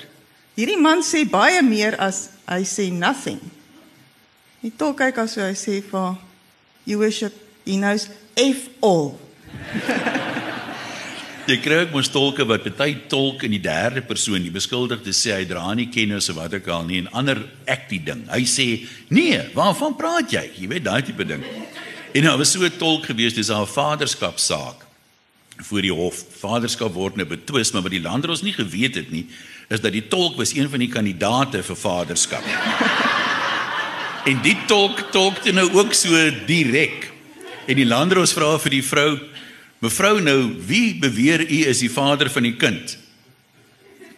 Hierdie 0.55 0.81
man 0.81 1.03
sê 1.03 1.29
baie 1.29 1.61
meer 1.61 1.99
as 1.99 2.29
hy 2.45 2.63
sê 2.63 2.91
nothing. 2.91 3.39
Die 4.61 4.73
tolk 4.75 4.97
kyk 4.97 5.17
as 5.17 5.35
hy 5.35 5.53
sê 5.53 5.83
vir 5.83 6.17
you 6.85 6.99
worship, 6.99 7.33
he 7.65 7.77
knows 7.77 8.09
f 8.37 8.69
all. 8.81 9.17
Jy 11.45 11.59
kry 11.61 11.83
ook 11.83 11.91
mos 11.93 12.07
tolke 12.09 12.41
wat 12.49 12.63
baie 12.73 12.95
tolk 13.09 13.43
in 13.45 13.53
die 13.53 13.61
derde 13.61 14.01
persoon 14.01 14.41
die 14.41 14.53
beskuldigde 14.53 15.13
sê 15.13 15.35
hy 15.35 15.43
dra 15.45 15.67
nie 15.77 15.91
kennis 15.93 16.31
of 16.33 16.39
wat 16.39 16.55
ook 16.57 16.69
al 16.73 16.87
nie 16.87 17.03
en 17.03 17.11
ander 17.13 17.43
ek 17.69 17.85
die 17.91 18.01
ding. 18.01 18.23
Hy 18.31 18.41
sê 18.49 18.65
nee, 19.13 19.37
waarvan 19.53 19.93
praat 19.99 20.33
jy? 20.33 20.41
Jy 20.57 20.71
weet 20.71 20.87
daai 20.87 21.03
tipe 21.05 21.27
ding. 21.27 21.45
En 22.17 22.25
nou 22.25 22.33
was 22.41 22.49
so 22.55 22.65
'n 22.65 22.77
tolk 22.79 23.05
gewees 23.05 23.37
dis 23.37 23.53
haar 23.53 23.69
vaderskap 23.69 24.39
saak 24.39 24.81
voor 25.57 25.81
die 25.81 25.93
hof. 25.93 26.23
Vaderskap 26.41 26.93
word 26.93 27.15
nou 27.15 27.27
betwis, 27.27 27.71
maar 27.71 27.83
wat 27.83 27.91
die 27.91 28.01
landros 28.01 28.41
nie 28.41 28.53
geweet 28.53 28.95
het 28.95 29.11
nie, 29.11 29.27
is 29.69 29.81
dat 29.81 29.91
die 29.91 30.07
tolk 30.07 30.37
was 30.37 30.55
een 30.55 30.69
van 30.69 30.79
die 30.79 30.89
kandidate 30.89 31.61
vir 31.63 31.75
vaderskap. 31.75 32.43
En 34.25 34.41
die 34.41 34.57
tolk 34.67 35.11
tolkte 35.11 35.51
nou 35.51 35.69
ook 35.73 35.93
so 35.93 36.31
direk. 36.45 37.11
En 37.67 37.75
die 37.75 37.85
landros 37.85 38.33
vra 38.33 38.57
vir 38.61 38.79
die 38.79 38.85
vrou 38.85 39.19
Mevrou 39.85 40.17
nou, 40.23 40.55
wie 40.65 40.95
beweer 40.97 41.43
u 41.43 41.57
is 41.69 41.83
die 41.83 41.91
vader 41.91 42.29
van 42.31 42.45
die 42.47 42.55
kind? 42.57 42.95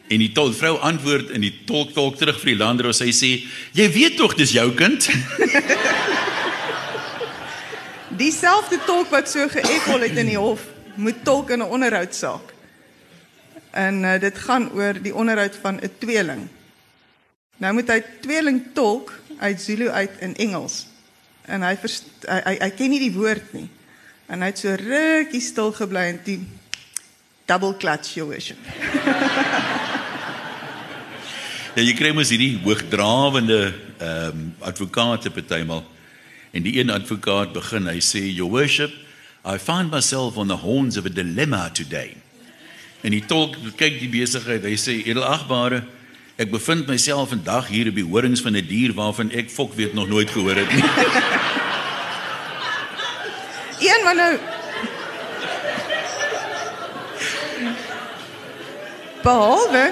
En 0.07 0.21
die 0.21 0.31
tolk 0.31 0.53
vrou 0.55 0.77
antwoord 0.85 1.33
in 1.35 1.43
die 1.43 1.51
tolk 1.67 1.91
tolk 1.95 2.15
terug 2.21 2.37
vir 2.39 2.53
die 2.53 2.61
landros. 2.61 3.01
Hy 3.03 3.11
sê: 3.11 3.31
"Jy 3.75 3.87
weet 3.91 4.15
tog 4.15 4.35
dis 4.37 4.53
jou 4.55 4.71
kind." 4.77 5.07
Dieselfde 8.21 8.79
tolk 8.85 9.11
wat 9.11 9.29
so 9.29 9.47
geëkol 9.51 10.01
het 10.07 10.17
in 10.17 10.31
die 10.31 10.39
hof, 10.39 10.61
moet 10.95 11.25
tolk 11.25 11.51
in 11.51 11.59
'n 11.59 11.67
onderhoudsaak. 11.67 12.53
En 13.71 14.03
uh, 14.03 14.19
dit 14.19 14.37
gaan 14.37 14.71
oor 14.71 14.93
die 15.01 15.13
onderhoud 15.13 15.59
van 15.61 15.79
'n 15.81 15.91
tweeling. 15.99 16.47
Nou 17.57 17.73
moet 17.73 17.89
hy 17.89 18.03
tweeling 18.21 18.63
tolk 18.73 19.11
uit 19.39 19.61
Zulu 19.61 19.89
uit 19.89 20.11
in 20.19 20.35
Engels. 20.35 20.85
En 21.47 21.63
hy 21.63 21.73
hy, 21.77 22.39
hy 22.43 22.55
hy 22.59 22.69
ken 22.75 22.89
nie 22.91 23.01
die 23.01 23.13
woord 23.15 23.53
nie. 23.55 23.67
En 24.27 24.43
hy 24.43 24.51
het 24.51 24.59
so 24.59 24.75
rukkie 24.75 25.41
stil 25.43 25.71
gebly 25.77 26.05
en 26.11 26.21
toe 26.23 26.39
double 27.47 27.77
clutch 27.79 28.17
your 28.19 28.29
worship. 28.29 28.59
ja, 31.77 31.81
jy 31.81 31.93
kry 31.95 32.11
mos 32.15 32.33
hierdie 32.33 32.57
hoogdrawende 32.65 33.61
ehm 33.97 34.27
um, 34.33 34.49
advokate 34.67 35.31
partymal. 35.31 35.85
En 36.51 36.63
die 36.63 36.79
een 36.79 36.89
advokaat 36.89 37.53
begin, 37.53 37.87
hy 37.91 37.99
sê 38.01 38.23
your 38.27 38.51
worship, 38.51 38.91
I 39.45 39.57
find 39.57 39.91
myself 39.91 40.37
on 40.37 40.47
the 40.47 40.59
horns 40.59 40.97
of 40.97 41.05
a 41.05 41.09
dilemma 41.09 41.69
today. 41.69 42.15
En 43.05 43.13
die 43.13 43.23
tolk 43.23 43.55
kyk 43.77 43.99
die 44.01 44.09
besigheid, 44.11 44.65
hy 44.65 44.75
sê 44.79 44.97
edelagbare 45.05 45.83
Ek 46.37 46.51
bevind 46.53 46.85
myself 46.85 47.29
vandag 47.29 47.67
hier 47.73 47.87
op 47.89 47.95
die 47.97 48.05
horings 48.05 48.41
van 48.45 48.55
'n 48.55 48.67
dier 48.67 48.93
waarvan 48.93 49.31
ek 49.31 49.49
fok 49.49 49.73
weet 49.73 49.93
nog 49.93 50.07
nooit 50.07 50.29
gehoor 50.29 50.55
het 50.55 50.73
nie. 50.73 50.83
een 53.89 54.03
wat 54.03 54.15
nou 54.15 54.37
behalwe 59.23 59.83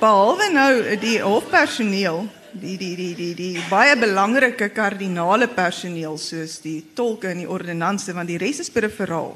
behalwe 0.00 0.48
nou 0.52 0.96
die 1.02 1.18
hofpersoneel 1.22 2.24
die 2.52 2.76
die 2.78 2.94
die 2.96 3.14
die 3.14 3.34
die 3.34 3.62
baie 3.70 3.96
belangrike 3.98 4.70
kardinale 4.74 5.48
personeel 5.48 6.18
soos 6.18 6.60
die 6.64 6.80
tolke 6.94 7.32
en 7.34 7.42
die 7.42 7.50
ordonnanse 7.50 8.14
want 8.16 8.30
die 8.30 8.40
res 8.40 8.62
is 8.64 8.70
periferaal 8.70 9.34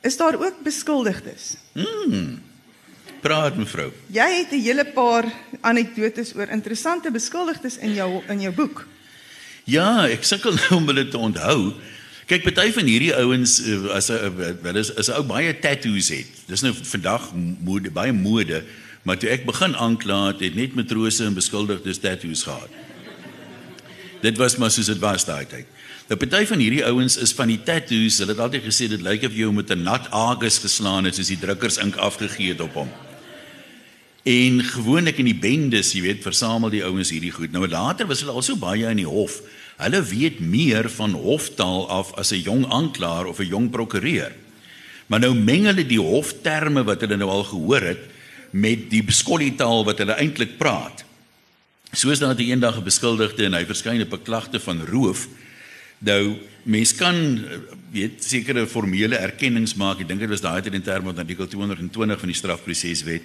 is 0.00 0.16
daar 0.20 0.36
ook 0.36 0.60
beskuldigdes 0.64 1.54
mm 1.72 2.53
praat 3.24 3.56
mevrou 3.56 3.90
jy 4.12 4.30
het 4.40 4.52
'n 4.52 4.64
hele 4.68 4.84
paar 4.84 5.24
anekdotes 5.60 6.34
oor 6.36 6.48
interessante 6.48 7.10
beskuldigdes 7.10 7.78
in 7.78 7.94
jou 7.94 8.22
in 8.28 8.40
jou 8.40 8.52
boek 8.52 8.84
Ja, 9.64 10.04
ek 10.12 10.26
sukkel 10.28 10.56
nou 10.60 10.80
om 10.82 10.88
dit 10.92 11.10
te 11.10 11.18
onthou. 11.18 11.72
Kyk, 12.28 12.44
party 12.44 12.70
van 12.76 12.88
hierdie 12.88 13.12
ouens 13.16 13.58
eh, 13.64 13.80
as 13.96 14.10
'n 14.12 14.60
wel 14.62 14.76
is 14.80 14.90
is 14.92 15.08
ou 15.08 15.22
baie 15.24 15.52
tattoos 15.58 16.08
het. 16.12 16.28
Dis 16.48 16.60
nou 16.64 16.72
vandag 16.72 17.32
mode 17.64 17.90
baie 17.90 18.12
mode, 18.12 18.64
maar 19.04 19.16
toe 19.16 19.28
ek 19.28 19.44
begin 19.44 19.76
aankla 19.76 20.32
het, 20.32 20.40
het 20.40 20.54
net 20.54 20.74
matrose 20.74 21.24
en 21.24 21.34
beskuldigdes 21.34 22.00
tattoos 22.00 22.44
gehad. 22.44 22.68
Dit 24.20 24.36
was 24.36 24.56
maar 24.56 24.70
soos 24.70 24.86
dit 24.86 25.00
was 25.00 25.24
daai 25.24 25.44
tyd. 25.46 25.66
Nou 26.08 26.18
party 26.20 26.44
van 26.44 26.58
hierdie 26.58 26.84
ouens 26.84 27.16
is 27.16 27.32
van 27.32 27.48
die 27.48 27.60
tattoos, 27.60 28.18
hulle 28.18 28.32
het 28.32 28.40
altyd 28.40 28.64
gesê 28.64 28.88
dit 28.88 29.00
lyk 29.00 29.24
of 29.24 29.32
jy 29.32 29.44
hom 29.44 29.56
met 29.56 29.70
'n 29.70 29.82
nat 29.82 30.08
agus 30.10 30.58
geslaan 30.58 31.04
het 31.04 31.14
soos 31.16 31.32
die 31.32 31.40
drukkers 31.40 31.80
ink 31.80 31.96
afgegee 31.96 32.52
het 32.52 32.60
op 32.60 32.72
hom. 32.74 32.92
En 34.24 34.62
gewoonlik 34.64 35.18
in 35.20 35.26
die 35.28 35.36
bendes, 35.36 35.90
jy 35.92 36.00
weet, 36.06 36.22
versamel 36.24 36.72
die 36.72 36.84
ouens 36.86 37.10
hierdie 37.12 37.32
goed. 37.34 37.52
Nou 37.52 37.66
later 37.68 38.08
was 38.08 38.22
hulle 38.24 38.32
al 38.32 38.44
so 38.44 38.56
baie 38.56 38.88
in 38.88 39.02
die 39.02 39.08
hof. 39.08 39.42
Hulle 39.76 40.00
weet 40.08 40.40
meer 40.40 40.88
van 40.96 41.12
hoftaal 41.12 41.84
af 41.92 42.14
as 42.16 42.32
'n 42.32 42.40
jong 42.40 42.64
aanklaer 42.72 43.26
of 43.26 43.38
'n 43.38 43.52
jong 43.52 43.70
prokureur. 43.70 44.32
Maar 45.06 45.20
nou 45.20 45.34
meng 45.34 45.66
hulle 45.68 45.86
die 45.86 46.00
hofterme 46.00 46.84
wat 46.84 47.00
hulle 47.00 47.16
nou 47.16 47.28
al 47.28 47.44
gehoor 47.44 47.80
het 47.80 48.00
met 48.50 48.90
die 48.90 49.02
beskolietaal 49.02 49.84
wat 49.84 49.98
hulle 49.98 50.16
eintlik 50.16 50.56
praat. 50.56 51.04
Soos 51.92 52.18
daar 52.18 52.36
die 52.36 52.48
eendag 52.48 52.78
'n 52.78 52.84
beskuldigde 52.84 53.44
en 53.44 53.54
hy 53.54 53.64
verskyn 53.66 54.00
op 54.00 54.12
'n 54.12 54.22
klagte 54.22 54.60
van 54.60 54.86
roof. 54.86 55.28
Nou 55.98 56.38
mens 56.62 56.94
kan 56.94 57.44
weet 57.92 58.24
sekere 58.24 58.66
formele 58.66 59.16
erkennings 59.16 59.74
maak. 59.74 60.00
Ek 60.00 60.08
dink 60.08 60.20
dit 60.20 60.28
was 60.28 60.40
daai 60.40 60.62
tyd 60.62 60.74
in 60.74 60.82
terme 60.82 61.12
van 61.12 61.18
artikel 61.18 61.46
220 61.46 62.18
van 62.18 62.28
die 62.28 62.36
strafproseswet 62.36 63.22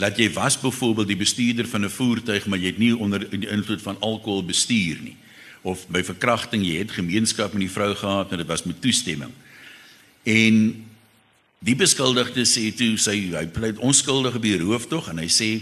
dat 0.00 0.18
jy 0.18 0.30
was 0.32 0.56
byvoorbeeld 0.60 1.10
die 1.12 1.20
bestuurder 1.20 1.68
van 1.68 1.84
'n 1.84 1.90
voertuig 1.90 2.46
maar 2.46 2.58
jy 2.58 2.66
het 2.66 2.78
nie 2.78 2.96
onder 2.96 3.30
die 3.30 3.48
invloed 3.48 3.82
van 3.82 4.00
alkohol 4.00 4.44
bestuur 4.44 4.98
nie. 5.02 5.16
Of 5.62 5.88
by 5.88 6.02
verkrachting 6.02 6.64
jy 6.64 6.78
het 6.78 6.90
gemeenskap 6.90 7.52
met 7.52 7.60
die 7.60 7.70
vrou 7.70 7.94
gehad 7.94 8.30
en 8.32 8.38
dit 8.38 8.46
was 8.46 8.64
met 8.64 8.80
toestemming. 8.80 9.30
En 10.22 10.84
die 11.58 11.76
beskuldigde 11.76 12.44
sê 12.44 12.72
toe 12.76 12.96
sy 12.96 13.30
hy 13.36 13.46
pleit 13.46 13.78
onskuldig 13.78 14.34
op 14.34 14.42
die 14.42 14.58
roof 14.58 14.86
tog 14.86 15.08
en 15.08 15.18
hy 15.18 15.28
sê 15.28 15.60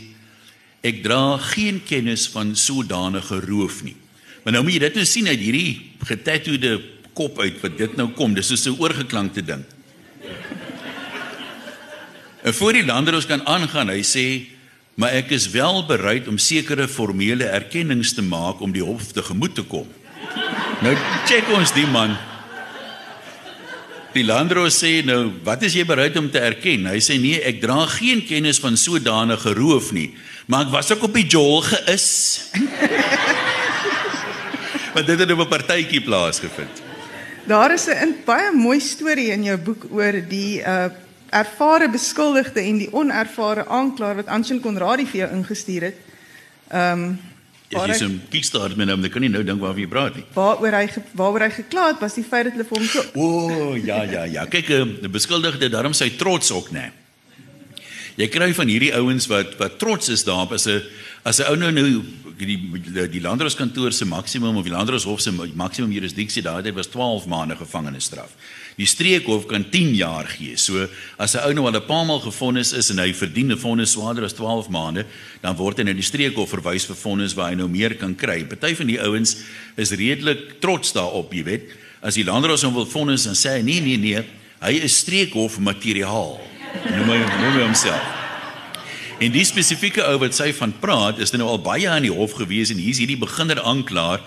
ek 0.80 1.02
dra 1.02 1.36
geen 1.36 1.82
kennis 1.84 2.28
van 2.28 2.56
sodanige 2.56 3.40
roof 3.40 3.82
nie. 3.82 3.96
Maar 4.44 4.52
nou 4.52 4.62
moet 4.62 4.72
jy 4.72 4.78
dit 4.78 4.94
nou 4.94 5.04
sien 5.04 5.26
uit 5.26 5.38
hierdie 5.38 5.80
getatoeëde 5.98 6.80
kop 7.12 7.38
uit 7.38 7.60
wat 7.60 7.78
dit 7.78 7.96
nou 7.96 8.08
kom. 8.08 8.34
Dis 8.34 8.46
so 8.46 8.70
'n 8.70 8.78
oorgeklankte 8.78 9.42
ding 9.42 9.64
En 12.48 12.54
voor 12.54 12.72
die 12.72 12.84
landros 12.84 13.26
kan 13.28 13.42
aangaan, 13.44 13.90
hy 13.92 14.00
sê, 14.00 14.24
maar 14.96 15.12
ek 15.18 15.34
is 15.36 15.50
wel 15.52 15.82
bereid 15.84 16.30
om 16.32 16.38
sekere 16.40 16.86
formele 16.88 17.44
erkennings 17.44 18.14
te 18.16 18.22
maak 18.24 18.62
om 18.64 18.72
die 18.72 18.84
hof 18.84 19.10
te 19.12 19.20
gemoed 19.22 19.52
te 19.58 19.64
kom. 19.68 19.84
Nou 20.80 20.94
check 21.28 21.50
ons 21.52 21.74
die 21.76 21.84
man. 21.92 22.14
Die 24.14 24.24
landros 24.24 24.78
sê 24.80 25.02
nou, 25.04 25.26
wat 25.44 25.66
is 25.68 25.76
jy 25.76 25.84
bereid 25.84 26.16
om 26.16 26.30
te 26.32 26.40
erken? 26.40 26.86
Hy 26.88 27.02
sê 27.04 27.18
nee, 27.20 27.36
ek 27.44 27.60
dra 27.60 27.82
geen 27.98 28.22
kennis 28.24 28.62
van 28.64 28.80
sodanige 28.80 29.52
roof 29.58 29.90
nie, 29.92 30.14
maar 30.48 30.64
ek 30.64 30.72
was 30.72 30.88
ook 30.94 31.04
op 31.10 31.18
die 31.18 31.26
jol 31.28 31.60
geïs. 31.66 32.06
Want 34.94 35.04
dit 35.04 35.20
het 35.20 35.34
op 35.36 35.44
'n 35.44 35.52
partytjie 35.52 36.00
plaasgevind. 36.00 36.80
Daar 37.44 37.76
is 37.76 37.92
'n 37.92 38.24
baie 38.24 38.56
mooi 38.56 38.80
storie 38.80 39.36
in 39.36 39.44
jou 39.44 39.58
boek 39.60 39.84
oor 39.92 40.16
die 40.16 40.64
uh 40.64 40.88
ervare 41.30 41.88
beskuldigde 41.90 42.60
en 42.60 42.78
die 42.78 42.92
onervare 42.92 43.66
aanklaer 43.66 44.22
wat 44.22 44.30
Anshin 44.32 44.60
Konradi 44.60 45.06
vir 45.06 45.26
jou 45.26 45.32
ingestuur 45.40 45.90
het. 45.90 46.06
Ehm 46.70 47.02
um, 47.08 47.18
As 47.76 48.00
jy 48.00 48.06
'n 48.06 48.22
kickstart 48.30 48.76
met 48.76 48.88
hom, 48.88 49.02
dan 49.02 49.10
kan 49.10 49.22
jy 49.22 49.28
nou 49.28 49.42
dink 49.44 49.60
waarvan 49.60 49.80
jy 49.82 49.88
praat 49.88 50.14
nie. 50.16 50.24
Waaroor 50.32 50.72
hy 50.72 50.88
waaroor 51.12 51.40
hy 51.40 51.50
gekla 51.50 51.88
het 51.88 52.00
was 52.00 52.14
die 52.14 52.24
feit 52.24 52.44
dat 52.44 52.52
hulle 52.56 52.64
vir 52.64 52.78
hom 52.78 52.86
so 52.86 53.02
O, 53.14 53.24
oh, 53.24 53.76
ja 53.76 54.04
ja 54.04 54.24
ja. 54.24 54.46
Kyk, 54.46 54.70
eh, 54.70 54.84
die 55.02 55.08
beskuldigde 55.08 55.68
daarom 55.68 55.92
sy 55.92 56.08
trots 56.16 56.50
ook, 56.50 56.70
né? 56.72 56.92
Jy 58.16 58.28
kry 58.28 58.54
van 58.54 58.68
hierdie 58.68 58.94
ouens 58.94 59.28
wat 59.28 59.58
wat 59.58 59.78
trots 59.78 60.08
is 60.08 60.24
daarop 60.24 60.52
as 60.52 60.66
'n 60.66 60.82
as 61.24 61.40
'n 61.40 61.44
ou 61.44 61.56
nou 61.56 61.70
nou 61.70 62.02
die 62.38 62.56
die, 62.56 63.04
die 63.10 63.20
landdroskantoor 63.20 63.92
se 63.92 64.06
maksimum 64.08 64.56
of 64.60 64.66
die 64.66 64.72
landdroshof 64.72 65.20
se 65.20 65.32
maksimum 65.32 65.92
jurisdiksie 65.92 66.42
daardie 66.42 66.74
was 66.76 66.90
12 66.92 67.26
maande 67.30 67.56
gevangenisstraf. 67.58 68.32
Die 68.78 68.86
streekhof 68.86 69.48
kan 69.50 69.64
10 69.70 69.94
jaar 69.98 70.28
gee. 70.30 70.56
So 70.56 70.86
as 71.18 71.34
'n 71.34 71.42
ou 71.46 71.52
nou 71.52 71.66
al 71.66 71.76
'n 71.76 71.86
paar 71.86 72.04
maal 72.06 72.20
gefonnis 72.20 72.72
is 72.72 72.90
en 72.90 72.98
hy 72.98 73.12
verdien 73.12 73.50
'n 73.52 73.58
vonnis 73.58 73.92
swaarder 73.92 74.24
as 74.24 74.34
12 74.34 74.68
maande, 74.68 75.04
dan 75.42 75.56
word 75.56 75.78
hy 75.78 75.84
na 75.84 75.92
die 75.92 76.02
streekhof 76.02 76.50
verwys 76.50 76.86
vir 76.86 76.96
vonnis 76.96 77.34
waar 77.34 77.50
hy 77.50 77.56
nou 77.56 77.68
meer 77.68 77.94
kan 77.94 78.14
kry. 78.14 78.44
Party 78.44 78.74
van 78.74 78.86
die 78.86 79.00
ouens 79.00 79.36
is 79.76 79.90
redelik 79.90 80.60
trots 80.60 80.92
daarop, 80.92 81.32
jy 81.32 81.44
weet. 81.44 81.70
As 82.02 82.14
die 82.14 82.24
landdros 82.24 82.62
hom 82.62 82.74
wil 82.74 82.86
vonnis 82.86 83.26
en 83.26 83.34
sê 83.34 83.62
nee 83.62 83.80
nee 83.80 83.96
nee, 83.96 84.24
hy 84.60 84.72
is 84.72 84.98
streekhof 84.98 85.58
materiaal. 85.58 86.40
Noem 86.84 87.08
hy 87.08 87.18
noem 87.18 87.54
hy 87.54 87.62
homself. 87.62 88.27
En 89.18 89.32
die 89.34 89.42
spesifieke 89.42 90.04
ou 90.06 90.18
wat 90.22 90.36
sy 90.36 90.52
van 90.54 90.70
praat, 90.78 91.18
is 91.18 91.32
nou 91.34 91.48
al 91.50 91.58
baie 91.58 91.88
aan 91.90 92.04
die 92.06 92.14
hof 92.14 92.36
gewees 92.38 92.70
en 92.70 92.78
hier's 92.78 93.00
hierdie 93.02 93.18
beginner 93.18 93.58
aanklaer 93.66 94.22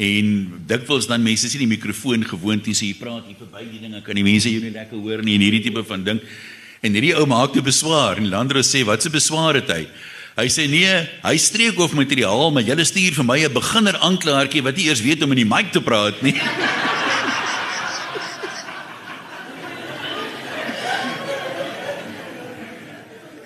en 0.00 0.30
dikwels 0.70 1.10
dan 1.10 1.20
mense 1.20 1.50
sien 1.50 1.60
die 1.60 1.68
mikrofoon 1.68 2.24
gewoond 2.24 2.70
en 2.70 2.76
sê 2.76 2.88
jy 2.88 2.96
praat 3.02 3.26
hier 3.28 3.36
verby 3.36 3.66
die 3.68 3.82
dinge 3.82 4.00
kan 4.06 4.16
die 4.16 4.24
mense 4.24 4.48
jou 4.48 4.62
nie 4.64 4.72
lekker 4.72 4.96
hoor 4.96 5.20
nie 5.26 5.34
en 5.36 5.44
hierdie 5.44 5.60
tipe 5.66 5.84
van 5.84 6.06
ding. 6.06 6.22
En 6.80 6.96
hierdie 6.96 7.12
ou 7.20 7.26
maak 7.28 7.52
toe 7.52 7.60
beswaar 7.66 8.16
en 8.16 8.30
Landros 8.32 8.72
sê 8.72 8.80
wat 8.88 9.04
se 9.04 9.12
beswaar 9.12 9.60
het 9.60 9.68
hy? 9.74 9.82
Hy 10.38 10.48
sê 10.48 10.64
nee, 10.72 10.94
hy 11.20 11.36
streek 11.36 11.76
of 11.84 11.92
materiaal, 11.92 12.48
maar 12.54 12.64
julle 12.64 12.86
stuur 12.88 13.20
vir 13.20 13.26
my 13.28 13.38
'n 13.44 13.52
beginner 13.52 13.98
aanklaertjie 14.00 14.64
wat 14.64 14.76
nie 14.76 14.88
eers 14.88 15.04
weet 15.04 15.22
om 15.22 15.36
in 15.36 15.44
die 15.44 15.50
mic 15.52 15.72
te 15.72 15.84
praat 15.84 16.22
nie. 16.22 16.32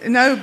Nou 0.05 0.37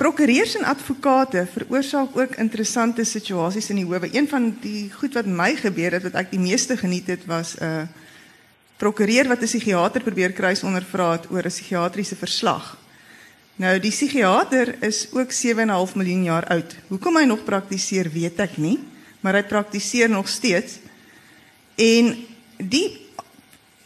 prokureurs 0.00 0.54
en 0.56 0.64
advokate 0.64 1.42
veroorsaak 1.52 2.14
ook 2.16 2.38
interessante 2.40 3.04
situasies 3.04 3.68
in 3.68 3.82
die 3.82 3.84
howe. 3.84 4.08
Een 4.08 4.28
van 4.28 4.46
die 4.62 4.88
goed 4.96 5.16
wat 5.18 5.28
my 5.28 5.52
gebeur 5.60 5.98
het 5.98 6.06
wat 6.08 6.16
ek 6.22 6.30
die 6.32 6.40
meeste 6.40 6.76
geniet 6.80 7.10
het 7.12 7.26
was 7.28 7.56
'n 7.58 7.64
uh, 7.64 7.82
prokureur 8.80 9.28
wat 9.28 9.42
'n 9.42 9.50
psigiater 9.50 10.00
probeer 10.02 10.32
kruis 10.32 10.62
ondervra 10.62 11.12
het 11.12 11.28
oor 11.30 11.44
'n 11.44 11.52
psigiatriese 11.52 12.16
verslag. 12.16 12.78
Nou 13.56 13.78
die 13.78 13.90
psigiater 13.90 14.82
is 14.82 15.08
ook 15.12 15.32
7,5 15.32 15.94
miljoen 15.94 16.24
jaar 16.24 16.46
oud. 16.46 16.76
Hoekom 16.88 17.16
hy 17.16 17.24
nog 17.24 17.44
praktiseer, 17.44 18.10
weet 18.10 18.38
ek 18.40 18.56
nie, 18.56 18.78
maar 19.20 19.34
hy 19.34 19.42
praktiseer 19.42 20.08
nog 20.08 20.28
steeds. 20.28 20.78
En 21.76 22.16
die 22.56 22.99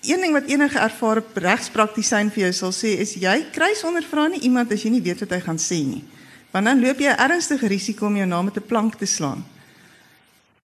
een 0.05 0.21
ding 0.21 0.33
wat 0.33 0.49
enige 0.53 0.79
ervare 0.79 1.23
regspraktisyn 1.35 2.31
vir 2.31 2.47
jou 2.47 2.53
sal 2.53 2.73
sê 2.77 2.95
is 3.01 3.15
jy 3.21 3.35
kruis 3.53 3.85
ondervra 3.85 4.29
nie 4.29 4.43
iemand 4.45 4.73
as 4.73 4.85
jy 4.85 4.91
nie 4.93 5.03
weet 5.05 5.25
wat 5.25 5.33
hy 5.37 5.41
gaan 5.41 5.61
sê 5.61 5.81
nie. 5.85 6.05
Want 6.53 6.69
dan 6.69 6.81
loop 6.81 7.01
jy 7.01 7.11
'n 7.11 7.21
ernstige 7.31 7.67
risiko 7.67 8.07
om 8.07 8.17
jou 8.17 8.27
naam 8.27 8.49
'n 8.49 8.67
plank 8.67 8.99
te 8.99 9.07
slaan. 9.07 9.45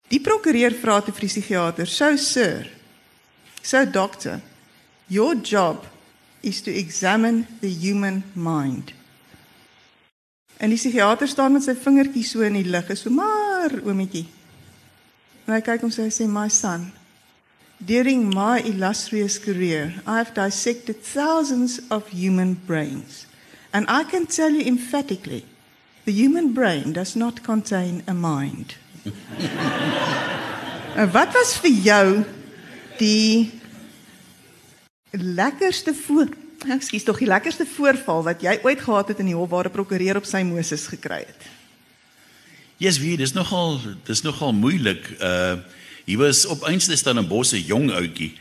Die 0.10 0.20
prokureur 0.20 0.74
vra 0.74 1.02
te 1.02 1.12
vir 1.12 1.22
die 1.22 1.28
psigiater: 1.28 1.88
"So 1.88 2.16
sir, 2.18 2.70
so 3.62 3.86
doctor, 3.86 4.42
your 5.08 5.36
job 5.36 5.86
is 6.42 6.62
to 6.62 6.72
examine 6.72 7.46
the 7.62 7.70
human 7.70 8.24
mind." 8.34 8.94
En 10.58 10.70
die 10.70 10.78
psigiater 10.78 11.28
staan 11.28 11.54
met 11.54 11.64
sy 11.64 11.76
vingertjie 11.76 12.24
so 12.24 12.42
in 12.42 12.54
die 12.54 12.70
lug, 12.70 12.90
is 12.90 13.02
so 13.02 13.10
maar 13.10 13.72
oometjie. 13.84 14.26
En 15.46 15.54
hy 15.54 15.62
kyk 15.62 15.82
hom 15.82 15.92
so 15.92 16.02
hy 16.02 16.10
sê: 16.10 16.28
"My 16.28 16.50
son, 16.50 16.92
During 17.86 18.30
my 18.36 18.60
illustrious 18.60 19.40
career, 19.40 19.94
I 20.06 20.18
have 20.18 20.34
dissected 20.34 21.02
thousands 21.02 21.80
of 21.90 22.08
human 22.10 22.56
brains. 22.68 23.26
And 23.72 23.86
I 23.88 24.04
can 24.04 24.26
tell 24.26 24.52
you 24.52 24.66
emphatically 24.66 25.46
the 26.04 26.12
human 26.12 26.54
brain 26.54 26.92
does 26.92 27.16
not 27.16 27.44
contain 27.44 28.04
a 28.08 28.14
mind. 28.14 28.76
Wat 31.16 31.34
was 31.34 31.56
vir 31.64 31.72
jou 31.72 32.26
die 33.00 33.52
lekkerste 35.16 35.94
voor 35.96 36.28
Ekskuus 36.68 37.06
tog 37.08 37.22
die 37.22 37.30
lekkerste 37.30 37.64
voorval 37.64 38.26
wat 38.28 38.42
jy 38.44 38.58
ooit 38.68 38.82
gehad 38.84 39.08
het 39.14 39.22
in 39.24 39.30
die 39.32 39.36
hof 39.38 39.48
waar 39.50 39.70
'n 39.70 39.72
prokureur 39.72 40.18
op 40.20 40.26
sy 40.28 40.44
Moses 40.44 40.88
gekry 40.92 41.24
het? 41.24 41.42
Yes, 42.78 43.00
wie, 43.00 43.16
dis 43.18 43.32
nogal 43.32 43.80
dis 44.04 44.22
nogal 44.22 44.52
moeilik. 44.54 45.08
Uh 45.22 45.64
Hy 46.10 46.18
was 46.18 46.48
op 46.50 46.66
einste 46.66 46.98
staan 46.98 47.20
'n 47.22 47.28
bosse 47.30 47.62
jong 47.62 47.92
ouetjie 47.94 48.34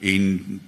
en 0.00 0.60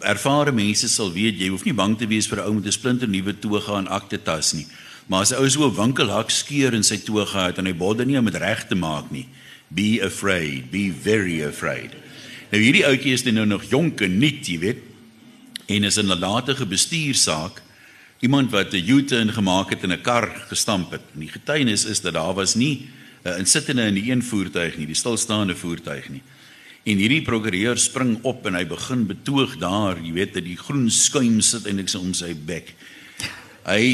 ervare 0.00 0.52
mense 0.52 0.88
sal 0.88 1.12
weet 1.12 1.36
jy 1.38 1.48
hoef 1.48 1.64
nie 1.64 1.76
bang 1.76 1.98
te 1.98 2.06
wees 2.06 2.26
vir 2.26 2.40
'n 2.40 2.46
ou 2.48 2.54
met 2.54 2.66
'n 2.66 2.72
splinter 2.72 3.08
nuwe 3.08 3.38
toga 3.38 3.76
en 3.78 3.88
akte 3.88 4.22
tas 4.22 4.52
nie. 4.52 4.66
Maar 5.06 5.20
as 5.20 5.32
'n 5.32 5.36
ou 5.36 5.48
so 5.48 5.68
'n 5.68 5.76
winkelhak 5.76 6.30
skeur 6.30 6.72
in 6.72 6.82
sy 6.82 6.96
toga 6.96 7.46
het 7.46 7.58
en 7.58 7.66
hy 7.66 7.74
bodde 7.74 8.06
nie 8.06 8.18
om 8.18 8.24
dit 8.24 8.34
reg 8.34 8.66
te 8.66 8.74
maak 8.74 9.10
nie. 9.10 9.28
Be 9.68 10.00
afraid, 10.02 10.70
be 10.70 10.90
very 11.02 11.44
afraid. 11.44 11.92
Nou 12.50 12.62
hierdie 12.62 12.86
ouetjie 12.86 13.12
is 13.12 13.24
nou 13.24 13.46
nog 13.46 13.64
jonk 13.64 14.00
en 14.00 14.18
nuut, 14.18 14.46
jy 14.46 14.58
weet. 14.58 14.82
En 15.66 15.84
is 15.84 15.96
in 15.96 16.06
'n 16.06 16.18
latere 16.18 16.66
bestuursaak 16.66 17.62
iemand 18.20 18.50
wat 18.50 18.72
'n 18.72 18.88
U-turn 18.88 19.32
gemaak 19.32 19.70
het 19.70 19.82
en 19.82 19.92
'n 19.92 20.00
kar 20.00 20.46
gestamp 20.48 20.90
het. 20.92 21.02
En 21.14 21.20
die 21.20 21.28
getuienis 21.28 21.84
is 21.84 22.00
dat 22.00 22.14
daar 22.14 22.34
was 22.34 22.54
nie 22.54 22.88
uh, 23.24 23.38
insittende 23.38 23.88
in 23.88 23.98
die 23.98 24.10
een 24.10 24.22
voertuig 24.22 24.76
nie, 24.76 24.86
die 24.86 24.98
stilstaande 24.98 25.56
voertuig 25.56 26.08
nie. 26.12 26.22
En 26.84 27.00
hierdie 27.00 27.22
prokureur 27.24 27.80
spring 27.80 28.18
op 28.28 28.44
en 28.46 28.58
hy 28.58 28.66
begin 28.68 29.06
betoog 29.08 29.56
daar, 29.60 30.00
jy 30.04 30.12
weet 30.12 30.34
dat 30.36 30.44
die 30.44 30.58
groen 30.60 30.90
skuim 30.92 31.40
sit 31.40 31.64
eintlik 31.66 31.88
so 31.88 32.04
om 32.04 32.12
sy 32.16 32.34
bek. 32.36 32.74
Hy 33.64 33.86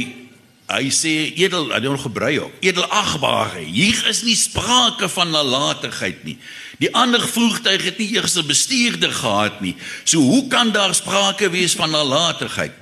hy 0.70 0.86
sê 0.94 1.12
edel, 1.42 1.72
hy 1.74 1.80
het 1.82 2.02
gebrei 2.04 2.36
ook. 2.38 2.52
Edelagbare, 2.62 3.64
hier 3.66 3.96
is 4.06 4.20
nie 4.22 4.36
sprake 4.38 5.08
van 5.10 5.32
nalatigheid 5.34 6.22
nie. 6.22 6.36
Die 6.78 6.92
ander 6.94 7.24
voertuig 7.26 7.82
het 7.88 7.98
nie 7.98 8.12
eers 8.14 8.36
'n 8.38 8.46
bestuurder 8.46 9.10
gehad 9.10 9.60
nie. 9.60 9.74
So 10.04 10.18
hoe 10.18 10.46
kan 10.48 10.70
daar 10.70 10.94
sprake 10.94 11.50
wees 11.50 11.74
van 11.74 11.90
nalatigheid? 11.90 12.72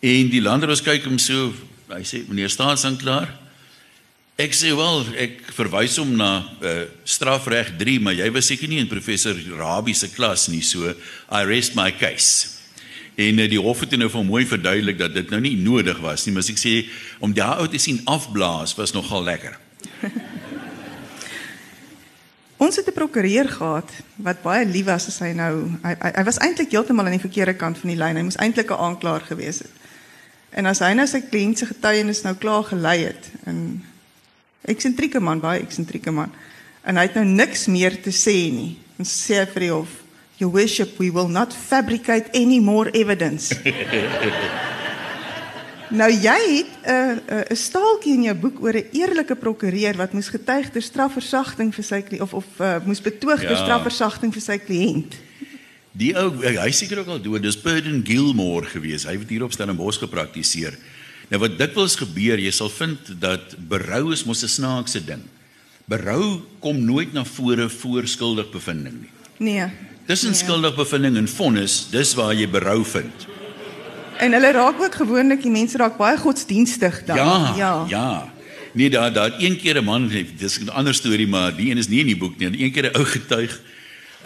En 0.00 0.28
die 0.28 0.40
landros 0.40 0.82
kyk 0.82 1.04
hom 1.04 1.18
so, 1.18 1.52
hy 1.88 2.02
sê 2.02 2.22
meneer 2.28 2.50
staatsanklaer, 2.50 3.28
Ek 4.40 4.54
sê 4.56 4.70
wel, 4.72 5.02
ek 5.20 5.42
verwys 5.52 5.98
hom 6.00 6.14
na 6.16 6.30
uh, 6.64 6.86
strafreg 7.04 7.74
3, 7.76 7.98
maar 8.00 8.14
jy 8.16 8.30
was 8.32 8.46
seker 8.48 8.70
nie 8.70 8.78
in 8.80 8.88
professor 8.88 9.36
Rabie 9.58 9.92
se 9.92 10.08
klas 10.08 10.46
nie, 10.48 10.62
so 10.64 10.88
I 11.28 11.42
rest 11.44 11.76
my 11.76 11.90
case. 11.92 12.48
En 13.20 13.42
uh, 13.42 13.48
die 13.50 13.60
hof 13.60 13.84
het 13.84 13.92
nou 14.00 14.08
vir 14.08 14.24
mooi 14.24 14.46
verduidelik 14.48 14.96
dat 15.02 15.12
dit 15.18 15.28
nou 15.34 15.40
nie 15.44 15.52
nodig 15.60 16.00
was 16.00 16.24
nie, 16.24 16.32
maar 16.32 16.48
ek 16.48 16.60
sê 16.62 16.88
om 17.20 17.36
daai 17.36 17.60
ou 17.60 17.68
te 17.68 17.80
sien 17.82 18.00
afblaas 18.08 18.72
was 18.80 18.96
nogal 18.96 19.20
lekker. 19.28 19.60
Ons 22.62 22.80
het 22.80 22.88
'n 22.88 22.96
prokureur 22.96 23.52
gehad 23.52 23.92
wat 24.16 24.40
baie 24.40 24.64
lief 24.64 24.88
was 24.88 25.12
as 25.12 25.20
hy 25.20 25.36
nou 25.36 25.76
hy, 25.84 25.92
hy, 25.92 26.10
hy 26.16 26.24
was 26.24 26.40
eintlik 26.40 26.72
heeltemal 26.72 27.04
aan 27.04 27.18
die 27.20 27.26
verkeerde 27.28 27.58
kant 27.58 27.76
van 27.76 27.90
die 27.92 28.00
lyn. 28.00 28.16
Hy 28.16 28.24
moes 28.24 28.40
eintlik 28.40 28.72
'n 28.72 28.80
aanklaer 28.80 29.28
gewees 29.28 29.60
het. 29.60 29.74
En 30.56 30.66
as 30.66 30.80
hy 30.80 30.94
nou 30.96 31.06
sy 31.06 31.20
kliënt 31.20 31.58
se 31.58 31.66
getuienis 31.66 32.24
nou 32.24 32.32
klaar 32.32 32.64
gelei 32.64 33.12
het 33.12 33.28
en 33.44 33.82
eksentrieke 34.64 35.20
man, 35.20 35.40
baie 35.40 35.60
eksentrieke 35.62 36.10
man. 36.10 36.30
En 36.84 36.96
hy 36.96 37.02
het 37.02 37.14
nou 37.14 37.24
niks 37.24 37.66
meer 37.66 38.02
te 38.02 38.10
sê 38.10 38.50
nie. 38.52 38.76
En 38.98 39.04
sê 39.06 39.38
hy 39.40 39.46
vir 39.54 39.60
die 39.60 39.70
hof, 39.72 39.88
"Your 40.38 40.52
worship, 40.52 40.98
we 40.98 41.10
will 41.10 41.28
not 41.28 41.52
fabricate 41.52 42.30
any 42.34 42.58
more 42.60 42.90
evidence." 42.90 43.54
nou 46.00 46.08
jy 46.10 46.38
het 46.56 46.72
'n 46.86 46.90
uh, 46.90 47.12
'n 47.12 47.20
uh, 47.28 47.50
'n 47.50 47.56
staaltjie 47.56 48.14
in 48.14 48.22
jou 48.22 48.34
boek 48.34 48.62
oor 48.62 48.74
'n 48.74 48.88
eerlike 48.92 49.36
prokureur 49.36 49.96
wat 49.96 50.12
moes 50.12 50.28
getuig 50.28 50.70
ter 50.70 50.82
strafversagting 50.82 51.74
vir 51.74 51.84
sy 51.84 52.00
kliënt 52.02 52.22
of 52.22 52.34
of 52.34 52.44
uh, 52.60 52.76
moes 52.84 53.00
betoog 53.00 53.40
ter 53.40 53.56
Ja. 53.56 53.62
strafversagting 53.64 54.32
vir 54.32 54.42
sy 54.42 54.58
kliënt. 54.58 55.14
Die 55.92 56.16
ou 56.16 56.30
hy 56.40 56.70
seker 56.70 56.98
ook 56.98 57.06
al 57.06 57.20
dood, 57.20 57.42
dis 57.42 57.60
Burden 57.60 58.00
Gilmore 58.06 58.66
gewees. 58.66 59.04
Hy 59.04 59.18
het 59.18 59.28
hier 59.28 59.44
op 59.44 59.52
Stellenbosch 59.52 59.98
gepraktiseer. 59.98 60.72
Nou 61.32 61.40
wat 61.40 61.54
dikwels 61.56 61.94
gebeur, 61.96 62.36
jy 62.36 62.50
sal 62.52 62.68
vind 62.68 63.14
dat 63.22 63.54
berou 63.68 64.10
is 64.12 64.26
mos 64.28 64.42
'n 64.44 64.52
snaakse 64.52 65.00
ding. 65.00 65.22
Berou 65.88 66.42
kom 66.60 66.84
nooit 66.84 67.12
na 67.12 67.24
vore 67.24 67.68
voor 67.68 68.06
skuldig 68.06 68.50
bevinding 68.50 69.00
nie. 69.00 69.10
Nee. 69.38 69.66
Tussen 70.06 70.30
Nee. 70.30 70.38
skuldig 70.38 70.74
bevinding 70.76 71.16
en 71.16 71.28
vonnis, 71.28 71.86
dis 71.90 72.14
waar 72.14 72.34
jy 72.34 72.48
berou 72.48 72.84
vind. 72.84 73.26
En 74.18 74.32
hulle 74.32 74.52
raak 74.52 74.80
ook 74.82 74.94
gewoonlik 74.94 75.42
die 75.42 75.50
mense 75.50 75.78
raak 75.78 75.96
baie 75.96 76.18
godsdienstig 76.18 77.04
dan. 77.04 77.16
Ja, 77.16 77.54
ja. 77.56 77.84
ja. 77.88 78.32
Nee, 78.72 78.90
daar 78.90 79.12
daar 79.12 79.32
een 79.38 79.56
keer 79.56 79.80
'n 79.80 79.84
man, 79.84 80.08
dis 80.36 80.58
'n 80.60 80.68
ander 80.68 80.94
storie, 80.94 81.26
maar 81.26 81.56
die 81.56 81.70
een 81.70 81.78
is 81.78 81.88
nie 81.88 82.00
in 82.00 82.06
die 82.06 82.16
boek 82.16 82.38
nie. 82.38 82.62
Een 82.64 82.72
keer 82.72 82.90
'n 82.90 82.96
ou 82.96 83.04
getuig 83.04 83.60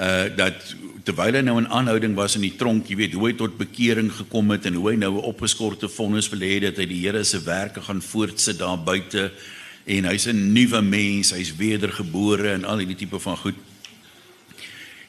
uh 0.01 0.25
dat 0.37 0.75
terwyl 1.07 1.37
hy 1.39 1.43
nou 1.47 1.61
in 1.61 1.69
aanhouding 1.71 2.17
was 2.19 2.35
in 2.35 2.43
die 2.43 2.57
tronk, 2.59 2.89
jy 2.91 2.97
weet, 2.99 3.13
hoe 3.15 3.29
hy 3.29 3.35
tot 3.39 3.55
bekering 3.61 4.09
gekom 4.11 4.51
het 4.51 4.65
en 4.67 4.75
hoe 4.75 4.89
hy 4.91 4.97
nou 4.99 5.13
'n 5.15 5.29
opgeskorte 5.31 5.89
vonnis 5.89 6.29
wil 6.31 6.43
hê 6.43 6.59
dat 6.61 6.77
hy 6.77 6.87
die 6.87 7.07
Here 7.07 7.23
se 7.25 7.39
werke 7.39 7.81
gaan 7.81 8.03
voortsit 8.03 8.59
daar 8.59 8.79
buite 8.79 9.31
en 9.87 10.05
hy's 10.05 10.27
'n 10.27 10.53
nuwe 10.53 10.83
mens, 10.83 11.31
hy's 11.31 11.55
wedergebore 11.57 12.53
en 12.55 12.65
al 12.65 12.79
hierdie 12.79 12.97
tipe 13.07 13.19
van 13.19 13.37
goed. 13.37 13.55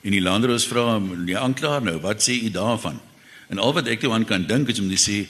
En 0.04 0.12
die 0.12 0.22
landdroos 0.22 0.68
vra 0.68 0.94
hom, 0.94 1.26
"Die 1.26 1.38
aanklaer 1.38 1.82
nou, 1.82 2.00
wat 2.00 2.22
sê 2.22 2.44
u 2.44 2.50
daarvan?" 2.52 3.00
En 3.50 3.58
al 3.58 3.74
wat 3.74 3.88
ek 3.88 4.00
toe 4.00 4.14
aan 4.14 4.26
kan 4.26 4.46
dink 4.46 4.70
is 4.70 4.80
om 4.80 4.90
te 4.90 4.96
sê, 4.96 5.28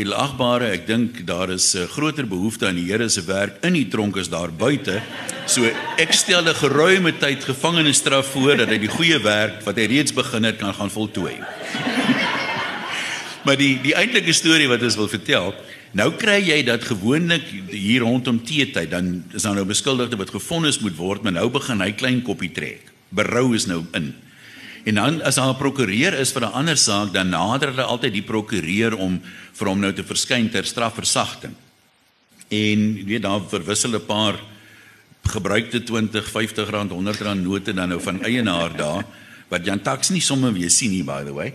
"Edelagbare, 0.00 0.70
ek 0.72 0.86
dink 0.86 1.26
daar 1.26 1.50
is 1.50 1.74
'n 1.74 1.82
uh, 1.82 1.88
groter 1.88 2.26
behoefte 2.26 2.66
aan 2.66 2.74
die 2.74 2.88
Here 2.90 3.08
se 3.08 3.22
werk 3.24 3.64
in 3.64 3.72
die 3.72 3.88
tronk 3.88 4.16
as 4.16 4.28
daar 4.28 4.52
buite. 4.52 5.02
So 5.46 5.64
ek 5.96 6.12
stel 6.12 6.42
'n 6.48 6.54
geruime 6.54 7.12
tyd 7.18 7.44
gevangenisstraf 7.44 8.26
voor 8.32 8.56
dat 8.56 8.68
hy 8.68 8.78
die 8.78 8.88
goeie 8.88 9.18
werk 9.22 9.62
wat 9.64 9.76
hy 9.76 9.86
reeds 9.86 10.12
begin 10.12 10.44
het 10.44 10.56
kan 10.56 10.74
gaan 10.74 10.90
voltooi." 10.90 11.36
maar 13.44 13.56
die 13.56 13.78
die 13.82 13.94
eintlike 13.94 14.32
storie 14.32 14.68
wat 14.68 14.82
ons 14.82 14.96
wil 14.96 15.08
vertel, 15.08 15.54
nou 15.92 16.12
kry 16.12 16.40
jy 16.40 16.62
dat 16.64 16.84
gewoonlik 16.84 17.44
hier 17.68 18.00
rondom 18.00 18.42
teetyd 18.44 18.90
dan 18.90 19.24
is 19.34 19.42
daar 19.42 19.54
nou 19.54 19.64
beskuldigde 19.64 20.16
wat 20.16 20.30
gefonnis 20.30 20.80
moet 20.80 20.96
word, 20.96 21.22
maar 21.22 21.32
nou 21.32 21.50
begin 21.50 21.80
hy 21.80 21.92
klein 21.92 22.22
koppie 22.22 22.52
trek 22.52 22.90
berou 23.10 23.54
is 23.54 23.66
nou 23.66 23.84
in. 23.98 24.14
En 24.84 24.94
dan 24.94 25.22
as 25.22 25.34
daar 25.34 25.52
'n 25.52 25.56
prokureur 25.56 26.14
is 26.14 26.32
vir 26.32 26.42
'n 26.42 26.52
ander 26.52 26.76
saak, 26.76 27.12
dan 27.12 27.28
nader 27.28 27.68
hulle 27.68 27.82
altyd 27.82 28.12
die 28.12 28.22
prokureur 28.22 28.96
om 28.96 29.20
vir 29.52 29.68
hom 29.68 29.80
nou 29.80 29.92
te 29.92 30.04
verskyn 30.04 30.50
ter 30.50 30.64
strafversagting. 30.64 31.54
En 32.48 32.96
jy 32.96 33.04
weet 33.04 33.22
daar 33.22 33.40
verwissel 33.48 33.94
'n 33.94 34.06
paar 34.06 34.40
gebruikte 35.22 35.82
20, 35.82 36.30
50 36.30 36.70
rand, 36.70 36.90
100 36.90 37.20
rand 37.20 37.42
note 37.42 37.72
dan 37.72 37.88
nou 37.88 38.00
van 38.00 38.22
eienaar 38.24 38.76
daar 38.76 39.04
wat 39.48 39.64
Jan 39.64 39.82
Tax 39.82 40.10
nie 40.10 40.20
sommer 40.20 40.52
weer 40.52 40.70
sien 40.70 40.90
nie 40.90 41.04
by 41.04 41.24
the 41.24 41.32
way. 41.32 41.52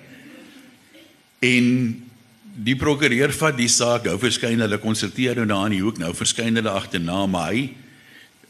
En 1.40 1.66
die 2.56 2.76
prokureur 2.76 3.34
vat 3.34 3.58
die 3.58 3.68
saak, 3.68 4.06
hou 4.06 4.18
verskyn 4.20 4.60
hulle 4.60 4.78
konsulteer 4.78 5.36
nou 5.36 5.46
daar 5.46 5.66
in 5.66 5.78
die 5.78 5.84
hoek, 5.84 5.98
nou 5.98 6.14
verskyn 6.14 6.56
hulle 6.56 6.70
agterna, 6.70 7.26
maar 7.26 7.52
hy 7.52 7.70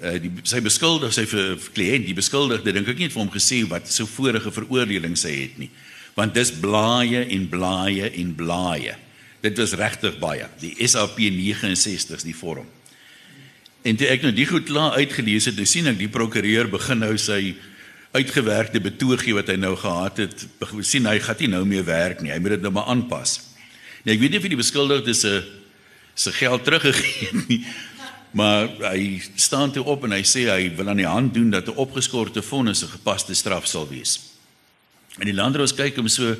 uh, 0.01 0.15
die 0.21 0.31
sy 0.47 0.61
beskuldig 0.65 1.13
sy 1.15 1.25
vir 1.29 1.55
kliënt 1.75 2.07
die 2.09 2.17
beskuldigde 2.17 2.73
dink 2.75 2.89
ek 2.91 2.99
nie 2.99 3.07
het 3.09 3.15
vir 3.15 3.23
hom 3.23 3.33
gesê 3.33 3.61
wat 3.69 3.89
so 3.91 4.07
vorige 4.09 4.51
veroordeling 4.53 5.17
sy 5.19 5.33
het 5.43 5.59
nie. 5.61 5.71
Want 6.15 6.35
dis 6.35 6.53
blaaie 6.63 7.25
en 7.35 7.49
blaaie 7.51 8.09
en 8.09 8.31
blaaie. 8.35 8.95
Dit 9.43 9.59
was 9.59 9.75
regtig 9.77 10.17
baie. 10.21 10.47
Die 10.61 10.73
SAP 10.87 11.19
69s 11.19 12.23
die 12.23 12.35
vorm. 12.35 12.67
En 13.85 13.97
toe 13.99 14.07
ek 14.09 14.23
nou 14.25 14.31
die 14.33 14.47
goed 14.49 14.65
klaar 14.65 14.95
uitgelees 14.97 15.49
het 15.51 15.59
nou 15.59 15.67
sien 15.69 15.91
ek 15.91 15.99
die 15.99 16.09
prokureur 16.09 16.71
begin 16.71 17.03
nou 17.03 17.13
sy 17.21 17.53
uitgewerkte 18.15 18.79
betoogie 18.79 19.35
wat 19.35 19.51
hy 19.51 19.57
nou 19.59 19.75
gehad 19.77 20.23
het 20.23 20.45
sien 20.87 21.05
hy 21.05 21.19
gaan 21.21 21.43
nie 21.43 21.51
nou 21.51 21.65
meer 21.67 21.85
werk 21.85 22.23
nie. 22.23 22.31
Hy 22.33 22.39
moet 22.41 22.55
dit 22.55 22.65
nou 22.65 22.73
maar 22.77 22.89
aanpas. 22.93 23.37
Nee 24.05 24.15
ek 24.15 24.23
weet 24.23 24.33
nie 24.33 24.41
of 24.41 24.49
die 24.49 24.63
beskuldigde 24.63 25.13
se 25.13 25.35
se 26.15 26.31
geld 26.31 26.63
teruggegee 26.63 27.27
het 27.27 27.49
nie 27.49 27.59
Maar 28.35 28.67
hy 28.91 29.21
staan 29.35 29.71
toe 29.71 29.85
op 29.87 30.03
en 30.03 30.11
hy 30.11 30.23
sê 30.27 30.49
hy 30.51 30.67
wil 30.75 30.89
aan 30.91 30.99
die 30.99 31.07
hand 31.07 31.33
doen 31.33 31.53
dat 31.53 31.69
'n 31.71 31.79
opgeskorte 31.79 32.41
vonnis 32.41 32.83
'n 32.83 32.91
gepaste 32.97 33.33
straf 33.33 33.67
sal 33.67 33.87
wees. 33.87 34.19
En 35.19 35.25
die 35.25 35.33
landdroos 35.33 35.73
kyk 35.73 35.95
hom 35.95 36.07
so 36.07 36.35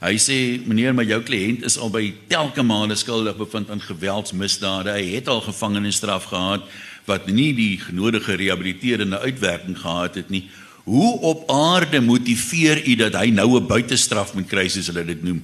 hy 0.00 0.14
sê 0.18 0.66
meneer 0.66 0.94
maar 0.94 1.04
jou 1.04 1.22
kliënt 1.22 1.62
is 1.62 1.78
al 1.78 1.90
by 1.90 2.14
telke 2.26 2.62
male 2.62 2.94
skuldig 2.94 3.36
bevind 3.36 3.70
aan 3.70 3.80
geweldsmisdade. 3.80 4.90
Hy 4.90 5.14
het 5.14 5.28
al 5.28 5.40
gevangenisstraf 5.40 6.24
gehad 6.24 6.62
wat 7.04 7.26
nie 7.26 7.54
die 7.54 7.78
genodige 7.78 8.34
rehabiliterende 8.34 9.18
uitwerking 9.18 9.78
gehad 9.78 10.14
het 10.14 10.30
nie. 10.30 10.50
Hoe 10.84 11.20
op 11.20 11.50
aarde 11.50 12.00
motiveer 12.00 12.82
u 12.88 12.94
dat 12.94 13.14
hy 13.14 13.30
nou 13.30 13.60
'n 13.60 13.66
buitestraf 13.66 14.34
moet 14.34 14.48
kry 14.48 14.68
soos 14.68 14.86
hulle 14.86 15.04
dit 15.04 15.22
noem? 15.22 15.42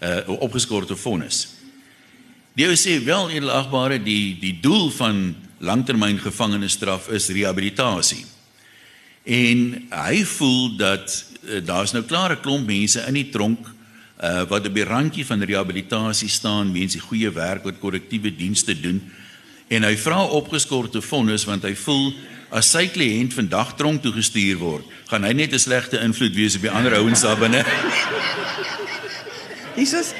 'n 0.00 0.24
uh, 0.28 0.40
opgeskorte 0.40 0.96
vonnis. 0.96 1.55
Die 2.56 2.64
ou 2.64 2.72
sê 2.72 2.94
wel 3.04 3.34
edelagbare 3.36 3.98
die 4.00 4.38
die 4.40 4.54
doel 4.64 4.88
van 4.96 5.34
langtermyn 5.60 6.16
gevangenisstraf 6.16 7.10
is 7.12 7.28
rehabilitasie. 7.28 8.22
En 9.28 9.64
hy 9.90 10.22
voel 10.24 10.76
dat 10.80 11.04
uh, 11.44 11.60
daar's 11.60 11.92
nou 11.92 12.04
klaar 12.08 12.32
'n 12.32 12.40
klomp 12.40 12.66
mense 12.66 13.04
in 13.08 13.14
die 13.14 13.28
tronk 13.28 13.60
uh, 13.68 14.48
wat 14.48 14.66
op 14.66 14.74
die 14.74 14.88
randjie 14.88 15.26
van 15.26 15.44
rehabilitasie 15.44 16.28
staan, 16.28 16.72
mense 16.72 16.98
goeie 16.98 17.30
werk 17.30 17.64
wat 17.64 17.78
korrektiewe 17.78 18.32
dienste 18.32 18.80
doen 18.80 19.02
en 19.68 19.82
hy 19.82 19.96
vra 19.96 20.24
opgeskorte 20.24 21.02
vonnis 21.02 21.44
want 21.44 21.62
hy 21.62 21.74
voel 21.74 22.14
as 22.50 22.70
sy 22.70 22.86
kliënt 22.88 23.34
vandag 23.34 23.74
tronk 23.76 24.02
toe 24.02 24.12
gestuur 24.12 24.56
word, 24.56 24.84
gaan 25.10 25.24
hy 25.24 25.32
net 25.32 25.52
'n 25.52 25.58
slegte 25.58 26.00
invloed 26.00 26.34
wees 26.34 26.56
op 26.56 26.62
die 26.62 26.70
ander 26.70 26.94
ouens 26.94 27.20
daar 27.20 27.36
binne. 27.36 27.64
Jesus 29.76 30.14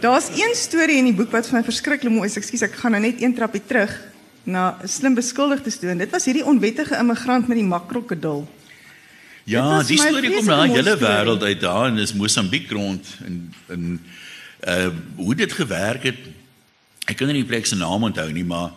Daar's 0.00 0.28
een 0.32 0.54
storie 0.54 0.96
in 0.96 1.10
die 1.10 1.16
boek 1.16 1.32
wat 1.34 1.48
vir 1.48 1.58
my 1.58 1.64
verskriklik 1.66 2.12
mooi 2.12 2.28
is. 2.30 2.38
Ekskuus, 2.40 2.62
ek 2.64 2.78
gaan 2.80 2.94
nou 2.96 3.02
net 3.04 3.20
een 3.20 3.34
trappie 3.36 3.60
terug 3.60 3.92
na 4.48 4.78
slim 4.88 5.14
beskuldigde 5.18 5.72
storie. 5.72 5.98
Dit 6.00 6.14
was 6.14 6.24
hierdie 6.24 6.44
onwettige 6.46 6.96
immigrant 6.96 7.48
met 7.50 7.60
die 7.60 7.66
makrokodil. 7.68 8.46
Ja, 9.50 9.82
die 9.84 9.98
storie 10.00 10.32
kom 10.32 10.48
na 10.48 10.62
hele 10.70 10.96
wêreld 11.00 11.44
uit 11.44 11.60
daar 11.60 11.90
en 11.90 12.00
is 12.00 12.14
Mosambiek 12.16 12.68
grond 12.70 13.16
en 13.26 13.42
en 13.68 13.84
uh 14.60 14.88
hoe 15.16 15.34
dit 15.34 15.52
gewerk 15.52 16.02
het. 16.08 16.20
Ek 17.08 17.16
kan 17.20 17.28
nie 17.28 17.42
die 17.42 17.48
plek 17.48 17.66
se 17.66 17.76
naam 17.76 18.04
onthou 18.08 18.28
nie, 18.32 18.44
maar 18.44 18.72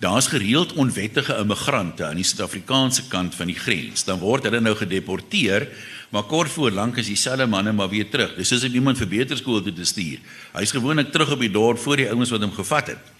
daar's 0.00 0.28
gereeld 0.28 0.76
onwettige 0.76 1.36
immigrante 1.40 2.04
aan 2.04 2.20
die 2.20 2.24
Suid-Afrikaanse 2.24 3.08
kant 3.08 3.34
van 3.34 3.48
die 3.48 3.56
grens. 3.56 4.04
Dan 4.04 4.20
word 4.20 4.44
hulle 4.48 4.60
nou 4.60 4.74
gedeporteer 4.76 5.68
Maar 6.10 6.22
kort 6.22 6.50
voor 6.50 6.70
lank 6.70 6.96
is 6.96 7.06
dieselfde 7.06 7.46
manne 7.46 7.72
maar 7.72 7.88
weer 7.88 8.08
terug. 8.10 8.36
Dis 8.36 8.48
soos 8.48 8.64
om 8.64 8.74
iemand 8.74 8.98
vir 8.98 9.08
beterskool 9.08 9.62
toe 9.62 9.72
te 9.72 9.84
stuur. 9.84 10.18
Hy's 10.54 10.70
gewoonlik 10.70 11.12
terug 11.12 11.32
op 11.34 11.40
die 11.40 11.50
dorp 11.50 11.78
voor 11.78 11.96
die 11.96 12.08
ouens 12.10 12.30
wat 12.30 12.40
hom 12.40 12.52
gevat 12.52 12.86
het. 12.94 13.12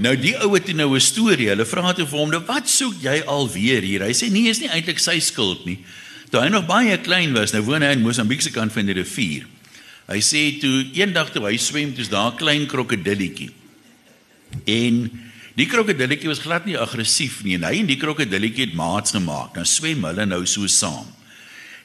Nou 0.00 0.14
die 0.16 0.34
ou 0.40 0.52
het 0.54 0.72
nou 0.74 0.94
'n 0.94 1.00
storie. 1.00 1.48
Hulle 1.48 1.64
vra 1.64 1.92
toe 1.92 2.06
vir 2.06 2.18
hom, 2.18 2.30
nou, 2.30 2.42
"Wat 2.46 2.68
soek 2.68 2.94
jy 3.00 3.22
alweer 3.26 3.82
hier?" 3.82 4.02
Hy 4.02 4.12
sê, 4.12 4.30
"Nee, 4.30 4.48
is 4.48 4.60
nie 4.60 4.68
eintlik 4.68 4.98
sy 4.98 5.18
skuld 5.18 5.64
nie. 5.64 5.78
Toe 6.30 6.40
hy 6.40 6.48
nog 6.48 6.66
baie 6.66 6.98
klein 6.98 7.32
was, 7.32 7.52
nou 7.52 7.62
woon 7.62 7.82
hy 7.82 7.92
in 7.92 8.02
Mosambiek 8.02 8.42
se 8.42 8.50
kant 8.50 8.72
van 8.72 8.86
die 8.86 8.94
rivier. 8.94 9.46
Hy 10.06 10.18
sê 10.18 10.60
toe 10.60 10.86
eendag 10.92 11.32
toe 11.34 11.44
hy 11.46 11.56
swem, 11.56 11.94
toe's 11.94 12.08
daar 12.08 12.32
'n 12.32 12.36
klein 12.36 12.66
krokodilletjie. 12.66 13.50
En 14.64 15.10
Die 15.56 15.64
krokodilletjie 15.64 16.28
was 16.28 16.42
glad 16.44 16.66
nie 16.68 16.76
aggressief 16.76 17.40
nie 17.46 17.54
en 17.56 17.64
hy 17.64 17.78
en 17.80 17.88
die 17.88 17.96
krokodilletjie 18.00 18.66
het 18.68 18.76
maats 18.76 19.14
gemaak. 19.16 19.54
Dan 19.56 19.68
swem 19.68 20.04
hulle 20.04 20.26
nou 20.28 20.42
so 20.44 20.68
saam. 20.68 21.08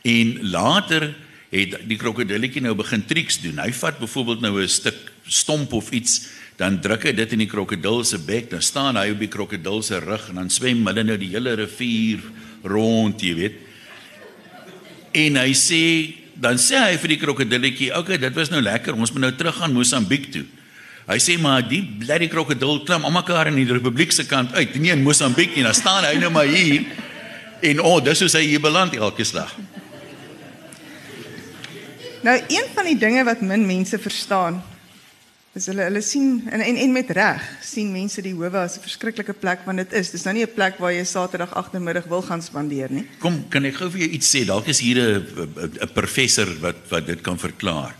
En 0.03 0.33
later 0.51 1.13
het 1.51 1.77
die 1.87 1.99
krokodilletjie 1.99 2.63
nou 2.65 2.75
begin 2.79 3.05
triks 3.07 3.39
doen. 3.43 3.61
Hy 3.63 3.71
vat 3.75 3.99
byvoorbeeld 3.99 4.43
nou 4.43 4.59
'n 4.59 4.67
stuk 4.67 5.11
stomp 5.27 5.73
of 5.73 5.91
iets, 5.91 6.27
dan 6.57 6.81
druk 6.81 7.03
hy 7.03 7.13
dit 7.15 7.31
in 7.31 7.39
die 7.39 7.47
krokodil 7.47 8.03
se 8.03 8.19
bek, 8.19 8.49
dan 8.49 8.61
staan 8.61 8.97
hy 8.97 9.11
op 9.11 9.19
die 9.19 9.31
krokodil 9.31 9.81
se 9.81 9.99
rug 9.99 10.29
en 10.29 10.35
dan 10.35 10.49
swem 10.49 10.85
hulle 10.85 11.03
nou 11.03 11.17
die 11.17 11.31
hele 11.31 11.55
rivier 11.55 12.19
rond, 12.63 13.21
jy 13.21 13.35
weet. 13.35 13.55
En 15.13 15.35
hy 15.35 15.53
sê 15.53 16.13
dan 16.35 16.57
sê 16.57 16.75
hy 16.75 16.97
vir 16.97 17.07
die 17.07 17.17
krokodilletjie, 17.17 17.91
"Oké, 17.91 17.99
okay, 17.99 18.17
dit 18.17 18.33
was 18.33 18.49
nou 18.49 18.61
lekker. 18.61 18.95
Ons 18.95 19.11
moet 19.11 19.21
nou 19.21 19.31
terug 19.31 19.55
gaan 19.55 19.73
Mosambiek 19.73 20.31
toe." 20.31 20.45
Hy 21.07 21.17
sê 21.17 21.37
maar 21.41 21.63
die 21.65 21.81
bloody 21.81 22.27
krokodil 22.27 22.83
klim 22.85 23.05
almekaar 23.05 23.47
in 23.47 23.55
die 23.55 23.67
republiek 23.71 24.11
se 24.11 24.25
kant 24.29 24.53
uit. 24.53 24.75
Nie 24.75 24.91
in 24.91 25.03
Mosambiek 25.03 25.55
nie. 25.55 25.63
Dan 25.63 25.73
staan 25.73 26.05
hy 26.05 26.17
nou 26.21 26.29
maar 26.29 26.49
hier. 26.49 26.85
En 27.61 27.81
o, 27.81 27.97
oh, 27.97 28.03
dis 28.03 28.21
hoe 28.21 28.29
hy 28.37 28.45
hier 28.53 28.61
beland 28.61 28.93
elke 28.97 29.23
slag. 29.23 29.53
Nou 32.21 32.37
een 32.47 32.67
van 32.75 32.85
die 32.85 32.97
dinge 33.01 33.23
wat 33.25 33.41
min 33.41 33.65
mense 33.65 33.97
verstaan 33.97 34.61
is 35.57 35.65
hulle 35.67 35.83
hulle 35.83 35.99
sien 36.05 36.45
en 36.47 36.61
en, 36.63 36.77
en 36.79 36.93
met 36.95 37.09
reg 37.11 37.43
sien 37.65 37.89
mense 37.91 38.21
die 38.23 38.33
howe 38.37 38.61
as 38.61 38.77
'n 38.77 38.85
verskriklike 38.85 39.33
plek 39.33 39.65
want 39.65 39.77
dit 39.77 39.93
is. 39.93 40.11
Dis 40.11 40.23
nou 40.23 40.33
nie 40.33 40.45
'n 40.45 40.53
plek 40.53 40.77
waar 40.79 40.93
jy 40.93 41.03
Saterdag 41.03 41.53
agtermiddag 41.53 42.05
wil 42.05 42.21
gaan 42.21 42.41
spandeer 42.41 42.91
nie. 42.91 43.07
Kom, 43.19 43.49
kan 43.49 43.65
ek 43.65 43.75
gou 43.75 43.89
vir 43.89 43.99
jou 43.99 44.09
iets 44.09 44.35
sê? 44.35 44.45
Dalk 44.45 44.67
is 44.67 44.79
hier 44.79 44.97
'n 44.97 45.25
'n 45.81 45.93
professor 45.93 46.47
wat 46.61 46.75
wat 46.89 47.05
dit 47.05 47.21
kan 47.21 47.37
verklaar. 47.37 47.95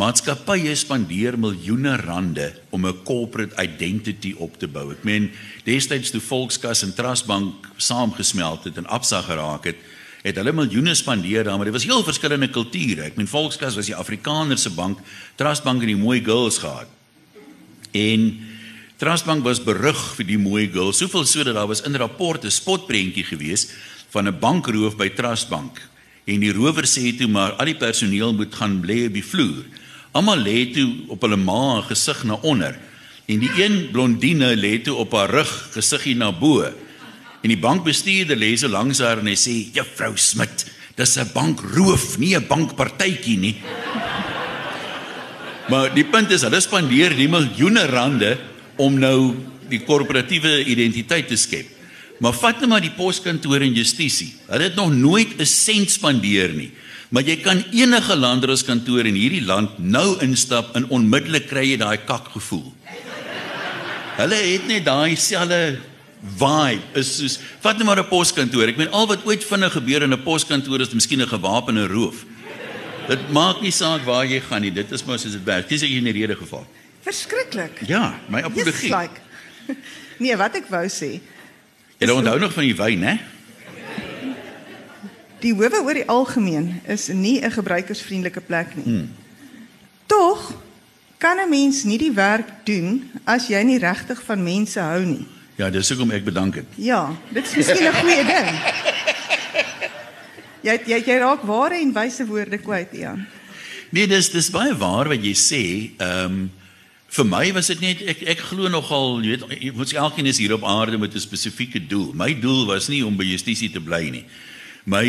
Maatskappye 0.00 0.72
spandeer 0.72 1.36
miljoene 1.36 1.98
rande 2.00 2.46
om 2.72 2.86
'n 2.86 3.02
corporate 3.04 3.52
identity 3.60 4.32
op 4.38 4.56
te 4.58 4.66
bou. 4.66 4.90
Ek 4.90 5.04
meen, 5.04 5.30
destyds 5.64 6.10
toe 6.10 6.20
Volkskas 6.20 6.82
en 6.82 6.94
Trustbank 6.94 7.68
saamgesmelt 7.76 8.64
het 8.64 8.76
en 8.76 8.86
Absa 8.86 9.20
geraak 9.20 9.64
het, 9.64 9.76
het 10.22 10.36
hulle 10.36 10.52
miljoene 10.52 10.94
spandeer 10.94 11.44
daar, 11.44 11.56
maar 11.56 11.64
dit 11.64 11.74
was 11.74 11.84
heel 11.84 12.02
verskillende 12.04 12.48
kulture. 12.48 13.02
Ek 13.02 13.16
meen 13.16 13.28
Volkskas 13.28 13.74
was 13.74 13.86
die 13.86 13.94
Afrikaner 13.94 14.58
se 14.58 14.70
bank, 14.70 14.98
Trustbank 15.36 15.80
het 15.80 15.88
die 15.88 15.96
mooi 15.96 16.24
girls 16.24 16.58
gehad. 16.58 16.88
En 17.92 18.40
Trustbank 18.96 19.44
was 19.44 19.60
berug 19.60 20.14
vir 20.16 20.24
die 20.24 20.38
mooi 20.38 20.70
girls, 20.72 20.98
soveel 20.98 21.26
so 21.26 21.44
dat 21.44 21.54
daar 21.54 21.68
was 21.68 21.82
in 21.82 21.96
rapporte 21.96 22.50
spotprentjie 22.50 23.24
gewees 23.24 23.68
van 24.08 24.26
'n 24.26 24.38
bankroof 24.38 24.96
by 24.96 25.10
Trustbank. 25.10 25.82
En 26.24 26.40
die 26.40 26.52
rower 26.52 26.84
sê 26.84 27.12
toe 27.18 27.28
maar 27.28 27.52
al 27.52 27.66
die 27.66 27.76
personeel 27.76 28.32
moet 28.32 28.54
gaan 28.54 28.80
lê 28.86 29.06
op 29.06 29.12
die 29.12 29.24
vloer. 29.24 29.64
Almal 30.12 30.42
lê 30.44 30.66
toe 30.74 30.88
op 31.08 31.22
hulle 31.24 31.38
maag 31.40 31.88
gesig 31.88 32.24
na 32.28 32.36
onder 32.44 32.76
en 33.30 33.40
die 33.40 33.52
een 33.56 33.88
blondine 33.94 34.50
lê 34.58 34.74
toe 34.84 34.98
op 35.00 35.14
haar 35.16 35.30
rug 35.32 35.52
gesiggie 35.72 36.16
na 36.18 36.28
bo. 36.36 36.66
En 37.42 37.48
die 37.48 37.58
bankbestuurder 37.58 38.36
lê 38.36 38.50
so 38.60 38.68
langs 38.68 39.00
haar 39.00 39.22
en 39.22 39.30
hy 39.30 39.36
sê: 39.38 39.54
"Juffrou 39.72 40.12
Smit, 40.16 40.66
dis 40.96 41.16
'n 41.16 41.32
bankroof, 41.32 42.18
nie 42.18 42.36
'n 42.36 42.46
bankpartytjie 42.46 43.38
nie." 43.38 43.56
maar 45.70 45.94
die 45.94 46.04
punt 46.04 46.30
is 46.30 46.42
hulle 46.42 46.60
spandeer 46.60 47.16
die 47.16 47.28
miljoene 47.28 47.86
rande 47.86 48.36
om 48.76 48.98
nou 48.98 49.34
die 49.70 49.80
korporatiewe 49.80 50.64
identiteit 50.64 51.28
te 51.28 51.36
skep. 51.36 51.66
Maar 52.20 52.36
vat 52.36 52.60
net 52.60 52.68
maar 52.68 52.84
die 52.84 52.92
poskantoor 52.92 53.64
en 53.64 53.74
justisie. 53.74 54.34
Hulle 54.46 54.68
het 54.68 54.76
nog 54.76 54.92
nooit 54.92 55.40
'n 55.40 55.46
sent 55.46 55.90
spandeer 55.90 56.52
nie. 56.52 56.70
Maar 57.12 57.26
jy 57.28 57.36
kan 57.44 57.60
enige 57.76 58.16
landdroskantoor 58.16 59.04
in 59.10 59.18
hierdie 59.20 59.44
land 59.44 59.76
nou 59.78 60.16
instap 60.24 60.72
en 60.78 60.88
onmiddellik 60.88 61.50
kry 61.50 61.66
jy 61.68 61.78
daai 61.82 61.98
kakgevoel. 62.08 62.70
Hulle 64.16 64.38
het 64.38 64.68
net 64.68 64.86
daai 64.86 65.16
selfe 65.20 65.60
vibe. 66.22 66.82
Is 66.96 67.10
soos 67.18 67.38
vat 67.60 67.76
net 67.76 67.86
maar 67.86 68.00
'n 68.00 68.08
poskantoor. 68.08 68.68
Ek 68.68 68.76
meen 68.76 68.92
al 68.92 69.06
wat 69.06 69.26
ooit 69.26 69.44
vinnig 69.44 69.72
gebeur 69.72 70.02
in 70.02 70.12
'n 70.12 70.22
poskantoor 70.22 70.80
is 70.80 70.94
miskien 70.94 71.20
'n 71.20 71.28
gewapende 71.28 71.86
roof. 71.86 72.24
Dit 73.08 73.30
maak 73.30 73.60
nie 73.60 73.70
saak 73.70 74.04
waar 74.04 74.24
jy 74.24 74.40
gaan 74.40 74.62
nie. 74.62 74.72
Dit 74.72 74.92
is 74.92 75.04
mos 75.04 75.20
soos 75.22 75.32
dit 75.32 75.44
werk. 75.44 75.68
Dis 75.68 75.82
ek 75.82 75.90
in 75.90 76.04
die 76.04 76.12
rede 76.12 76.36
geval. 76.36 76.66
Verskriklik. 77.02 77.82
Ja, 77.86 78.20
my 78.28 78.42
apologie. 78.42 78.88
Yes, 78.88 79.00
like. 79.00 79.20
Nee, 80.18 80.36
wat 80.36 80.54
ek 80.54 80.68
wou 80.70 80.86
sê, 80.86 81.20
Jy 81.98 82.10
onthou 82.10 82.38
nog 82.38 82.52
van 82.52 82.64
die 82.66 82.76
wyn, 82.76 83.02
hè? 83.02 83.18
Die 85.42 85.54
howe 85.54 85.82
oor 85.82 85.98
die 85.98 86.08
algemeen 86.08 86.80
is 86.86 87.08
nie 87.08 87.40
'n 87.40 87.50
gebruikersvriendelike 87.50 88.40
plek 88.40 88.76
nie. 88.76 88.84
Hmm. 88.84 89.08
Tog 90.06 90.54
kan 91.18 91.38
'n 91.38 91.48
mens 91.50 91.84
nie 91.84 91.98
die 91.98 92.12
werk 92.12 92.48
doen 92.64 93.10
as 93.24 93.48
jy 93.48 93.62
nie 93.62 93.78
regtig 93.78 94.22
van 94.22 94.42
mense 94.42 94.80
hou 94.80 95.04
nie. 95.04 95.26
Ja, 95.56 95.70
dis 95.70 95.88
hoekom 95.88 96.10
ek 96.10 96.24
bedank 96.24 96.54
het. 96.54 96.66
Ja, 96.76 97.14
dit 97.30 97.44
is 97.44 97.54
miskien 97.54 97.86
'n 97.86 97.94
goeie 97.94 98.24
ding. 98.24 98.50
Jy 100.62 100.78
jy 100.86 101.02
jy 101.06 101.18
raak 101.18 101.42
ware 101.42 101.74
en 101.74 101.92
wyse 101.92 102.26
woorde 102.26 102.58
kwyt, 102.58 102.92
Ian. 102.94 103.26
Nee, 103.90 104.06
dis 104.06 104.30
dis 104.30 104.50
baie 104.50 104.74
waar 104.78 105.08
wat 105.10 105.24
jy 105.24 105.34
sê. 105.34 105.64
Ehm 105.98 106.24
um, 106.24 106.50
vir 107.12 107.26
my 107.28 107.52
was 107.52 107.66
dit 107.66 107.80
net 107.80 108.00
ek 108.08 108.22
ek 108.22 108.38
glo 108.38 108.68
nogal, 108.72 109.18
jy 109.20 109.34
weet, 109.34 109.74
ons 109.76 109.92
elkeen 109.92 110.26
is 110.26 110.38
hier 110.38 110.54
op 110.54 110.64
aarde 110.64 110.98
met 110.98 111.14
'n 111.14 111.20
spesifieke 111.20 111.86
doel. 111.86 112.12
My 112.14 112.32
doel 112.40 112.66
was 112.66 112.88
nie 112.88 113.02
om 113.04 113.16
by 113.16 113.24
justisie 113.24 113.70
te 113.70 113.80
bly 113.80 114.08
nie. 114.08 114.24
My 114.84 115.06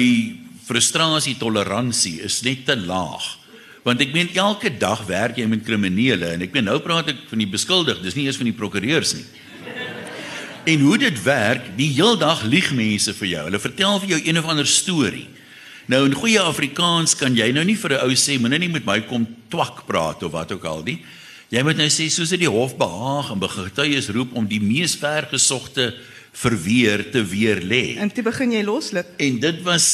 frustrasie 0.67 1.35
toleransie 1.39 2.19
is 2.21 2.41
net 2.45 2.65
te 2.67 2.75
laag. 2.77 3.25
Want 3.83 4.01
ek 4.05 4.13
meen 4.15 4.29
elke 4.39 4.71
dag 4.71 5.01
werk 5.09 5.37
jy 5.37 5.47
met 5.49 5.65
kriminele 5.65 6.35
en 6.35 6.43
ek 6.45 6.53
meen 6.55 6.69
nou 6.69 6.77
praat 6.83 7.09
ek 7.11 7.25
van 7.31 7.41
die 7.41 7.49
beskuldigdes, 7.49 8.05
dis 8.05 8.15
nie 8.15 8.27
eers 8.29 8.39
van 8.39 8.47
die 8.47 8.55
prokureurs 8.55 9.15
nie. 9.17 9.25
En 10.71 10.79
hoe 10.79 10.95
dit 11.01 11.17
werk, 11.25 11.73
die 11.75 11.89
heel 11.91 12.15
dag 12.15 12.45
lieg 12.47 12.69
mense 12.71 13.11
vir 13.17 13.27
jou. 13.33 13.41
Hulle 13.49 13.59
vertel 13.59 13.97
vir 13.99 14.13
jou 14.13 14.19
een 14.23 14.39
of 14.39 14.47
ander 14.47 14.69
storie. 14.69 15.27
Nou 15.91 16.05
in 16.07 16.15
goeie 16.15 16.39
Afrikaans 16.39 17.17
kan 17.19 17.35
jy 17.35 17.49
nou 17.51 17.65
nie 17.67 17.75
vir 17.75 17.97
'n 17.99 18.07
ou 18.07 18.15
sê 18.15 18.39
moenie 18.39 18.59
nie 18.59 18.71
met 18.71 18.85
my 18.85 19.01
kom 19.01 19.27
twak 19.49 19.85
praat 19.85 20.23
of 20.23 20.31
wat 20.31 20.51
ook 20.53 20.63
al 20.63 20.83
nie. 20.83 21.03
Jy 21.51 21.61
moet 21.63 21.75
nou 21.75 21.89
sê 21.89 22.09
soos 22.09 22.29
dit 22.29 22.39
die 22.39 22.49
hof 22.49 22.77
behaag 22.77 23.31
en 23.31 23.41
getuies 23.41 24.09
roep 24.09 24.33
om 24.33 24.47
die 24.47 24.61
mees 24.61 24.95
vergesogte 24.95 25.93
verweer 26.33 27.05
te 27.11 27.21
weer 27.25 27.61
lê. 27.61 27.95
En 28.01 28.11
toe 28.11 28.25
begin 28.25 28.55
jy 28.55 28.63
loslip. 28.65 29.13
En 29.21 29.39
dit 29.39 29.61
was 29.65 29.87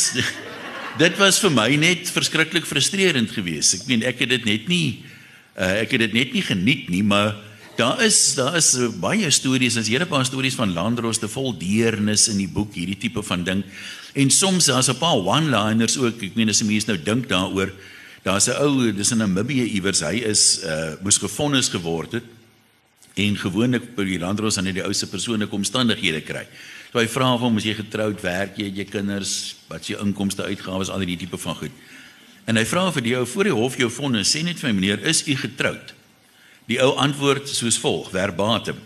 dit 1.00 1.20
was 1.20 1.40
vir 1.44 1.54
my 1.54 1.70
net 1.80 2.10
verskriklik 2.12 2.66
frustrerend 2.68 3.32
geweest. 3.36 3.80
Ek 3.80 3.86
meen 3.92 4.04
ek 4.08 4.24
het 4.24 4.34
dit 4.34 4.48
net 4.48 4.68
nie 4.72 5.04
uh, 5.60 5.84
ek 5.84 5.96
het 5.96 6.08
dit 6.08 6.16
net 6.16 6.34
nie 6.36 6.44
geniet 6.44 6.90
nie, 6.92 7.04
maar 7.04 7.36
daar 7.80 8.02
is 8.04 8.18
daar 8.36 8.58
is 8.60 8.74
baie 9.00 9.30
stories, 9.32 9.78
as 9.80 9.92
hele 9.92 10.08
paar 10.08 10.26
stories 10.28 10.58
van 10.60 10.74
landroste 10.76 11.30
vol 11.32 11.54
deernis 11.60 12.28
in 12.32 12.40
die 12.42 12.50
boek, 12.52 12.74
hierdie 12.76 12.98
tipe 13.00 13.24
van 13.24 13.46
ding. 13.48 13.64
En 14.16 14.32
soms 14.32 14.72
daar's 14.72 14.90
'n 14.90 15.00
paar 15.00 15.20
one-liners 15.20 15.98
ook. 15.98 16.24
Ek 16.24 16.36
meen 16.36 16.50
as 16.50 16.62
'n 16.62 16.68
mens 16.68 16.86
nou 16.86 16.98
dink 16.98 17.30
daaroor, 17.30 17.72
daar's 18.24 18.48
'n 18.48 18.58
ou, 18.60 18.92
dis 18.92 19.12
in 19.12 19.18
Namibië 19.18 19.64
iewers, 19.76 20.02
hy 20.02 20.24
is 20.24 20.64
uh 20.64 20.96
moes 21.04 21.18
gefonnis 21.18 21.70
geword 21.70 22.12
het 22.12 22.39
en 23.20 23.38
gewoonlik 23.40 23.92
by 23.98 24.06
die 24.08 24.20
landros 24.22 24.58
aan 24.60 24.70
die 24.70 24.84
ou 24.86 24.94
se 24.96 25.10
persoonlike 25.10 25.56
omstandighede 25.56 26.22
kry. 26.26 26.46
So 26.90 27.02
hy 27.02 27.06
vra 27.12 27.30
hom 27.38 27.60
as 27.60 27.68
jy 27.68 27.76
getroud 27.78 28.22
werk, 28.24 28.58
jy 28.58 28.70
jy 28.80 28.86
kinders, 28.90 29.56
wat 29.70 29.86
is 29.86 29.94
jou 29.94 30.02
inkomste, 30.02 30.46
uitgawes, 30.48 30.90
al 30.90 31.06
die 31.06 31.20
tipe 31.20 31.38
van 31.38 31.58
goed. 31.60 31.86
En 32.50 32.58
hy 32.58 32.66
vra 32.66 32.88
vir 32.96 33.06
die 33.06 33.16
ou 33.20 33.26
voor 33.30 33.50
die 33.50 33.56
hof 33.56 33.78
jou 33.78 33.90
vonnis, 33.94 34.32
sê 34.34 34.42
net 34.46 34.62
vir 34.62 34.72
my 34.72 34.78
meneer, 34.80 35.04
is 35.10 35.22
u 35.30 35.36
getroud? 35.38 35.94
Die 36.70 36.80
ou 36.82 36.96
antwoord 37.02 37.50
soos 37.50 37.78
volg, 37.82 38.10
verbatim. 38.14 38.80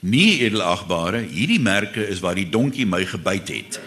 Nee, 0.00 0.40
edelagbare, 0.46 1.22
hierdie 1.28 1.60
merke 1.60 2.04
is 2.08 2.20
waar 2.24 2.36
die 2.36 2.48
donkie 2.48 2.86
my 2.88 3.02
gebyt 3.08 3.52
het. 3.52 3.80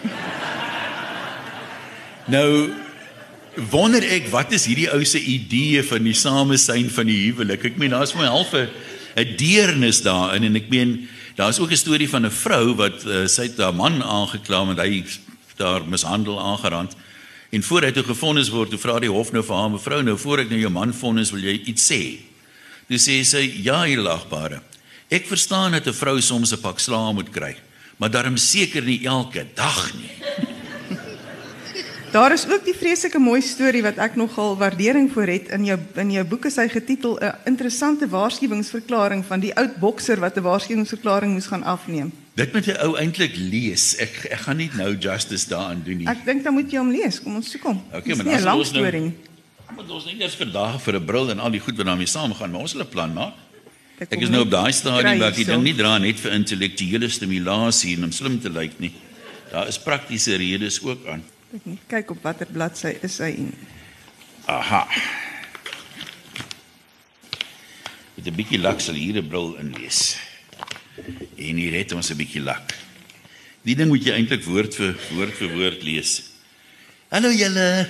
nou 2.34 2.48
wonder 3.70 4.02
ek 4.14 4.26
wat 4.32 4.54
is 4.54 4.66
hierdie 4.66 4.90
ou 4.90 5.02
se 5.06 5.20
idee 5.22 5.82
van 5.86 6.06
die 6.06 6.16
samesyn 6.18 6.90
van 6.90 7.10
die 7.10 7.20
huwelik? 7.28 7.66
Ek 7.70 7.78
meen 7.78 7.94
daar's 7.94 8.14
my 8.18 8.26
halfe 8.30 8.66
deernis 9.14 10.02
daarin 10.02 10.42
en 10.42 10.56
ek 10.56 10.68
meen 10.68 11.08
daar's 11.36 11.58
ook 11.58 11.70
'n 11.70 11.76
storie 11.76 12.08
van 12.08 12.26
'n 12.26 12.30
vrou 12.30 12.74
wat 12.74 13.04
uh, 13.06 13.26
sy 13.26 13.42
het 13.42 13.58
haar 13.58 13.74
man 13.74 14.02
aangekla 14.02 14.64
want 14.66 14.78
hy 14.78 15.04
daar 15.56 15.86
mishandel 15.86 16.40
aangerand. 16.40 16.96
En 17.50 17.62
voor 17.62 17.82
hy 17.82 17.90
toe 17.92 18.02
gefonnis 18.02 18.48
word, 18.50 18.70
toe 18.70 18.78
vra 18.78 18.98
die 18.98 19.10
hof 19.10 19.30
nou 19.32 19.44
vir 19.46 19.56
haar 19.56 19.70
mevrou, 19.70 20.02
nou 20.02 20.16
voor 20.18 20.38
ek 20.38 20.50
nou 20.50 20.58
jou 20.58 20.70
man 20.70 20.94
vonnis, 20.94 21.30
wil 21.30 21.44
jy 21.44 21.60
iets 21.70 21.86
sê? 21.92 22.00
Toe 22.88 22.98
sê 22.98 23.22
sy: 23.24 23.62
"Ja, 23.62 23.84
hielagbare. 23.84 24.62
Ek 25.08 25.26
verstaan 25.26 25.72
dat 25.72 25.86
'n 25.86 25.92
vrou 25.92 26.20
soms 26.20 26.52
'n 26.52 26.60
pak 26.60 26.78
slaag 26.78 27.14
moet 27.14 27.30
kry, 27.30 27.56
maar 27.96 28.10
daarom 28.10 28.36
seker 28.36 28.82
nie 28.82 29.06
elke 29.06 29.46
dag 29.54 29.94
nie." 29.94 30.53
Daar 32.14 32.32
is 32.32 32.44
ook 32.46 32.62
die 32.62 32.76
vreeslike 32.78 33.18
mooi 33.18 33.40
storie 33.42 33.80
wat 33.82 33.96
ek 33.98 34.14
nogal 34.14 34.52
waardering 34.54 35.08
vir 35.10 35.30
het 35.32 35.48
in 35.56 35.64
jou 35.66 35.76
in 35.98 36.12
jou 36.14 36.22
boek 36.30 36.44
is 36.46 36.56
hy 36.62 36.68
getitel 36.70 37.16
'n 37.18 37.32
interessante 37.50 38.06
waarskuwingsverklaring 38.06 39.24
van 39.26 39.40
die 39.42 39.50
oud 39.58 39.74
bokser 39.82 40.20
wat 40.22 40.36
'n 40.38 40.46
waarskuwingsverklaring 40.46 41.32
moes 41.32 41.50
gaan 41.50 41.64
afneem. 41.64 42.12
Dit 42.34 42.52
moet 42.52 42.64
jy 42.66 42.76
ou 42.86 42.94
eintlik 42.96 43.34
lees. 43.34 43.96
Ek 43.98 44.28
ek 44.30 44.38
gaan 44.46 44.56
nie 44.56 44.70
nou 44.76 44.94
justice 44.94 45.48
daaraan 45.48 45.82
doen 45.84 45.98
nie. 45.98 46.06
Ek 46.06 46.24
dink 46.24 46.44
dan 46.44 46.54
moet 46.54 46.70
jy 46.70 46.78
hom 46.78 46.90
lees. 46.90 47.20
Kom 47.20 47.34
ons 47.34 47.50
soek 47.50 47.62
hom. 47.62 47.82
Okay, 47.92 48.14
maar 48.14 48.24
nie 48.24 48.32
dan 48.32 48.40
'n 48.40 48.44
lang 48.44 48.58
ons 48.58 48.72
nou- 48.72 48.90
nie. 48.90 49.14
Maar 49.76 49.90
ons 49.90 50.04
net 50.04 50.20
eers 50.20 50.36
vandag 50.36 50.82
vir 50.82 50.94
'n 50.94 51.04
bril 51.04 51.30
en 51.30 51.38
al 51.40 51.50
die 51.50 51.60
goed 51.60 51.76
wat 51.76 51.86
daarmee 51.86 52.06
saamgaan, 52.06 52.50
maar 52.50 52.60
ons 52.60 52.72
wil 52.74 52.82
'n 52.82 52.88
plan 52.88 53.12
maak. 53.12 53.34
Ek 53.98 54.20
is 54.20 54.28
nou 54.28 54.42
op 54.42 54.50
daai 54.50 54.72
stadium 54.72 55.18
waar 55.18 55.28
ek 55.30 55.34
die 55.34 55.44
kry 55.44 55.54
ding 55.54 55.64
hierso. 55.64 55.74
nie 55.74 55.74
dra 55.74 55.98
net 55.98 56.20
vir 56.20 56.32
intellektuele 56.32 57.08
stimulasie 57.08 57.96
en 57.96 58.04
om 58.04 58.12
slim 58.12 58.40
te 58.40 58.50
lyk 58.50 58.78
nie. 58.78 58.92
Daar 59.50 59.66
is 59.66 59.78
praktiese 59.78 60.36
redes 60.36 60.80
ook 60.80 61.06
aan. 61.06 61.22
Ek 61.54 61.66
net 61.70 61.82
kyk 61.86 62.08
op 62.10 62.24
watter 62.26 62.48
bladsy 62.50 62.96
is 63.06 63.20
hy 63.22 63.28
en 63.38 63.52
Aha. 64.50 64.80
Met 68.16 68.26
'n 68.26 68.34
bietjie 68.34 68.58
lak 68.58 68.80
sal 68.82 68.98
hier 68.98 69.22
'n 69.22 69.28
bril 69.28 69.54
inlees. 69.62 70.18
En 71.38 71.54
hier 71.62 71.78
het 71.78 71.92
ons 71.92 72.10
'n 72.10 72.16
bietjie 72.18 72.42
lak. 72.42 72.74
Die 73.62 73.76
ding 73.76 73.88
moet 73.88 74.02
jy 74.02 74.12
eintlik 74.12 74.42
woord 74.44 74.74
vir 74.74 74.98
woord 75.14 75.34
vir 75.38 75.50
woord 75.54 75.82
lees. 75.82 76.22
Hallo 77.08 77.30
julle. 77.30 77.86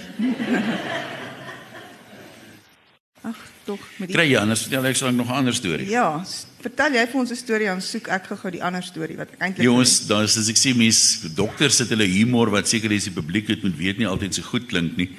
Tog 3.64 3.80
met 3.98 4.08
die 4.08 4.16
Kry 4.16 4.26
jy 4.30 4.40
anders 4.40 4.62
vertel 4.66 4.86
ek 4.90 4.96
sal 4.96 5.12
nog 5.12 5.28
'n 5.28 5.38
ander 5.40 5.54
storie. 5.54 5.88
Ja, 5.90 6.24
vertel 6.60 6.96
jy 6.98 7.06
vir 7.06 7.20
ons 7.20 7.30
'n 7.30 7.36
storie 7.36 7.66
dan 7.66 7.82
soek 7.82 8.08
ek 8.08 8.26
gou-gou 8.26 8.50
die 8.50 8.62
ander 8.62 8.82
storie 8.82 9.16
wat 9.16 9.32
ek 9.32 9.40
eintlik 9.40 9.64
Jongens, 9.64 10.06
daar 10.06 10.24
is 10.24 10.36
as 10.36 10.48
ek 10.48 10.56
sê 10.56 10.74
mense 10.76 11.34
dokters 11.34 11.76
sit 11.76 11.88
hulle 11.88 12.06
humor 12.06 12.50
wat 12.50 12.68
seker 12.68 12.92
is 12.92 13.04
die 13.04 13.12
publiek 13.12 13.48
het 13.48 13.62
moet 13.62 13.76
weet 13.76 13.98
nie 13.98 14.06
altyd 14.06 14.34
so 14.34 14.42
goed 14.42 14.66
klink 14.66 14.96
nie. 14.96 15.10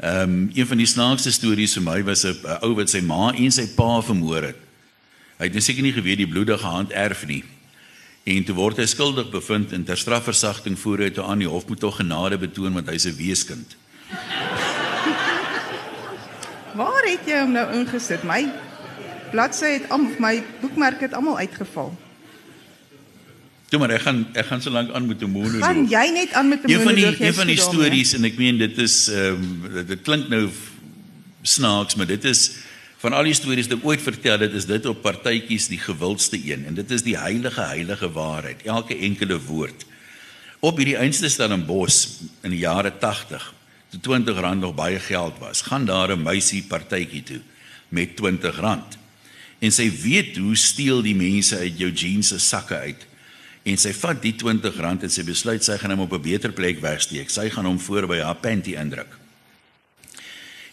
Ehm 0.00 0.22
um, 0.22 0.50
een 0.54 0.66
van 0.66 0.78
die 0.78 0.86
snaakste 0.86 1.30
stories 1.30 1.74
vir 1.74 1.82
my 1.82 2.02
was 2.02 2.24
'n 2.24 2.36
ou 2.62 2.74
wat 2.74 2.90
sy 2.90 3.00
ma 3.00 3.32
en 3.32 3.50
sy 3.50 3.66
pa 3.76 4.00
vermoor 4.00 4.42
het. 4.42 4.56
Hy 5.38 5.44
het 5.44 5.54
net 5.54 5.62
seker 5.62 5.82
nie 5.82 5.92
geweet 5.92 6.18
die 6.18 6.26
bloedige 6.26 6.66
hand 6.66 6.90
erf 6.90 7.26
nie. 7.26 7.44
En 8.24 8.44
toe 8.44 8.54
word 8.54 8.76
hy 8.76 8.86
skuldig 8.86 9.30
bevind 9.30 9.72
en 9.72 9.84
ter 9.84 9.98
strafversagting 9.98 10.78
voer 10.78 10.98
hy 10.98 11.10
toe 11.10 11.24
aan 11.24 11.38
die 11.42 11.48
hof 11.48 11.66
moet 11.66 11.80
tog 11.80 11.96
genade 11.98 12.38
betoon 12.38 12.74
want 12.74 12.88
hy's 12.88 13.06
'n 13.06 13.16
weeskind. 13.16 13.76
Waar 16.74 17.04
het 17.04 17.26
jy 17.28 17.40
hom 17.42 17.52
nou 17.52 17.66
ingesit? 17.76 18.22
My 18.24 18.46
bladsy 19.32 19.76
het 19.78 19.90
almal 19.92 20.16
my 20.20 20.42
boekmerk 20.60 21.00
het 21.00 21.14
almal 21.16 21.38
uitgeval. 21.38 21.92
Toe 23.72 23.80
maar 23.80 23.94
ek 23.96 24.04
gaan 24.04 24.26
ek 24.36 24.48
gaan 24.50 24.60
so 24.60 24.72
lank 24.72 24.92
aan 24.92 25.06
met 25.08 25.22
'n 25.22 25.30
monoloog. 25.32 25.64
Gaan 25.64 25.88
jy 25.88 26.06
net 26.12 26.32
aan 26.32 26.48
met 26.48 26.64
'n 26.64 26.70
Een 26.70 26.82
van 26.82 26.94
die 26.94 27.04
monoloog, 27.04 27.20
een 27.20 27.34
van 27.34 27.46
die 27.46 27.60
stories 27.60 28.12
en 28.12 28.24
ek 28.24 28.36
meen 28.36 28.58
dit 28.58 28.78
is 28.78 29.08
ehm 29.08 29.40
um, 29.40 29.72
dit, 29.72 29.88
dit 29.88 30.02
klink 30.02 30.28
nou 30.28 30.50
snaaks, 31.42 31.94
maar 31.94 32.06
dit 32.06 32.24
is 32.24 32.50
van 32.98 33.12
al 33.12 33.24
die 33.24 33.34
stories 33.34 33.66
wat 33.66 33.78
ek 33.78 33.84
ooit 33.84 34.02
vertel 34.02 34.38
het, 34.38 34.52
is 34.52 34.66
dit 34.66 34.86
op 34.86 35.02
partytjies 35.02 35.66
die 35.68 35.78
gewildste 35.78 36.38
een 36.38 36.66
en 36.66 36.74
dit 36.74 36.90
is 36.90 37.02
die 37.02 37.16
heilige 37.18 37.60
heilige 37.60 38.12
waarheid, 38.12 38.62
elke 38.62 38.96
enkele 38.96 39.40
woord. 39.40 39.84
Op 40.60 40.76
hierdie 40.76 40.96
einste 40.96 41.28
Stellenbosch 41.28 42.06
in 42.42 42.50
die 42.50 42.62
jare 42.62 42.92
80, 42.98 43.54
toe 44.00 44.18
R20 44.18 44.58
nog 44.58 44.74
baie 44.74 44.98
geld 44.98 45.38
was, 45.38 45.62
gaan 45.62 45.84
daar 45.84 46.12
'n 46.16 46.22
meisie 46.22 46.62
partytjie 46.62 47.22
toe 47.22 47.40
met 47.88 48.20
R20. 48.20 48.98
En 49.58 49.72
sy 49.72 49.90
weet 50.02 50.36
hoe 50.36 50.56
steel 50.56 51.02
die 51.02 51.14
mense 51.14 51.56
uit 51.56 51.78
jou 51.78 51.90
jeans 51.90 52.28
se 52.28 52.38
sakke 52.38 52.76
uit. 52.76 53.06
en 53.62 53.78
sy 53.78 53.92
vat 53.94 54.18
die 54.22 54.34
R20 54.34 55.06
en 55.06 55.12
sy 55.12 55.22
besluit 55.26 55.62
sy 55.64 55.76
gaan 55.78 55.94
hom 55.94 56.06
op 56.06 56.12
'n 56.12 56.22
beter 56.22 56.52
plek 56.52 56.80
wegsteek. 56.80 57.30
Sy 57.30 57.48
gaan 57.50 57.64
hom 57.64 57.78
voor 57.78 58.06
by 58.06 58.18
haar 58.18 58.34
panty 58.34 58.74
indruk. 58.74 59.18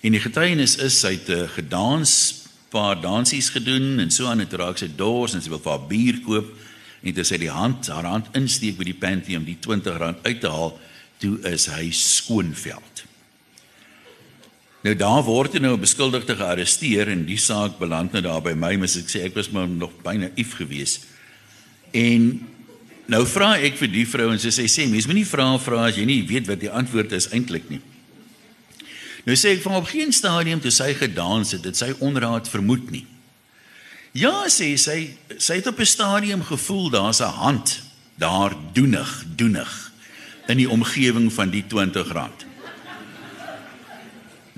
En 0.01 0.11
die 0.11 0.21
getuienis 0.21 0.77
is 0.77 0.99
sy 0.99 1.11
het 1.13 1.29
uh, 1.29 1.49
gedans, 1.49 2.45
paar 2.69 3.01
dansies 3.01 3.49
gedoen 3.49 3.99
en 3.99 4.11
so 4.11 4.27
aan 4.27 4.47
toe 4.47 4.57
raak 4.57 4.77
sy 4.77 4.89
dors 4.95 5.33
en 5.33 5.41
sy 5.41 5.49
wil 5.49 5.59
vir 5.59 5.71
haar 5.71 5.87
bier 5.87 6.19
koop 6.21 6.47
en 7.03 7.13
toe 7.13 7.23
sy 7.23 7.37
die 7.37 7.51
hand 7.51 7.87
haar 7.87 8.05
hand 8.05 8.27
insteek 8.33 8.77
by 8.77 8.83
die 8.83 8.93
panty 8.93 9.35
om 9.35 9.45
die 9.45 9.57
R20 9.57 10.23
uit 10.23 10.41
te 10.41 10.49
haal, 10.49 10.79
toe 11.19 11.39
is 11.43 11.67
hy 11.67 11.91
skoonveld. 11.91 13.08
Nou 14.85 14.93
daar 14.95 15.23
word 15.27 15.57
hy 15.57 15.59
nou 15.59 15.73
beskuldigde 15.79 16.37
gearresteer 16.39 17.09
en 17.11 17.25
die 17.27 17.39
saak 17.41 17.75
beland 17.81 18.13
nou 18.15 18.21
daar 18.23 18.43
by 18.43 18.53
my, 18.55 18.77
mens 18.79 18.95
ek 18.99 19.11
sê 19.11 19.25
ek 19.27 19.35
was 19.35 19.51
maar 19.51 19.67
nog 19.67 19.91
byna 20.05 20.31
if 20.39 20.55
gewees. 20.55 21.01
En 21.91 22.31
nou 23.11 23.25
vra 23.27 23.57
ek 23.59 23.75
vir 23.81 23.91
die 23.91 24.05
vrou 24.07 24.29
en 24.31 24.39
sy 24.39 24.53
sê 24.55 24.69
sê 24.71 24.87
mens 24.87 25.09
moenie 25.09 25.27
vra 25.27 25.49
vra 25.59 25.89
as 25.89 25.99
jy 25.99 26.07
nie 26.07 26.21
weet 26.29 26.47
wat 26.47 26.63
die 26.63 26.71
antwoord 26.71 27.11
is 27.17 27.27
eintlik 27.35 27.67
nie. 27.73 27.81
Nou 29.27 29.35
sê 29.35 29.57
ek 29.57 29.65
van 29.65 29.81
op 29.81 29.89
geen 29.91 30.15
stadium 30.15 30.63
toe 30.63 30.71
sy 30.71 30.93
gedans 30.95 31.51
het, 31.51 31.65
dit 31.65 31.75
sy 31.75 31.91
onraad 31.99 32.47
vermoed 32.47 32.87
nie. 32.93 33.03
Ja, 34.15 34.47
sê 34.47 34.71
sy, 34.79 35.11
sy 35.37 35.59
het 35.59 35.67
op 35.67 35.79
'n 35.79 35.85
stadium 35.85 36.41
gevoel 36.43 36.89
daar's 36.89 37.19
'n 37.21 37.35
hand 37.35 37.81
daar 38.17 38.55
doenig, 38.73 39.25
doenig 39.35 39.91
in 40.47 40.57
die 40.57 40.69
omgewing 40.69 41.33
van 41.33 41.49
die 41.49 41.63
R20. 41.63 42.48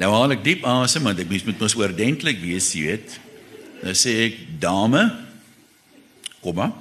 Nou 0.01 0.09
haal 0.15 0.33
ek 0.33 0.45
diep 0.45 0.63
asem 0.65 1.05
want 1.05 1.19
ek 1.21 1.29
mens 1.29 1.43
moet 1.45 1.59
mos 1.61 1.75
oordentlik 1.77 2.39
wees, 2.41 2.71
jy 2.73 2.87
weet. 2.89 3.19
Nou 3.83 3.93
sê 3.97 4.15
ek, 4.29 4.39
dame, 4.61 5.03
kom 6.41 6.57
maar. 6.57 6.73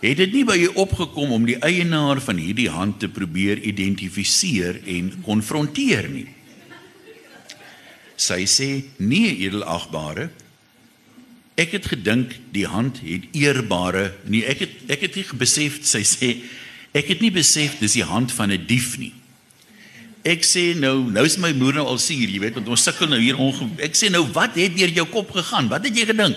Het 0.00 0.16
dit 0.16 0.32
nie 0.32 0.46
by 0.48 0.56
jou 0.56 0.70
opgekom 0.80 1.34
om 1.36 1.44
die 1.46 1.58
eienaar 1.60 2.22
van 2.24 2.40
hierdie 2.40 2.70
hand 2.72 2.98
te 3.02 3.10
probeer 3.12 3.60
identifiseer 3.68 4.80
en 4.88 5.12
konfronteer 5.26 6.08
nie? 6.08 6.26
Sy 8.20 8.42
sê, 8.48 8.70
nee, 8.98 9.34
edelagbare. 9.44 10.30
Ek 11.60 11.76
het 11.76 11.90
gedink 11.92 12.32
die 12.54 12.64
hand 12.66 13.02
het 13.04 13.28
eerbare, 13.36 14.08
nee, 14.24 14.42
ek 14.48 14.64
het 14.64 14.92
ek 14.96 15.06
het 15.06 15.20
nie 15.20 15.38
besef 15.38 15.82
sy 15.84 16.02
sê 16.08 16.34
ek 16.96 17.12
het 17.12 17.20
nie 17.22 17.30
besef 17.34 17.76
dis 17.78 17.98
die 18.00 18.06
hand 18.08 18.32
van 18.32 18.50
'n 18.50 18.64
dief 18.66 18.96
nie. 18.98 19.12
Ek 20.22 20.44
sê 20.44 20.74
nou, 20.76 21.08
nou 21.08 21.24
is 21.24 21.38
my 21.40 21.54
moeder 21.56 21.80
nou 21.80 21.86
al 21.94 21.98
suur, 21.98 22.28
jy 22.28 22.40
weet, 22.42 22.58
want 22.58 22.68
ons 22.68 22.82
sukkel 22.84 23.08
nou 23.08 23.20
hier 23.22 23.38
onge 23.40 23.70
Ek 23.80 23.94
sê 23.96 24.10
nou, 24.12 24.26
wat 24.34 24.58
het 24.60 24.74
deur 24.76 24.92
jou 24.92 25.06
kop 25.08 25.32
gegaan? 25.32 25.70
Wat 25.72 25.86
het 25.86 25.96
jy 25.96 26.04
gedink? 26.10 26.36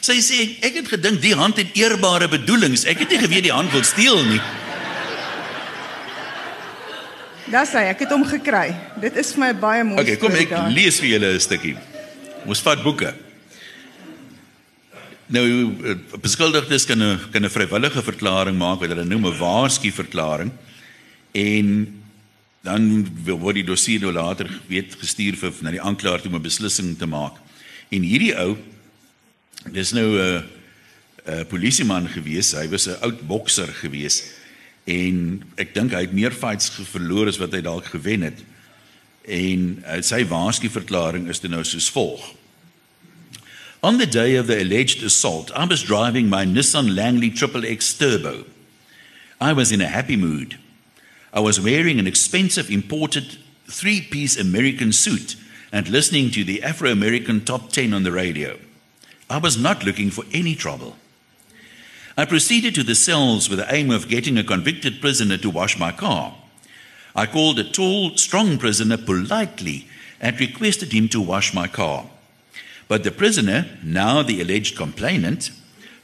Sy 0.00 0.16
sê 0.24 0.38
ek 0.64 0.78
het 0.80 0.88
gedink 0.88 1.20
die 1.20 1.34
hand 1.36 1.60
het 1.60 1.76
eerbare 1.76 2.30
bedoelings. 2.32 2.86
Ek 2.88 3.02
het 3.04 3.12
nie 3.12 3.20
geweet 3.20 3.44
die 3.50 3.52
hand 3.52 3.68
wil 3.74 3.84
steel 3.84 4.22
nie. 4.24 4.40
Dis 7.50 7.74
hy, 7.76 7.82
ek 7.90 8.06
het 8.06 8.14
hom 8.14 8.24
gekry. 8.24 8.70
Dit 9.02 9.18
is 9.20 9.34
vir 9.34 9.42
my 9.42 9.50
baie 9.58 9.84
mooi. 9.84 10.00
Okay, 10.00 10.16
kom 10.22 10.36
ek 10.38 10.54
daar. 10.54 10.70
lees 10.72 11.00
vir 11.02 11.18
julle 11.18 11.34
'n 11.34 11.40
stukkie. 11.40 11.76
Ons 12.46 12.62
vat 12.64 12.80
boeke. 12.82 13.12
Nou 15.28 15.44
eh, 15.44 15.96
beskuldigdes 16.22 16.86
kan 16.86 17.02
'n 17.02 17.18
kan 17.32 17.44
'n 17.44 17.50
vrywillige 17.50 18.02
verklaring 18.02 18.56
maak 18.56 18.80
wat 18.80 18.88
hulle 18.88 19.04
noem 19.04 19.26
'n 19.26 19.38
waarsku 19.38 19.92
verklaring 19.92 20.50
en 21.34 21.99
dan 22.62 23.06
word 23.24 23.54
die 23.54 23.64
dossier 23.64 24.00
nou 24.00 24.12
later 24.12 24.50
weet 24.68 24.96
gestuur 25.00 25.36
vir 25.40 25.52
na 25.64 25.70
die 25.70 25.80
aanklaer 25.80 26.20
om 26.26 26.34
'n 26.36 26.42
beslissing 26.42 26.98
te 26.98 27.06
maak. 27.06 27.36
En 27.90 28.02
hierdie 28.02 28.36
ou 28.36 28.56
dis 29.72 29.92
nou 29.92 30.18
'n 30.18 30.44
'n 31.26 31.46
polisieman 31.46 32.08
gewees. 32.08 32.52
Hy 32.52 32.68
was 32.68 32.86
'n 32.88 33.00
oud 33.00 33.26
bokser 33.26 33.68
gewees 33.68 34.24
en 34.84 35.44
ek 35.56 35.74
dink 35.74 35.92
hy 35.92 36.00
het 36.00 36.12
meer 36.12 36.32
fights 36.32 36.70
verloor 36.70 37.28
as 37.28 37.38
wat 37.38 37.52
hy 37.52 37.60
dalk 37.60 37.84
gewen 37.84 38.22
het. 38.22 38.38
En 39.28 39.84
uh, 39.86 40.00
sy 40.02 40.24
waarskuverklaring 40.24 41.28
is 41.28 41.38
toe 41.38 41.50
nou 41.50 41.64
soos 41.64 41.90
volg. 41.90 42.34
On 43.82 43.98
the 43.98 44.06
day 44.06 44.38
of 44.38 44.46
the 44.46 44.60
alleged 44.60 45.02
assault, 45.02 45.50
I 45.52 45.64
was 45.64 45.82
driving 45.82 46.28
my 46.28 46.44
Nissan 46.44 46.94
Langley 46.94 47.30
Triple 47.30 47.64
X 47.64 47.94
Turbo. 47.94 48.44
I 49.40 49.52
was 49.52 49.72
in 49.72 49.80
a 49.80 49.86
happy 49.86 50.16
mood. 50.16 50.58
I 51.32 51.40
was 51.40 51.60
wearing 51.60 51.98
an 51.98 52.06
expensive 52.06 52.70
imported 52.70 53.38
three 53.66 54.00
piece 54.00 54.36
American 54.36 54.92
suit 54.92 55.36
and 55.72 55.88
listening 55.88 56.30
to 56.32 56.42
the 56.42 56.62
Afro 56.62 56.90
American 56.90 57.44
Top 57.44 57.70
10 57.70 57.94
on 57.94 58.02
the 58.02 58.10
radio. 58.10 58.58
I 59.28 59.38
was 59.38 59.56
not 59.56 59.84
looking 59.84 60.10
for 60.10 60.24
any 60.32 60.56
trouble. 60.56 60.96
I 62.16 62.24
proceeded 62.24 62.74
to 62.74 62.82
the 62.82 62.96
cells 62.96 63.48
with 63.48 63.60
the 63.60 63.72
aim 63.72 63.92
of 63.92 64.08
getting 64.08 64.36
a 64.36 64.44
convicted 64.44 65.00
prisoner 65.00 65.38
to 65.38 65.50
wash 65.50 65.78
my 65.78 65.92
car. 65.92 66.34
I 67.14 67.26
called 67.26 67.58
a 67.60 67.64
tall, 67.64 68.16
strong 68.16 68.58
prisoner 68.58 68.96
politely 68.96 69.86
and 70.20 70.38
requested 70.38 70.92
him 70.92 71.08
to 71.10 71.20
wash 71.20 71.54
my 71.54 71.68
car. 71.68 72.06
But 72.88 73.04
the 73.04 73.12
prisoner, 73.12 73.78
now 73.84 74.22
the 74.22 74.40
alleged 74.40 74.76
complainant, 74.76 75.52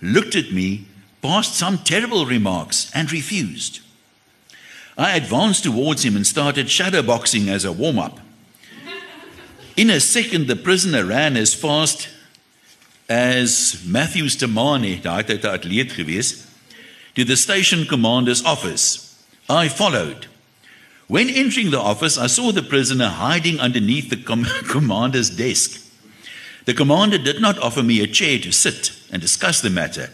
looked 0.00 0.36
at 0.36 0.52
me, 0.52 0.86
passed 1.20 1.56
some 1.56 1.78
terrible 1.78 2.26
remarks, 2.26 2.90
and 2.94 3.10
refused. 3.10 3.80
I 4.98 5.16
advanced 5.16 5.64
towards 5.64 6.04
him 6.04 6.16
and 6.16 6.26
started 6.26 6.66
shadowboxing 6.66 7.48
as 7.48 7.64
a 7.64 7.72
warm 7.72 7.98
up. 7.98 8.20
In 9.76 9.90
a 9.90 10.00
second, 10.00 10.46
the 10.46 10.56
prisoner 10.56 11.04
ran 11.04 11.36
as 11.36 11.52
fast 11.52 12.08
as 13.08 13.84
Matthews 13.86 14.36
Tamani, 14.36 15.02
to 17.14 17.24
the 17.24 17.36
station 17.36 17.84
commander's 17.84 18.44
office. 18.44 19.22
I 19.48 19.68
followed. 19.68 20.26
When 21.08 21.28
entering 21.28 21.70
the 21.70 21.80
office, 21.80 22.18
I 22.18 22.26
saw 22.26 22.50
the 22.50 22.62
prisoner 22.62 23.08
hiding 23.08 23.60
underneath 23.60 24.10
the 24.10 24.16
com- 24.16 24.44
commander's 24.68 25.30
desk. 25.30 25.82
The 26.64 26.74
commander 26.74 27.18
did 27.18 27.40
not 27.40 27.58
offer 27.58 27.82
me 27.82 28.00
a 28.00 28.08
chair 28.08 28.38
to 28.40 28.50
sit 28.50 28.92
and 29.12 29.22
discuss 29.22 29.60
the 29.60 29.70
matter. 29.70 30.10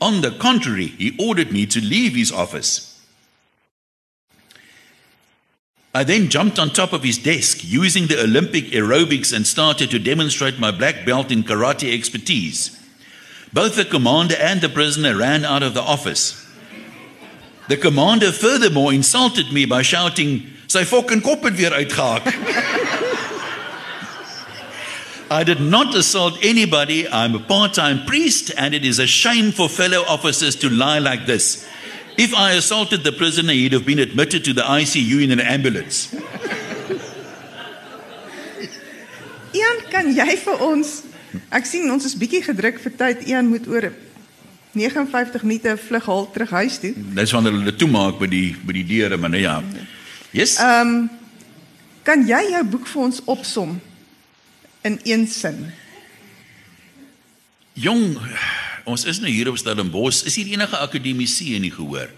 On 0.00 0.20
the 0.20 0.30
contrary, 0.30 0.86
he 0.86 1.16
ordered 1.18 1.50
me 1.50 1.66
to 1.66 1.80
leave 1.80 2.14
his 2.14 2.30
office. 2.30 2.97
I 5.94 6.04
then 6.04 6.28
jumped 6.28 6.58
on 6.58 6.70
top 6.70 6.92
of 6.92 7.02
his 7.02 7.18
desk 7.18 7.60
using 7.62 8.06
the 8.06 8.22
Olympic 8.22 8.66
aerobics 8.66 9.34
and 9.34 9.46
started 9.46 9.90
to 9.90 9.98
demonstrate 9.98 10.58
my 10.58 10.70
black 10.70 11.06
belt 11.06 11.32
in 11.32 11.42
karate 11.42 11.94
expertise. 11.94 12.78
Both 13.52 13.76
the 13.76 13.84
commander 13.86 14.36
and 14.38 14.60
the 14.60 14.68
prisoner 14.68 15.16
ran 15.16 15.44
out 15.44 15.62
of 15.62 15.72
the 15.74 15.82
office. 15.82 16.44
The 17.68 17.76
commander 17.78 18.32
furthermore 18.32 18.92
insulted 18.92 19.52
me 19.52 19.64
by 19.64 19.82
shouting, 19.82 20.46
"Sy 20.66 20.84
fucking 20.84 21.22
kop 21.22 21.42
het 21.42 21.56
weer 21.56 21.72
uitgehak." 21.72 22.22
I 25.30 25.44
did 25.44 25.60
not 25.60 25.94
assault 25.94 26.38
anybody. 26.42 27.06
I'm 27.06 27.34
a 27.34 27.38
part-time 27.38 28.06
priest 28.06 28.50
and 28.56 28.74
it 28.74 28.84
is 28.84 28.98
a 28.98 29.06
shame 29.06 29.52
for 29.52 29.68
fellow 29.68 30.02
officers 30.06 30.56
to 30.56 30.70
lie 30.70 30.98
like 30.98 31.26
this. 31.26 31.66
If 32.18 32.34
I 32.34 32.52
assaulted 32.58 33.04
the 33.04 33.12
prisoner, 33.12 33.52
he'd 33.52 33.72
have 33.72 33.86
been 33.86 34.00
admitted 34.00 34.44
to 34.44 34.52
the 34.52 34.62
ICU 34.62 35.22
in 35.22 35.30
an 35.30 35.40
ambulance. 35.40 36.10
Ian, 39.54 39.78
kan 39.88 40.10
jy 40.12 40.34
vir 40.36 40.58
ons 40.60 41.08
Ek 41.52 41.66
sien 41.68 41.88
ons 41.92 42.04
is 42.08 42.16
bietjie 42.16 42.40
gedruk 42.44 42.78
vir 42.80 42.94
tyd. 42.96 43.24
Ian 43.28 43.48
moet 43.52 43.66
oor 43.68 43.90
59 44.76 45.44
minute 45.44 45.74
vlug 45.80 46.08
haal 46.08 46.26
terug 46.32 46.52
huis 46.60 46.78
toe. 46.80 46.92
Dis 47.16 47.32
wanneer 47.36 47.56
hulle 47.56 47.74
toemaak 47.76 48.18
by 48.20 48.28
die 48.30 48.48
by 48.64 48.76
die 48.76 48.86
deure, 48.88 49.18
maar 49.20 49.32
nee 49.32 49.44
ja. 49.44 49.60
Yes. 50.36 50.58
Ehm 50.62 50.94
um, 50.94 51.08
kan 52.08 52.22
jy 52.24 52.40
jou 52.54 52.62
boek 52.72 52.86
vir 52.88 53.02
ons 53.04 53.18
opsom 53.28 53.74
in 54.88 54.94
een 55.04 55.26
sin? 55.28 55.58
Jong, 57.76 58.16
ons 58.88 59.04
is 59.04 59.20
nou 59.20 59.30
hier 59.30 59.50
op 59.50 59.58
Stellenbosch. 59.60 60.24
Is 60.28 60.38
hier 60.40 60.48
enige 60.54 60.78
akademici 60.80 61.54
in 61.56 61.66
die 61.66 61.74
gehoor? 61.74 62.10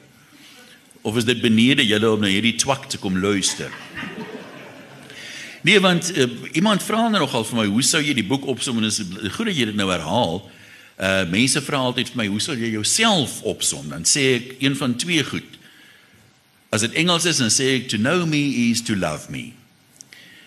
Of 1.03 1.17
is 1.17 1.27
dit 1.29 1.41
benede 1.41 1.87
julle 1.87 2.11
om 2.13 2.21
na 2.23 2.31
hierdie 2.31 2.57
twak 2.61 2.87
te 2.91 3.01
kom 3.01 3.19
luister? 3.19 3.73
Nee, 5.67 5.81
want 5.81 6.11
uh, 6.17 6.27
iemand 6.57 6.83
vra 6.83 7.09
nou 7.09 7.21
nogal 7.21 7.45
vir 7.45 7.59
my, 7.59 7.67
hoe 7.69 7.85
sou 7.85 8.01
jy 8.01 8.15
die 8.17 8.25
boek 8.25 8.47
opsom 8.49 8.81
en 8.81 8.89
is 8.89 9.01
goed 9.35 9.51
dat 9.51 9.57
jy 9.57 9.69
dit 9.73 9.79
nou 9.79 9.91
herhaal. 9.93 10.41
Uh 11.01 11.25
mense 11.33 11.61
vra 11.65 11.81
altyd 11.89 12.13
vir 12.13 12.21
my, 12.23 12.27
hoe 12.33 12.41
sal 12.45 12.61
jy 12.61 12.73
jouself 12.75 13.41
opsom? 13.49 13.89
Dan 13.93 14.07
sê 14.09 14.27
ek 14.39 14.51
een 14.65 14.77
van 14.77 14.97
twee 15.01 15.25
goed. 15.25 15.59
As 16.73 16.85
dit 16.87 16.97
Engels 17.03 17.27
is, 17.29 17.41
dan 17.43 17.53
sê 17.53 17.75
ek 17.81 17.91
to 17.93 18.01
know 18.01 18.25
me 18.29 18.71
is 18.71 18.85
to 18.87 18.97
love 18.97 19.33
me. 19.33 19.51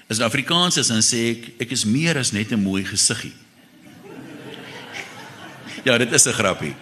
As 0.10 0.20
dit 0.20 0.26
Afrikaans 0.26 0.78
is, 0.82 0.90
dan 0.94 1.02
sê 1.06 1.24
ek 1.34 1.48
ek 1.66 1.74
is 1.76 1.86
meer 1.90 2.18
as 2.22 2.34
net 2.34 2.54
'n 2.54 2.62
mooi 2.62 2.86
gesiggie. 2.86 3.34
Ja, 5.84 5.98
dit 5.98 6.12
is 6.12 6.26
'n 6.26 6.32
grappie. 6.32 6.76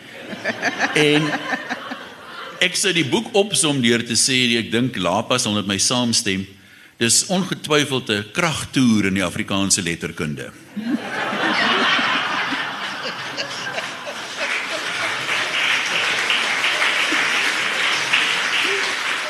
en 0.93 1.29
ek 2.59 2.75
sit 2.75 2.93
die 2.93 3.05
boek 3.05 3.33
opsom 3.33 3.81
deur 3.81 4.05
te 4.05 4.13
sê 4.13 4.57
ek 4.57 4.71
dink 4.71 4.95
Lapa 4.95 5.37
sal 5.37 5.53
met 5.53 5.65
my 5.65 5.77
saamstem. 5.77 6.47
Dis 6.97 7.25
ongetwyfeld 7.25 8.09
'n 8.09 8.25
kragtoer 8.31 9.05
in 9.05 9.13
die 9.13 9.23
Afrikaanse 9.23 9.81
letterkunde. 9.81 10.51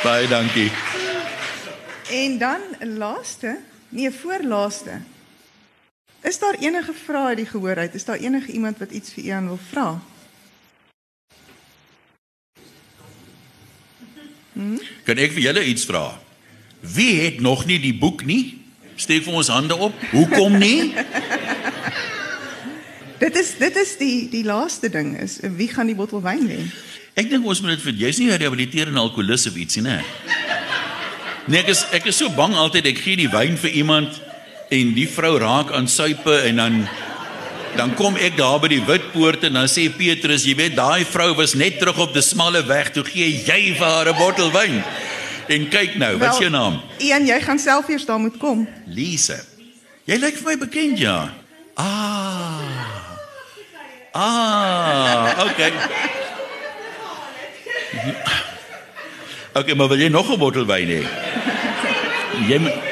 Baie 0.04 0.28
dankie. 0.28 0.72
En 2.10 2.38
dan 2.38 2.62
laaste, 2.98 3.60
nee, 3.90 4.12
voorlaaste. 4.12 5.02
Is 6.22 6.40
daar 6.40 6.56
enige 6.60 6.94
vrae 7.06 7.34
uit 7.34 7.38
die 7.38 7.50
gehoor 7.50 7.76
uit? 7.76 7.94
Is 7.94 8.06
daar 8.06 8.18
enige 8.18 8.52
iemand 8.52 8.78
wat 8.78 8.92
iets 8.92 9.14
vir 9.14 9.24
Ian 9.24 9.48
wil 9.48 9.60
vra? 9.72 10.02
Kan 15.04 15.18
ek 15.18 15.34
vir 15.34 15.48
julle 15.48 15.64
iets 15.66 15.86
vra? 15.90 16.20
Wie 16.80 17.22
het 17.22 17.42
nog 17.42 17.66
nie 17.66 17.80
die 17.82 17.96
boek 17.98 18.22
nie? 18.26 18.62
Steek 18.96 19.26
vir 19.26 19.34
ons 19.34 19.50
hande 19.50 19.76
op. 19.76 19.98
Hoekom 20.12 20.58
nie? 20.62 20.94
Dit 23.22 23.36
is 23.38 23.52
dit 23.58 23.76
is 23.78 23.90
die 24.00 24.30
die 24.32 24.42
laaste 24.42 24.90
ding 24.90 25.12
is 25.22 25.36
wie 25.58 25.68
gaan 25.70 25.86
die 25.86 25.94
bottel 25.94 26.24
wyn 26.26 26.42
wen? 26.50 26.72
Ek 27.14 27.28
dink 27.30 27.46
ons 27.46 27.60
moet 27.62 27.76
dit 27.76 27.84
vir 27.84 28.00
jy's 28.08 28.18
nie 28.18 28.32
'n 28.32 28.40
rehabiliterende 28.42 28.98
alkoholist 28.98 29.46
of 29.46 29.60
ietsie 29.62 29.84
nê. 29.86 30.00
Nee, 31.46 31.62
ek 31.62 31.70
is 31.70 31.86
ek 31.94 32.10
is 32.10 32.18
so 32.18 32.34
bang 32.34 32.58
altyd 32.58 32.90
ek 32.90 32.98
gee 32.98 33.22
die 33.22 33.30
wyn 33.30 33.62
vir 33.62 33.78
iemand 33.78 34.18
en 34.72 34.94
die 34.96 35.08
vrou 35.10 35.36
raak 35.42 35.74
aan 35.76 35.90
suipe 35.92 36.36
en 36.48 36.62
dan 36.62 36.84
dan 37.76 37.94
kom 37.96 38.18
ek 38.20 38.36
daar 38.36 38.58
by 38.60 38.68
die 38.68 38.82
wit 38.84 39.06
poort 39.14 39.46
en 39.48 39.56
dan 39.56 39.70
sê 39.72 39.86
Petrus, 39.96 40.44
jy 40.44 40.58
weet 40.60 40.74
daai 40.76 41.06
vrou 41.08 41.30
was 41.38 41.54
net 41.56 41.78
terug 41.80 42.02
op 42.04 42.12
die 42.12 42.24
smalle 42.24 42.60
weg, 42.68 42.90
toe 42.92 43.04
gee 43.08 43.30
jy 43.32 43.72
vir 43.78 43.88
haar 43.88 44.10
'n 44.12 44.18
bottel 44.20 44.52
wyn. 44.52 44.84
En 45.48 45.70
kyk 45.70 45.96
nou, 45.96 46.18
wat 46.18 46.34
is 46.34 46.40
jou 46.40 46.52
naam? 46.52 46.82
Ian, 47.00 47.26
jy 47.26 47.40
gaan 47.42 47.60
self 47.60 47.88
eers 47.90 48.06
daar 48.06 48.20
moet 48.20 48.38
kom. 48.38 48.68
Lise. 48.88 49.40
Jy 50.06 50.20
lyk 50.20 50.36
vir 50.36 50.52
my 50.52 50.58
bekend 50.58 51.00
ja. 51.00 51.32
Ah. 51.76 52.60
Ah, 54.12 55.48
okay. 55.48 55.72
Okay, 59.52 59.76
maar 59.76 59.88
wil 59.88 60.00
jy 60.00 60.08
nog 60.08 60.32
'n 60.32 60.40
bottel 60.40 60.66
wyn 60.66 60.88
hê? 60.88 61.04
Jy 62.48 62.58
moet 62.58 62.91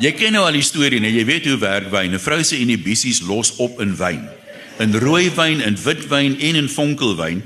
Jy 0.00 0.14
ken 0.16 0.32
nou 0.32 0.46
al 0.48 0.56
die 0.56 0.64
storie, 0.64 0.96
nee, 0.96 1.12
jy 1.12 1.26
weet 1.28 1.46
hoe 1.50 1.58
werk 1.60 1.90
wyn. 1.92 2.14
'n 2.16 2.22
Vrou 2.24 2.40
se 2.42 2.56
inhibisies 2.56 3.20
los 3.20 3.52
op 3.60 3.82
in 3.84 3.92
wyn. 3.98 4.22
In 4.80 4.96
rooi 4.96 5.28
wyn, 5.28 5.60
in 5.60 5.76
wit 5.76 6.06
wyn 6.08 6.38
en 6.40 6.56
in 6.56 6.68
vonkelwyn. 6.72 7.42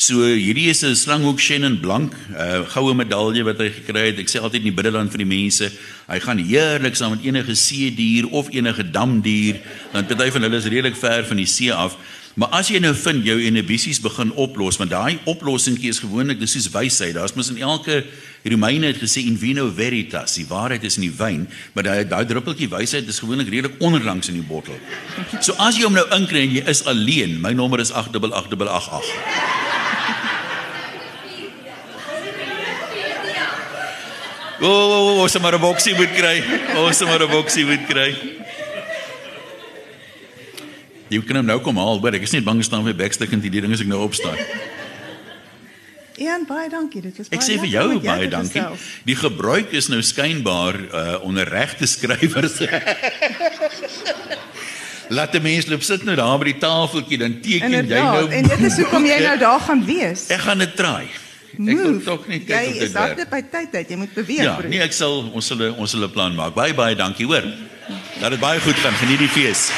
So 0.00 0.24
hierdie 0.24 0.70
is 0.70 0.82
'n 0.82 0.96
slanghoek 0.96 1.38
Shannon 1.38 1.76
Blank, 1.78 2.14
'n 2.14 2.34
uh, 2.40 2.64
goue 2.72 2.94
medalje 2.94 3.44
wat 3.44 3.58
hy 3.58 3.68
gekry 3.68 4.06
het. 4.06 4.18
Ek 4.18 4.32
sê 4.32 4.40
altyd 4.40 4.64
in 4.64 4.72
die 4.72 4.78
biddeland 4.80 5.10
vir 5.10 5.18
die 5.18 5.28
mense, 5.28 5.70
hy 6.08 6.18
gaan 6.18 6.38
heerlik 6.38 6.96
saam 6.96 7.10
met 7.10 7.24
enige 7.24 7.54
see 7.54 7.92
dier 7.92 8.24
of 8.32 8.48
enige 8.48 8.90
damdier, 8.90 9.60
want 9.92 10.08
party 10.08 10.30
van 10.30 10.42
hulle 10.42 10.56
is 10.56 10.64
redelik 10.72 10.96
ver 10.96 11.26
van 11.26 11.36
die 11.36 11.46
see 11.46 11.70
af. 11.70 11.98
Maar 12.40 12.54
as 12.56 12.70
jy 12.72 12.78
nou 12.80 12.94
vind 12.96 13.26
jou 13.28 13.34
inhibisies 13.44 13.98
begin 14.00 14.30
oplos, 14.40 14.78
want 14.80 14.94
daai 14.94 15.18
oplossingkie 15.28 15.90
is 15.92 16.00
gewoonlik 16.00 16.38
dis 16.40 16.54
soos 16.56 16.70
wysheid. 16.72 17.12
Daar's 17.18 17.34
mos 17.36 17.50
in 17.52 17.60
elke 17.60 17.98
Romeine 18.48 18.88
het 18.88 18.96
gesê 19.02 19.26
in 19.28 19.36
vino 19.36 19.66
veritas, 19.76 20.38
die 20.38 20.46
waarheid 20.48 20.86
is 20.88 20.96
in 20.96 21.04
die 21.04 21.12
wyn, 21.18 21.44
maar 21.74 21.84
daai 21.84 22.08
daai 22.08 22.24
druppeltjie 22.30 22.70
wysheid 22.72 23.12
is 23.12 23.20
gewoonlik 23.20 23.52
redelik 23.52 23.76
onderlangs 23.84 24.32
in 24.32 24.40
die 24.40 24.46
bottel. 24.48 24.80
So 25.44 25.52
as 25.60 25.76
jy 25.76 25.84
hom 25.84 26.00
nou 26.00 26.06
inkry 26.16 26.46
en 26.46 26.56
jy 26.56 26.64
is 26.72 26.80
alleen, 26.88 27.36
my 27.44 27.52
nommer 27.52 27.84
is 27.84 27.92
888888. 27.92 29.60
O, 34.60 34.68
oh, 34.68 34.72
oh, 34.72 34.96
oh, 34.96 35.22
ons 35.24 35.32
moet 35.32 35.42
maar 35.42 35.56
'n 35.56 35.60
boksie 35.60 35.94
moet 35.96 36.12
kry. 36.16 36.36
Ons 36.76 37.00
moet 37.00 37.08
maar 37.08 37.24
'n 37.24 37.32
boksie 37.32 37.64
moet 37.64 37.84
kry. 37.88 38.39
Jy 41.10 41.20
kan 41.26 41.36
hom 41.40 41.46
nou 41.46 41.58
kom 41.60 41.76
haal, 41.76 41.98
hoor, 42.00 42.14
ek 42.14 42.22
is 42.22 42.32
net 42.36 42.44
bang 42.46 42.60
staan 42.64 42.84
vir 42.86 42.94
backstuk 42.94 43.32
en 43.34 43.40
die 43.42 43.50
ding 43.50 43.72
as 43.74 43.80
ek 43.82 43.88
nou 43.90 43.98
opstaan. 44.04 44.36
Ian, 46.20 46.44
baie 46.46 46.68
dankie. 46.68 47.00
Dit 47.02 47.16
was 47.16 47.28
baie 47.30 47.38
Ek 47.40 47.46
sê 47.46 47.56
vir 47.58 47.70
jou 47.72 47.86
met 47.94 48.02
baie 48.04 48.28
dankie. 48.28 48.60
gesels. 48.60 48.80
Die 49.08 49.16
gebruik 49.16 49.72
is 49.72 49.88
nou 49.88 50.02
skynbaar 50.04 50.76
uh 50.92 51.16
onder 51.24 51.48
regte 51.48 51.86
skrywers. 51.88 52.58
Laat 55.10 55.32
die 55.34 55.40
mense 55.42 55.70
loop 55.72 55.82
sit 55.82 56.04
nou 56.06 56.14
daar 56.18 56.36
by 56.38 56.52
die 56.52 56.58
tafeltjie 56.62 57.18
dan 57.18 57.40
teken 57.42 57.72
jy 57.74 57.80
Inderdaad. 57.80 58.12
nou. 58.14 58.28
En 58.30 58.46
dit 58.52 58.60
is 58.68 58.76
hoekom 58.78 59.06
jy 59.08 59.16
nou 59.24 59.36
daar 59.40 59.60
gaan 59.66 59.80
wees. 59.88 60.28
Ek 60.30 60.44
gaan 60.44 60.58
dit 60.62 60.76
try. 60.78 61.08
Ek 61.50 61.64
wil 61.66 61.96
Move. 61.96 62.04
tog 62.06 62.28
net 62.30 62.44
Jy 62.46 62.52
kyk 62.52 62.68
of 62.68 62.74
is 62.76 62.92
dit 62.92 62.92
werk. 62.94 63.30
by 63.32 63.40
tyd 63.56 63.74
uit. 63.74 63.88
Jy 63.90 63.96
moet 64.04 64.12
beweeg, 64.14 64.42
Ja, 64.44 64.54
broer. 64.60 64.68
nee, 64.70 64.80
ek 64.84 64.92
sal 64.94 65.24
ons 65.34 65.46
sal 65.50 65.58
ons 65.74 65.90
sal 65.90 66.04
'n 66.06 66.10
plan 66.14 66.34
maak. 66.38 66.54
Baie 66.54 66.74
baie 66.74 66.94
dankie, 66.94 67.26
hoor. 67.26 67.42
Dat 68.20 68.30
dit 68.30 68.40
baie 68.40 68.60
goed 68.60 68.76
gaan. 68.78 68.94
Geniet 69.02 69.18
die 69.18 69.28
fees. 69.28 69.72